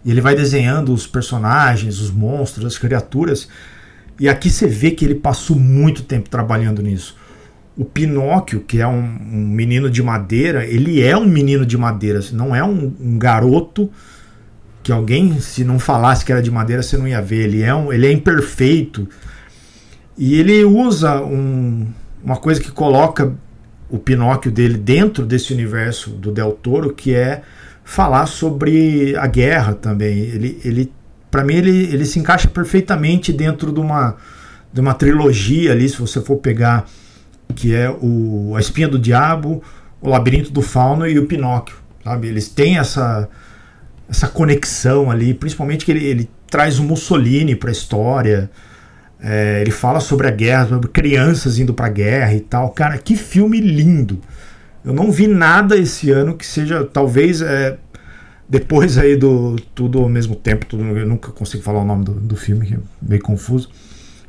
E 0.04 0.10
ele 0.10 0.20
vai 0.20 0.34
desenhando 0.34 0.92
os 0.94 1.06
personagens, 1.06 2.00
os 2.00 2.10
monstros, 2.10 2.64
as 2.64 2.78
criaturas. 2.78 3.48
E 4.18 4.28
aqui 4.28 4.50
você 4.50 4.66
vê 4.66 4.90
que 4.90 5.04
ele 5.04 5.14
passou 5.14 5.58
muito 5.58 6.02
tempo 6.02 6.28
trabalhando 6.28 6.82
nisso. 6.82 7.16
O 7.76 7.84
Pinóquio, 7.84 8.60
que 8.60 8.80
é 8.80 8.86
um, 8.86 8.98
um 8.98 9.48
menino 9.48 9.88
de 9.88 10.02
madeira, 10.02 10.66
ele 10.66 11.02
é 11.02 11.16
um 11.16 11.26
menino 11.26 11.64
de 11.64 11.78
madeira, 11.78 12.20
não 12.32 12.54
é 12.54 12.62
um, 12.62 12.94
um, 13.00 13.18
garoto 13.18 13.90
que 14.82 14.92
alguém, 14.92 15.40
se 15.40 15.64
não 15.64 15.78
falasse 15.78 16.24
que 16.24 16.32
era 16.32 16.42
de 16.42 16.50
madeira, 16.50 16.82
você 16.82 16.98
não 16.98 17.08
ia 17.08 17.22
ver. 17.22 17.44
Ele 17.44 17.62
é, 17.62 17.74
um, 17.74 17.92
ele 17.92 18.06
é 18.06 18.12
imperfeito. 18.12 19.08
E 20.18 20.38
ele 20.38 20.64
usa 20.64 21.22
um, 21.22 21.86
uma 22.22 22.36
coisa 22.36 22.60
que 22.60 22.70
coloca 22.70 23.34
o 23.90 23.98
Pinóquio 23.98 24.50
dele 24.50 24.76
dentro 24.76 25.26
desse 25.26 25.52
universo 25.52 26.10
do 26.10 26.30
Del 26.30 26.52
Toro, 26.52 26.92
que 26.92 27.14
é 27.14 27.42
falar 27.84 28.26
sobre 28.26 29.16
a 29.16 29.26
guerra 29.26 29.74
também. 29.74 30.18
Ele, 30.18 30.60
ele 30.64 30.92
para 31.30 31.44
mim, 31.44 31.54
ele, 31.54 31.92
ele 31.92 32.04
se 32.04 32.18
encaixa 32.18 32.48
perfeitamente 32.48 33.32
dentro 33.32 33.72
de 33.72 33.80
uma, 33.80 34.16
de 34.72 34.80
uma 34.80 34.94
trilogia 34.94 35.72
ali, 35.72 35.88
se 35.88 35.96
você 35.96 36.20
for 36.20 36.36
pegar, 36.36 36.86
que 37.54 37.74
é 37.74 37.90
o 37.90 38.54
A 38.56 38.60
Espinha 38.60 38.88
do 38.88 38.98
Diabo, 38.98 39.62
O 40.00 40.08
Labirinto 40.08 40.50
do 40.50 40.62
Fauno 40.62 41.06
e 41.06 41.18
o 41.18 41.26
Pinóquio. 41.26 41.76
Sabe? 42.02 42.28
Eles 42.28 42.48
têm 42.48 42.78
essa, 42.78 43.28
essa 44.08 44.26
conexão 44.26 45.10
ali, 45.10 45.34
principalmente 45.34 45.84
que 45.84 45.90
ele, 45.90 46.04
ele 46.04 46.30
traz 46.48 46.78
o 46.78 46.84
Mussolini 46.84 47.54
para 47.54 47.70
a 47.70 47.72
história. 47.72 48.50
É, 49.22 49.60
ele 49.60 49.70
fala 49.70 50.00
sobre 50.00 50.26
a 50.26 50.30
guerra, 50.30 50.68
sobre 50.68 50.88
crianças 50.88 51.58
indo 51.58 51.74
para 51.74 51.86
a 51.86 51.90
guerra 51.90 52.34
e 52.34 52.40
tal. 52.40 52.70
Cara, 52.70 52.96
que 52.98 53.16
filme 53.16 53.60
lindo! 53.60 54.18
Eu 54.84 54.94
não 54.94 55.12
vi 55.12 55.26
nada 55.26 55.76
esse 55.76 56.10
ano 56.10 56.34
que 56.34 56.46
seja, 56.46 56.84
talvez, 56.84 57.42
é, 57.42 57.76
depois 58.48 58.96
aí 58.96 59.14
do 59.16 59.56
Tudo 59.74 59.98
ao 59.98 60.08
mesmo 60.08 60.34
tempo, 60.34 60.64
tudo, 60.64 60.82
eu 60.82 61.06
nunca 61.06 61.30
consigo 61.30 61.62
falar 61.62 61.80
o 61.80 61.84
nome 61.84 62.04
do, 62.04 62.12
do 62.14 62.36
filme, 62.36 62.66
que 62.66 62.74
é 62.74 62.78
meio 63.02 63.22
confuso. 63.22 63.68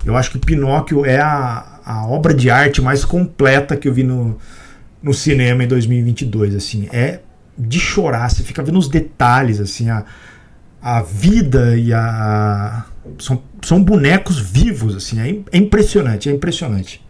Eu 0.06 0.18
acho 0.18 0.32
que 0.32 0.39
Pinóquio 0.39 1.06
é 1.06 1.20
a, 1.20 1.80
a 1.86 2.06
obra 2.08 2.34
de 2.34 2.50
arte 2.50 2.82
mais 2.82 3.06
completa 3.06 3.78
que 3.78 3.88
eu 3.88 3.94
vi 3.94 4.04
no, 4.04 4.38
no 5.02 5.14
cinema 5.14 5.64
em 5.64 5.68
2022. 5.68 6.56
Assim, 6.56 6.89
é 6.92 7.20
de 7.58 7.80
chorar, 7.80 8.30
você 8.30 8.44
fica 8.44 8.64
vendo 8.64 8.80
os 8.80 8.88
detalhes, 8.88 9.60
assim, 9.60 9.89
a, 9.89 10.04
a 10.82 11.02
vida 11.02 11.78
e 11.78 11.94
a. 11.94 12.86
São, 13.20 13.41
são 13.64 13.84
bonecos 13.84 14.39
vivos, 14.39 14.95
assim, 14.95 15.20
é, 15.20 15.58
é 15.58 15.58
impressionante, 15.58 16.30
é 16.30 16.32
impressionante. 16.32 17.02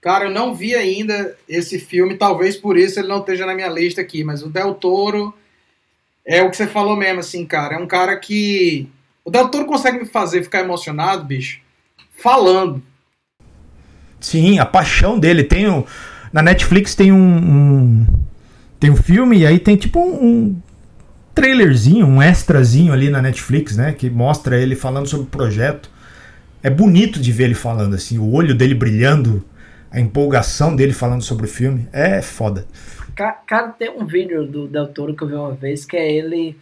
Cara, 0.00 0.24
eu 0.24 0.30
não 0.30 0.52
vi 0.52 0.74
ainda 0.74 1.36
esse 1.48 1.78
filme, 1.78 2.16
talvez 2.16 2.56
por 2.56 2.76
isso 2.76 2.98
ele 2.98 3.06
não 3.06 3.20
esteja 3.20 3.46
na 3.46 3.54
minha 3.54 3.68
lista 3.68 4.00
aqui, 4.00 4.24
mas 4.24 4.42
o 4.42 4.48
Del 4.48 4.74
Toro 4.74 5.32
é 6.26 6.42
o 6.42 6.50
que 6.50 6.56
você 6.56 6.66
falou 6.66 6.96
mesmo, 6.96 7.20
assim, 7.20 7.44
cara. 7.44 7.76
É 7.76 7.78
um 7.78 7.86
cara 7.86 8.16
que. 8.16 8.88
O 9.24 9.30
Del 9.30 9.48
Toro 9.48 9.66
consegue 9.66 9.98
me 9.98 10.04
fazer 10.06 10.42
ficar 10.42 10.60
emocionado, 10.60 11.24
bicho, 11.24 11.60
falando. 12.16 12.82
Sim, 14.20 14.58
a 14.58 14.66
paixão 14.66 15.18
dele. 15.18 15.44
Tem 15.44 15.68
o... 15.68 15.84
Na 16.32 16.42
Netflix 16.42 16.94
tem 16.94 17.12
um, 17.12 17.16
um, 17.16 18.06
Tem 18.80 18.90
um 18.90 18.96
filme 18.96 19.38
e 19.38 19.46
aí 19.46 19.58
tem 19.58 19.76
tipo 19.76 20.00
um, 20.00 20.24
um 20.24 20.62
trailerzinho, 21.34 22.06
um 22.06 22.22
extrazinho 22.22 22.92
ali 22.92 23.10
na 23.10 23.22
Netflix, 23.22 23.76
né? 23.76 23.92
Que 23.92 24.08
mostra 24.10 24.56
ele 24.56 24.76
falando 24.76 25.06
sobre 25.06 25.26
o 25.26 25.30
projeto. 25.30 25.90
É 26.62 26.70
bonito 26.70 27.20
de 27.20 27.32
ver 27.32 27.44
ele 27.44 27.54
falando, 27.54 27.94
assim, 27.94 28.18
o 28.18 28.32
olho 28.32 28.54
dele 28.54 28.74
brilhando 28.74 29.44
a 29.90 30.00
empolgação 30.00 30.74
dele 30.74 30.92
falando 30.92 31.22
sobre 31.22 31.44
o 31.44 31.48
filme 31.48 31.86
é 31.92 32.22
foda. 32.22 32.66
Cara, 33.14 33.68
tem 33.68 33.90
um 33.90 34.06
vídeo 34.06 34.46
do 34.46 34.66
Del 34.66 34.88
Toro 34.88 35.14
que 35.14 35.22
eu 35.22 35.28
vi 35.28 35.34
uma 35.34 35.52
vez 35.52 35.84
que 35.84 35.96
é 35.96 36.10
ele 36.10 36.56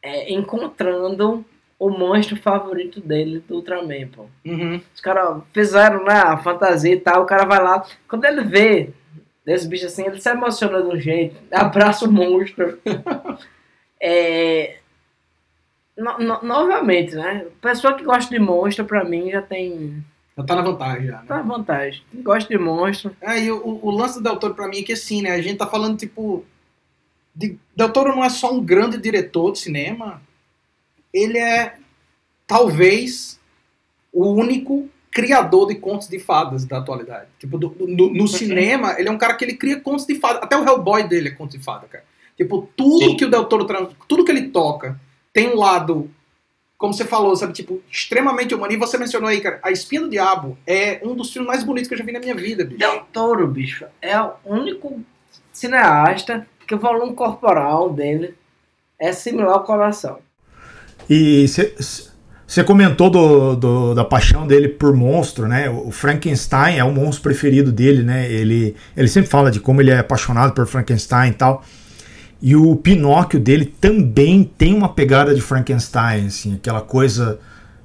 é, 0.00 0.32
encontrando 0.32 1.44
o 1.78 1.90
monstro 1.90 2.36
favorito 2.36 3.00
dele 3.00 3.42
do 3.48 3.56
Ultraman, 3.56 4.06
pô. 4.14 4.26
Uhum. 4.44 4.80
Os 4.94 5.00
caras 5.00 5.42
fizeram 5.52 6.04
né, 6.04 6.12
a 6.12 6.36
fantasia 6.36 6.92
e 6.92 7.00
tal, 7.00 7.22
o 7.22 7.26
cara 7.26 7.44
vai 7.44 7.60
lá. 7.60 7.84
Quando 8.06 8.24
ele 8.24 8.44
vê 8.44 8.90
esse 9.46 9.66
bicho 9.66 9.86
assim, 9.86 10.06
ele 10.06 10.20
se 10.20 10.30
emociona 10.30 10.80
de 10.80 10.88
um 10.88 11.00
jeito, 11.00 11.36
abraça 11.50 12.04
o 12.04 12.12
monstro. 12.12 12.78
é, 14.00 14.78
no, 15.96 16.18
no, 16.18 16.42
novamente, 16.42 17.14
né? 17.14 17.46
Pessoa 17.60 17.94
que 17.94 18.04
gosta 18.04 18.30
de 18.30 18.38
monstro, 18.40 18.84
pra 18.84 19.04
mim, 19.04 19.30
já 19.30 19.42
tem 19.42 20.02
já 20.36 20.44
tá 20.44 20.54
na 20.56 20.62
vantagem 20.62 21.06
já. 21.08 21.18
Né? 21.18 21.24
Tá 21.28 21.36
na 21.36 21.42
vantagem. 21.42 22.02
Quem 22.10 22.22
gosta 22.22 22.48
de 22.48 22.58
monstro. 22.58 23.14
É, 23.20 23.38
e 23.40 23.50
o, 23.52 23.80
o 23.82 23.90
lance 23.90 24.14
do 24.18 24.22
Del 24.22 24.36
Toro 24.38 24.54
pra 24.54 24.68
mim 24.68 24.78
é 24.78 24.82
que 24.82 24.92
assim, 24.94 25.20
né? 25.22 25.32
A 25.32 25.42
gente 25.42 25.58
tá 25.58 25.66
falando, 25.66 25.98
tipo. 25.98 26.44
De, 27.34 27.58
Del 27.76 27.92
Toro 27.92 28.14
não 28.14 28.24
é 28.24 28.30
só 28.30 28.52
um 28.52 28.64
grande 28.64 28.96
diretor 28.98 29.52
de 29.52 29.58
cinema. 29.58 30.22
Ele 31.12 31.38
é, 31.38 31.76
talvez, 32.46 33.38
o 34.12 34.28
único 34.30 34.88
criador 35.12 35.66
de 35.68 35.74
contos 35.74 36.08
de 36.08 36.18
fadas 36.20 36.64
da 36.64 36.78
atualidade. 36.78 37.26
Tipo, 37.38 37.58
do- 37.58 37.74
no, 37.80 38.12
no 38.14 38.28
cinema, 38.28 38.94
ele 38.98 39.08
é 39.08 39.12
um 39.12 39.18
cara 39.18 39.34
que 39.34 39.44
ele 39.44 39.54
cria 39.56 39.80
contos 39.80 40.06
de 40.06 40.14
fadas. 40.14 40.42
Até 40.42 40.56
o 40.56 40.64
Hellboy 40.64 41.06
dele 41.06 41.28
é 41.28 41.32
conto 41.32 41.58
de 41.58 41.62
fada, 41.62 41.86
cara. 41.88 42.04
Tipo, 42.40 42.66
tudo 42.74 43.04
Sim. 43.04 43.16
que 43.18 43.26
o 43.26 43.30
Del 43.30 43.44
Toro 43.44 43.66
tudo 44.08 44.24
que 44.24 44.30
ele 44.32 44.48
toca 44.48 44.98
tem 45.30 45.50
um 45.50 45.58
lado, 45.58 46.10
como 46.78 46.94
você 46.94 47.04
falou, 47.04 47.36
sabe, 47.36 47.52
tipo, 47.52 47.82
extremamente 47.92 48.54
humano. 48.54 48.72
E 48.72 48.78
você 48.78 48.96
mencionou 48.96 49.28
aí, 49.28 49.42
cara, 49.42 49.60
A 49.62 49.70
Espinha 49.70 50.00
do 50.00 50.08
Diabo 50.08 50.56
é 50.66 51.02
um 51.04 51.14
dos 51.14 51.30
filmes 51.30 51.46
mais 51.48 51.62
bonitos 51.62 51.86
que 51.86 51.92
eu 51.92 51.98
já 51.98 52.04
vi 52.04 52.12
na 52.12 52.18
minha 52.18 52.34
vida, 52.34 52.64
bicho. 52.64 52.78
Del 52.78 53.02
Toro, 53.12 53.46
bicho, 53.46 53.84
é 54.00 54.18
o 54.18 54.32
único 54.46 55.02
cineasta 55.52 56.46
que 56.66 56.74
o 56.74 56.78
volume 56.78 57.12
corporal 57.12 57.92
dele 57.92 58.34
é 58.98 59.12
similar 59.12 59.52
ao 59.52 59.64
coração. 59.64 60.20
E 61.10 61.46
você 61.46 62.64
comentou 62.64 63.10
do, 63.10 63.54
do- 63.54 63.94
da 63.94 64.04
paixão 64.04 64.46
dele 64.46 64.68
por 64.68 64.96
monstro, 64.96 65.46
né? 65.46 65.68
O 65.68 65.90
Frankenstein 65.90 66.78
é 66.78 66.84
o 66.84 66.90
monstro 66.90 67.22
preferido 67.22 67.70
dele, 67.70 68.02
né? 68.02 68.32
Ele, 68.32 68.74
ele 68.96 69.08
sempre 69.08 69.28
fala 69.28 69.50
de 69.50 69.60
como 69.60 69.82
ele 69.82 69.90
é 69.90 69.98
apaixonado 69.98 70.54
por 70.54 70.66
Frankenstein 70.66 71.32
e 71.32 71.34
tal. 71.34 71.62
E 72.42 72.56
o 72.56 72.74
Pinóquio 72.76 73.38
dele 73.38 73.66
também 73.66 74.44
tem 74.44 74.72
uma 74.74 74.88
pegada 74.88 75.34
de 75.34 75.40
Frankenstein, 75.42 76.26
assim, 76.26 76.54
aquela 76.54 76.80
coisa 76.80 77.38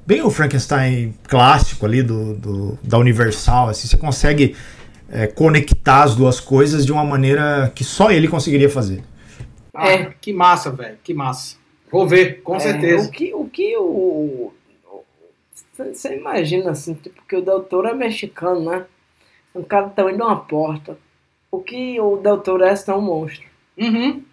bem 0.08 0.22
o 0.22 0.30
Frankenstein 0.30 1.14
clássico 1.28 1.86
ali 1.86 2.02
do, 2.04 2.34
do- 2.36 2.80
da 2.84 2.98
Universal, 2.98 3.70
assim, 3.70 3.88
você 3.88 3.98
consegue 3.98 4.56
é, 5.10 5.28
conectar 5.28 6.04
as 6.04 6.16
duas 6.16 6.40
coisas 6.40 6.86
de 6.86 6.92
uma 6.92 7.04
maneira 7.04 7.72
que 7.76 7.84
só 7.84 8.12
ele 8.12 8.28
conseguiria 8.28 8.70
fazer. 8.70 9.04
Ah, 9.74 9.90
É. 9.90 10.14
Que 10.22 10.32
massa, 10.32 10.72
velho. 10.72 10.98
Que 11.04 11.14
massa. 11.14 11.58
Vou 11.92 12.08
ver, 12.08 12.42
com 12.42 12.56
É, 12.56 12.60
certeza. 12.60 13.08
O 13.08 13.12
que 13.12 13.34
o. 13.34 13.46
Que 13.46 13.78
o 13.78 14.52
você 15.78 16.16
imagina 16.16 16.72
assim, 16.72 16.94
tipo, 16.94 17.22
que 17.28 17.36
o 17.36 17.42
Del 17.42 17.62
Toro 17.64 17.88
é 17.88 17.94
mexicano, 17.94 18.70
né? 18.72 18.86
Um 19.54 19.62
cara 19.64 19.90
também 19.90 20.16
de 20.16 20.22
uma 20.22 20.38
porta. 20.38 20.98
O 21.52 21.60
que 21.60 22.00
o 22.00 22.18
Del 22.18 22.38
Toro 22.40 22.64
é 22.64 22.74
senão 22.76 23.00
um 23.00 23.02
monstro? 23.02 23.46
Uhum. 23.78 24.24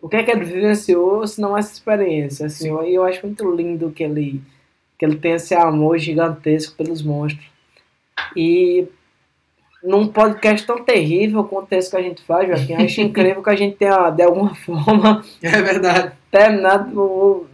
O 0.00 0.08
que 0.08 0.16
é 0.16 0.22
que 0.22 0.30
ele 0.30 0.44
vivenciou 0.44 1.26
se 1.26 1.40
não 1.40 1.56
essa 1.56 1.72
experiência? 1.72 2.46
Assim, 2.46 2.68
eu, 2.68 2.82
eu 2.82 3.04
acho 3.04 3.24
muito 3.26 3.50
lindo 3.54 3.90
que 3.90 4.02
ele, 4.02 4.40
que 4.98 5.04
ele 5.04 5.16
tem 5.16 5.32
esse 5.32 5.54
amor 5.54 5.98
gigantesco 5.98 6.76
pelos 6.76 7.02
monstros. 7.02 7.44
E 8.36 8.86
num 9.82 10.06
podcast 10.08 10.66
tão 10.66 10.82
terrível 10.84 11.44
quanto 11.44 11.72
esse 11.72 11.90
que 11.90 11.96
a 11.96 12.02
gente 12.02 12.22
faz, 12.22 12.48
Joaquim, 12.48 12.72
eu 12.74 12.80
acho 12.84 13.00
incrível 13.02 13.42
que 13.42 13.50
a 13.50 13.56
gente 13.56 13.76
tenha, 13.76 14.10
de 14.10 14.22
alguma 14.22 14.54
forma, 14.56 15.24
É 15.42 15.62
verdade. 15.62 16.12
terminado 16.30 17.46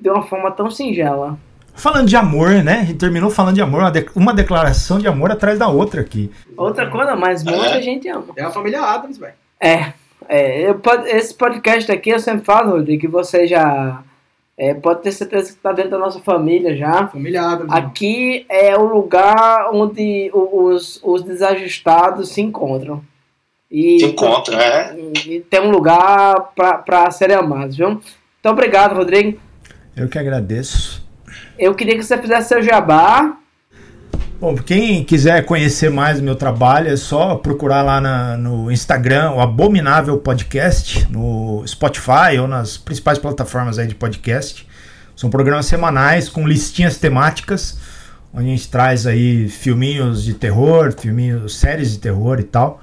de 0.00 0.08
uma 0.10 0.22
forma 0.22 0.50
tão 0.50 0.70
singela. 0.70 1.38
Falando 1.74 2.08
de 2.08 2.16
amor, 2.16 2.50
né? 2.64 2.80
A 2.80 2.84
gente 2.84 2.98
terminou 2.98 3.30
falando 3.30 3.54
de 3.54 3.62
amor, 3.62 3.80
uma, 3.82 3.90
de- 3.90 4.08
uma 4.14 4.34
declaração 4.34 4.98
de 4.98 5.06
amor 5.08 5.30
atrás 5.30 5.58
da 5.58 5.68
outra 5.68 6.00
aqui. 6.00 6.30
Outra 6.56 6.90
coisa, 6.90 7.14
mas 7.16 7.46
É. 7.46 7.50
muita 7.50 7.80
gente 7.82 8.08
ama. 8.08 8.26
É 8.36 8.42
a 8.42 8.50
família 8.50 8.82
Adams, 8.82 9.16
velho. 9.18 9.34
É, 9.58 9.92
é 10.28 10.62
eu, 10.68 10.80
esse 11.06 11.34
podcast 11.34 11.90
aqui 11.90 12.10
eu 12.10 12.20
sempre 12.20 12.44
falo, 12.44 12.72
Rodrigo, 12.72 13.00
que 13.00 13.08
você 13.08 13.46
já 13.46 14.02
é, 14.56 14.74
pode 14.74 15.02
ter 15.02 15.12
certeza 15.12 15.46
que 15.50 15.56
está 15.56 15.72
dentro 15.72 15.92
da 15.92 15.98
nossa 15.98 16.20
família 16.20 16.76
já. 16.76 17.06
Família 17.06 17.42
Adams. 17.42 17.72
Aqui 17.72 18.44
é 18.48 18.76
o 18.76 18.84
lugar 18.84 19.70
onde 19.72 20.30
os, 20.34 21.00
os 21.02 21.22
desajustados 21.22 22.28
se 22.28 22.42
encontram. 22.42 23.02
E, 23.70 24.00
Se 24.00 24.06
encontra, 24.06 24.60
é. 24.60 24.96
e 25.26 25.40
tem 25.40 25.60
um 25.60 25.70
lugar 25.70 26.52
para 26.56 27.10
serem 27.12 27.36
amados, 27.36 27.76
viu? 27.76 28.02
Então, 28.40 28.52
obrigado, 28.52 28.96
Rodrigo. 28.96 29.38
Eu 29.96 30.08
que 30.08 30.18
agradeço. 30.18 31.06
Eu 31.58 31.74
queria 31.74 31.96
que 31.96 32.02
você 32.02 32.18
fizesse 32.18 32.48
seu 32.48 32.62
jabá. 32.62 33.38
Bom, 34.40 34.54
quem 34.54 35.04
quiser 35.04 35.44
conhecer 35.44 35.90
mais 35.90 36.16
do 36.18 36.24
meu 36.24 36.34
trabalho 36.34 36.88
é 36.88 36.96
só 36.96 37.34
procurar 37.36 37.82
lá 37.82 38.00
na- 38.00 38.38
no 38.38 38.72
Instagram, 38.72 39.32
o 39.32 39.40
Abominável 39.40 40.16
Podcast, 40.16 41.06
no 41.10 41.62
Spotify 41.66 42.38
ou 42.40 42.48
nas 42.48 42.78
principais 42.78 43.18
plataformas 43.18 43.78
aí 43.78 43.86
de 43.86 43.94
podcast. 43.94 44.66
São 45.14 45.28
programas 45.28 45.66
semanais 45.66 46.30
com 46.30 46.48
listinhas 46.48 46.96
temáticas, 46.96 47.76
onde 48.32 48.46
a 48.46 48.48
gente 48.48 48.66
traz 48.70 49.06
aí 49.06 49.46
filminhos 49.50 50.24
de 50.24 50.32
terror, 50.32 50.90
filminhos, 50.98 51.56
séries 51.58 51.92
de 51.92 51.98
terror 51.98 52.40
e 52.40 52.44
tal. 52.44 52.80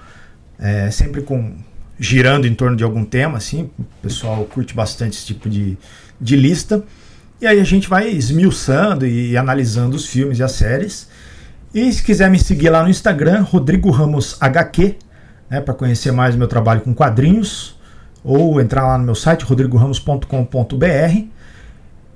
É, 0.59 0.91
sempre 0.91 1.23
com 1.23 1.55
girando 1.99 2.45
em 2.45 2.53
torno 2.53 2.77
de 2.77 2.83
algum 2.83 3.03
tema, 3.03 3.39
assim. 3.39 3.71
O 3.79 3.83
pessoal 4.03 4.43
curte 4.45 4.75
bastante 4.75 5.17
esse 5.17 5.25
tipo 5.25 5.49
de, 5.49 5.75
de 6.21 6.35
lista. 6.35 6.83
E 7.41 7.47
aí 7.47 7.59
a 7.59 7.63
gente 7.63 7.89
vai 7.89 8.07
esmiuçando 8.09 9.07
e 9.07 9.35
analisando 9.35 9.95
os 9.95 10.05
filmes 10.05 10.37
e 10.37 10.43
as 10.43 10.51
séries. 10.51 11.07
E 11.78 11.93
se 11.93 12.01
quiser 12.01 12.28
me 12.28 12.39
seguir 12.39 12.71
lá 12.71 12.82
no 12.82 12.89
Instagram, 12.89 13.43
Rodrigo 13.43 13.91
Ramos 13.91 14.36
HQ, 14.41 14.95
né, 15.47 15.61
para 15.61 15.75
conhecer 15.75 16.11
mais 16.11 16.36
meu 16.36 16.47
trabalho 16.47 16.82
com 16.82 16.91
quadrinhos, 16.91 17.78
ou 18.23 18.59
entrar 18.59 18.88
lá 18.88 18.97
no 18.97 19.03
meu 19.03 19.13
site 19.13 19.43
rodrigoramos.com.br. 19.43 21.21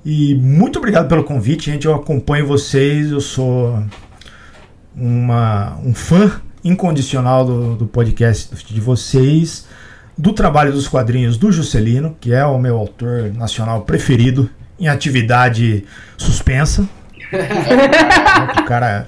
E 0.03 0.33
muito 0.33 0.79
obrigado 0.79 1.07
pelo 1.07 1.23
convite, 1.23 1.69
gente. 1.69 1.85
Eu 1.85 1.93
acompanho 1.93 2.47
vocês, 2.47 3.11
eu 3.11 3.21
sou 3.21 3.83
uma, 4.95 5.77
um 5.85 5.93
fã 5.93 6.41
incondicional 6.63 7.45
do, 7.45 7.75
do 7.75 7.85
podcast 7.85 8.65
de 8.65 8.81
vocês, 8.81 9.67
do 10.17 10.33
trabalho 10.33 10.71
dos 10.71 10.87
quadrinhos 10.87 11.37
do 11.37 11.51
Juscelino, 11.51 12.17
que 12.19 12.33
é 12.33 12.43
o 12.43 12.57
meu 12.57 12.79
autor 12.79 13.31
nacional 13.35 13.81
preferido 13.81 14.49
em 14.79 14.87
atividade 14.87 15.85
suspensa. 16.17 16.89
o 18.59 18.63
cara 18.63 19.07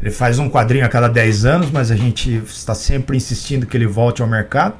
ele 0.00 0.10
faz 0.10 0.38
um 0.38 0.48
quadrinho 0.48 0.84
a 0.84 0.88
cada 0.88 1.08
10 1.08 1.44
anos, 1.44 1.70
mas 1.70 1.90
a 1.90 1.96
gente 1.96 2.42
está 2.46 2.74
sempre 2.74 3.16
insistindo 3.16 3.66
que 3.66 3.76
ele 3.76 3.86
volte 3.86 4.22
ao 4.22 4.28
mercado. 4.28 4.74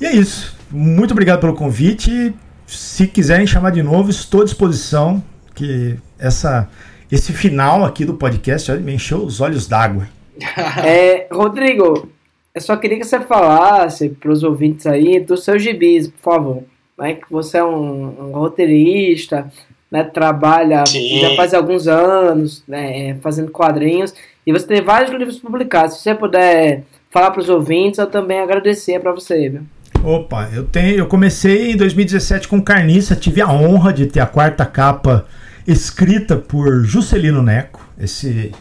E 0.00 0.04
é 0.04 0.12
isso. 0.12 0.56
Muito 0.70 1.12
obrigado 1.12 1.40
pelo 1.40 1.54
convite. 1.54 2.34
Se 2.66 3.06
quiserem 3.06 3.46
chamar 3.46 3.70
de 3.70 3.82
novo, 3.82 4.10
estou 4.10 4.42
à 4.42 4.44
disposição. 4.44 5.22
Que 5.54 5.96
essa, 6.18 6.68
esse 7.10 7.32
final 7.32 7.84
aqui 7.84 8.04
do 8.04 8.14
podcast 8.14 8.70
olha, 8.70 8.80
me 8.80 8.94
encheu 8.94 9.18
os 9.18 9.40
olhos 9.40 9.66
d'água. 9.66 10.08
É, 10.84 11.28
Rodrigo, 11.30 12.08
eu 12.54 12.60
só 12.60 12.76
queria 12.76 12.98
que 12.98 13.04
você 13.04 13.20
falasse 13.20 14.10
para 14.10 14.30
os 14.30 14.42
ouvintes 14.42 14.86
aí 14.86 15.20
dos 15.20 15.44
seus 15.44 15.62
gibis, 15.62 16.08
por 16.08 16.20
favor. 16.20 16.62
Né? 16.98 17.14
Que 17.14 17.30
você 17.30 17.58
é 17.58 17.64
um, 17.64 18.28
um 18.28 18.32
roteirista, 18.32 19.50
né? 19.90 20.04
trabalha 20.04 20.84
Sim. 20.86 21.20
já 21.20 21.36
faz 21.36 21.54
alguns 21.54 21.86
anos 21.86 22.62
né? 22.66 23.14
fazendo 23.22 23.50
quadrinhos, 23.50 24.14
e 24.46 24.52
você 24.52 24.66
tem 24.66 24.82
vários 24.82 25.10
livros 25.10 25.38
publicados. 25.38 25.96
Se 25.96 26.02
você 26.02 26.14
puder 26.14 26.84
falar 27.10 27.30
para 27.30 27.40
os 27.40 27.48
ouvintes, 27.48 27.98
eu 27.98 28.06
também 28.06 28.40
agradecer 28.40 28.98
para 29.00 29.12
você. 29.12 29.48
Viu? 29.48 29.62
Opa, 30.02 30.48
eu 30.52 30.64
tenho, 30.64 30.98
eu 30.98 31.06
comecei 31.06 31.72
em 31.72 31.76
2017 31.76 32.48
com 32.48 32.60
Carniça, 32.60 33.14
tive 33.14 33.40
a 33.40 33.48
honra 33.48 33.92
de 33.92 34.06
ter 34.06 34.18
a 34.18 34.26
quarta 34.26 34.66
capa 34.66 35.26
escrita 35.66 36.36
por 36.36 36.84
Juscelino 36.84 37.40
Neco, 37.40 37.86
esse 37.96 38.52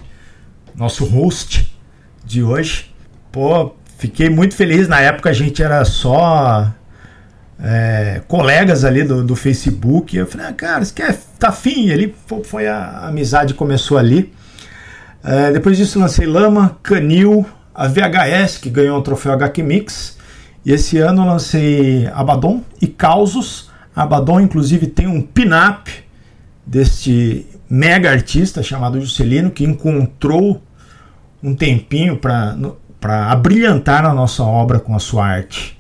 nosso 0.76 1.04
host 1.04 1.76
de 2.24 2.44
hoje. 2.44 2.94
Pô, 3.32 3.74
fiquei 3.98 4.30
muito 4.30 4.56
feliz. 4.56 4.88
Na 4.88 5.02
época 5.02 5.32
a 5.32 5.34
gente 5.34 5.64
era 5.64 5.84
só 5.84 6.72
é, 7.60 8.22
colegas 8.28 8.86
ali 8.86 9.04
do, 9.04 9.24
do 9.24 9.36
Facebook. 9.36 10.16
Eu 10.16 10.28
falei, 10.28 10.48
ah, 10.48 10.54
cara, 10.54 10.86
você 10.86 10.94
quer, 10.94 11.18
tá 11.40 11.50
afim? 11.50 11.88
E 11.88 11.94
ali 11.94 12.16
pô, 12.28 12.44
foi 12.44 12.68
a 12.68 13.08
amizade 13.08 13.56
começou 13.56 13.98
ali. 13.98 14.32
É, 15.24 15.52
depois 15.52 15.78
disso 15.78 16.00
lancei 16.00 16.26
Lama, 16.26 16.78
Canil, 16.82 17.46
a 17.74 17.88
VHS, 17.88 18.58
que 18.58 18.70
ganhou 18.70 18.98
o 18.98 19.02
troféu 19.02 19.34
HQ 19.34 19.64
Mix. 19.64 20.18
E 20.66 20.72
esse 20.72 20.98
ano 20.98 21.26
lancei 21.26 22.08
Abaddon 22.14 22.62
e 22.82 22.88
Causos. 22.88 23.70
Abaddon, 23.96 24.40
inclusive, 24.40 24.88
tem 24.88 25.08
um 25.08 25.22
pin-up 25.22 25.92
deste 26.66 27.46
mega 27.70 28.12
artista 28.12 28.62
chamado 28.62 29.00
Juscelino, 29.00 29.52
que 29.52 29.64
encontrou 29.64 30.62
um 31.44 31.56
tempinho 31.56 32.18
para 32.18 33.32
abrilhantar 33.32 34.06
a 34.06 34.14
nossa 34.14 34.44
obra 34.44 34.80
com 34.80 34.96
a 34.96 35.00
sua 35.00 35.26
arte. 35.26 35.80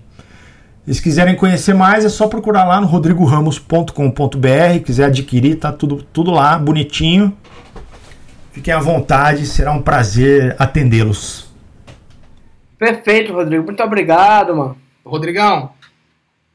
Se 0.88 1.02
quiserem 1.02 1.36
conhecer 1.36 1.74
mais, 1.74 2.04
é 2.04 2.10
só 2.10 2.28
procurar 2.28 2.66
lá 2.66 2.82
no 2.82 2.88
rodrigoramos.com.br. 2.88 4.84
Quiser 4.84 5.06
adquirir, 5.06 5.56
tá 5.56 5.72
tudo, 5.72 6.04
tudo 6.12 6.32
lá, 6.32 6.58
bonitinho. 6.58 7.38
Fiquem 8.52 8.74
à 8.74 8.80
vontade, 8.80 9.46
será 9.46 9.72
um 9.72 9.82
prazer 9.82 10.56
atendê-los. 10.60 11.50
Perfeito, 12.78 13.34
Rodrigo. 13.34 13.64
Muito 13.64 13.82
obrigado, 13.84 14.56
mano. 14.56 14.78
Rodrigão, 15.06 15.72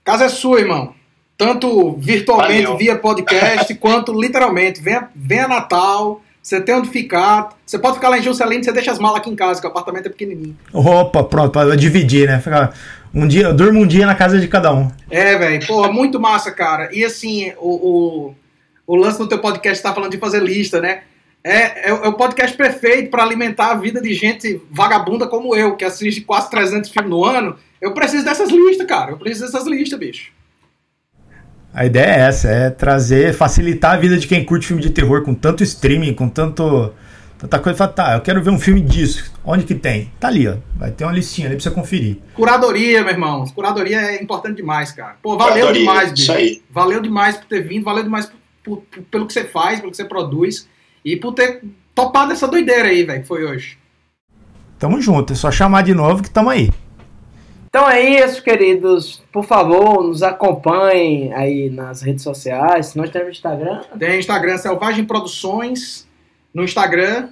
casa 0.04 0.26
é 0.26 0.28
sua, 0.28 0.60
irmão. 0.60 0.94
Tanto 1.38 1.96
virtualmente 1.98 2.62
Valeu. 2.62 2.78
via 2.78 2.96
podcast, 2.96 3.74
quanto 3.76 4.18
literalmente. 4.18 4.80
Venha, 4.80 5.08
venha 5.14 5.48
Natal, 5.48 6.22
você 6.42 6.60
tem 6.60 6.74
onde 6.74 6.88
ficar. 6.88 7.50
Você 7.64 7.78
pode 7.78 7.96
ficar 7.96 8.08
lá 8.08 8.18
em 8.18 8.22
Juscelino, 8.22 8.62
você 8.62 8.72
deixa 8.72 8.92
as 8.92 8.98
malas 8.98 9.18
aqui 9.18 9.30
em 9.30 9.36
casa, 9.36 9.60
que 9.60 9.66
o 9.66 9.70
apartamento 9.70 10.06
é 10.06 10.10
pequenininho. 10.10 10.56
Opa, 10.72 11.24
pronto, 11.24 11.50
para 11.50 11.76
dividir, 11.76 12.26
né? 12.26 12.38
Fica 12.40 12.72
um 13.12 13.26
dia, 13.26 13.44
eu 13.44 13.54
durmo 13.54 13.80
um 13.80 13.86
dia 13.86 14.06
na 14.06 14.14
casa 14.14 14.38
de 14.38 14.46
cada 14.46 14.72
um. 14.72 14.90
É, 15.10 15.36
velho. 15.36 15.66
Porra, 15.66 15.90
muito 15.90 16.20
massa, 16.20 16.50
cara. 16.52 16.88
E 16.92 17.04
assim, 17.04 17.52
o, 17.58 18.28
o, 18.28 18.34
o 18.86 18.96
lance 18.96 19.18
do 19.18 19.28
teu 19.28 19.38
podcast 19.38 19.82
tá 19.82 19.92
falando 19.92 20.12
de 20.12 20.18
fazer 20.18 20.42
lista, 20.42 20.80
né? 20.80 21.02
É, 21.48 21.90
é, 21.90 21.92
o- 21.94 22.04
é 22.04 22.08
o 22.08 22.12
podcast 22.14 22.56
perfeito 22.56 23.08
para 23.10 23.22
alimentar 23.22 23.70
a 23.70 23.74
vida 23.76 24.00
de 24.02 24.12
gente 24.14 24.60
vagabunda 24.70 25.26
como 25.28 25.54
eu, 25.54 25.76
que 25.76 25.84
assiste 25.84 26.22
quase 26.22 26.50
300 26.50 26.90
filmes 26.90 27.10
no 27.10 27.24
ano. 27.24 27.56
Eu 27.80 27.92
preciso 27.94 28.24
dessas 28.24 28.50
listas, 28.50 28.86
cara. 28.86 29.12
Eu 29.12 29.16
preciso 29.16 29.46
dessas 29.46 29.66
listas, 29.66 29.98
bicho. 29.98 30.32
A 31.72 31.84
ideia 31.84 32.06
é 32.06 32.20
essa, 32.20 32.48
é 32.48 32.70
trazer, 32.70 33.34
facilitar 33.34 33.92
a 33.94 33.96
vida 33.96 34.16
de 34.16 34.26
quem 34.26 34.44
curte 34.44 34.66
filme 34.66 34.82
de 34.82 34.90
terror 34.90 35.22
com 35.22 35.34
tanto 35.34 35.62
streaming, 35.62 36.14
com 36.14 36.28
tanto 36.28 36.92
tanta 37.38 37.58
coisa. 37.58 37.76
Fala, 37.76 37.92
tá, 37.92 38.14
eu 38.14 38.22
quero 38.22 38.42
ver 38.42 38.48
um 38.50 38.58
filme 38.58 38.80
disso. 38.80 39.30
Onde 39.44 39.64
que 39.64 39.74
tem? 39.74 40.10
Tá 40.18 40.28
ali, 40.28 40.48
ó. 40.48 40.56
Vai 40.74 40.90
ter 40.90 41.04
uma 41.04 41.12
listinha 41.12 41.46
ali 41.48 41.54
pra 41.56 41.62
você 41.62 41.70
conferir. 41.70 42.16
Curadoria, 42.34 43.02
meu 43.02 43.12
irmão. 43.12 43.44
Curadoria 43.54 44.00
é 44.00 44.22
importante 44.22 44.56
demais, 44.56 44.90
cara. 44.90 45.16
Pô, 45.22 45.36
valeu 45.36 45.52
Curadoria, 45.66 45.80
demais, 45.80 46.10
bicho. 46.12 46.22
isso 46.22 46.32
aí. 46.32 46.62
Valeu 46.70 47.00
demais 47.00 47.36
por 47.36 47.44
ter 47.46 47.60
vindo, 47.60 47.84
valeu 47.84 48.02
demais 48.04 48.24
por- 48.26 48.36
por- 48.64 48.82
por- 48.90 49.02
pelo 49.04 49.26
que 49.26 49.32
você 49.34 49.44
faz, 49.44 49.78
pelo 49.78 49.90
que 49.90 49.96
você 49.98 50.04
produz 50.04 50.66
e 51.06 51.16
por 51.16 51.32
ter 51.32 51.62
topado 51.94 52.32
essa 52.32 52.48
doideira 52.48 52.88
aí, 52.88 53.04
velho, 53.04 53.22
que 53.22 53.28
foi 53.28 53.44
hoje. 53.44 53.78
Tamo 54.76 55.00
junto, 55.00 55.32
é 55.32 55.36
só 55.36 55.52
chamar 55.52 55.82
de 55.82 55.94
novo 55.94 56.20
que 56.20 56.28
tamo 56.28 56.50
aí. 56.50 56.68
Então 57.68 57.88
é 57.88 58.00
isso, 58.00 58.42
queridos. 58.42 59.22
Por 59.32 59.44
favor, 59.44 60.02
nos 60.02 60.22
acompanhem 60.24 61.32
aí 61.32 61.70
nas 61.70 62.02
redes 62.02 62.24
sociais. 62.24 62.96
Nós 62.96 63.10
temos 63.10 63.36
Instagram. 63.36 63.82
Tem 63.96 64.18
Instagram 64.18 64.58
Selvagem 64.58 65.04
Produções 65.04 66.08
no 66.52 66.64
Instagram. 66.64 67.28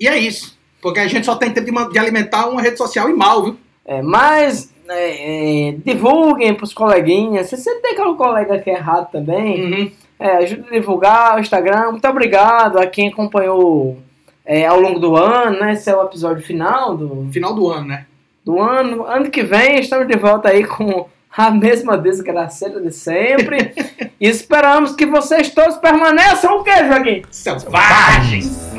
E 0.00 0.08
é 0.08 0.16
isso. 0.16 0.58
Porque 0.80 1.00
a 1.00 1.06
gente 1.06 1.26
só 1.26 1.36
tem 1.36 1.52
tempo 1.52 1.70
de 1.70 1.92
de 1.92 1.98
alimentar 1.98 2.46
uma 2.46 2.62
rede 2.62 2.78
social 2.78 3.10
e 3.10 3.12
mal, 3.12 3.44
viu? 3.44 3.58
É, 3.84 4.00
mas 4.00 4.72
é, 4.88 5.68
é, 5.68 5.72
divulguem 5.84 6.54
pros 6.54 6.72
coleguinhas. 6.72 7.48
Você 7.48 7.58
sempre 7.58 7.82
tem 7.82 7.92
aquele 7.92 8.14
colega 8.14 8.58
que 8.60 8.70
é 8.70 8.74
errado 8.74 9.10
também. 9.10 9.60
Uhum. 9.60 9.92
É, 10.18 10.36
ajuda 10.36 10.66
a 10.68 10.72
divulgar 10.72 11.36
o 11.36 11.40
Instagram. 11.40 11.92
Muito 11.92 12.08
obrigado 12.08 12.78
a 12.78 12.86
quem 12.86 13.08
acompanhou 13.08 13.98
é, 14.44 14.66
ao 14.66 14.80
longo 14.80 14.98
do 14.98 15.16
ano, 15.16 15.58
né? 15.60 15.72
Esse 15.72 15.90
é 15.90 15.96
o 15.96 16.02
episódio 16.02 16.42
final 16.42 16.96
do, 16.96 17.30
final 17.32 17.54
do 17.54 17.68
ano, 17.70 17.88
né? 17.88 18.06
do 18.44 18.60
ano. 18.60 19.04
Ano 19.04 19.30
que 19.30 19.42
vem 19.42 19.80
estamos 19.80 20.06
de 20.06 20.16
volta 20.16 20.50
aí 20.50 20.64
com 20.64 21.08
a 21.36 21.50
mesma 21.50 21.96
desgraceira 21.96 22.80
de 22.80 22.92
sempre. 22.92 23.72
e 24.20 24.28
esperamos 24.28 24.94
que 24.94 25.06
vocês 25.06 25.50
todos 25.50 25.76
permaneçam 25.78 26.58
o 26.58 26.62
quê, 26.62 26.84
Joaquim? 26.86 27.22
Selvagens! 27.30 28.74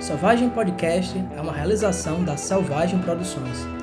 Selvagem 0.00 0.48
Podcast 0.48 1.22
é 1.36 1.40
uma 1.40 1.52
realização 1.52 2.24
da 2.24 2.36
Selvagem 2.36 2.98
Produções. 3.00 3.75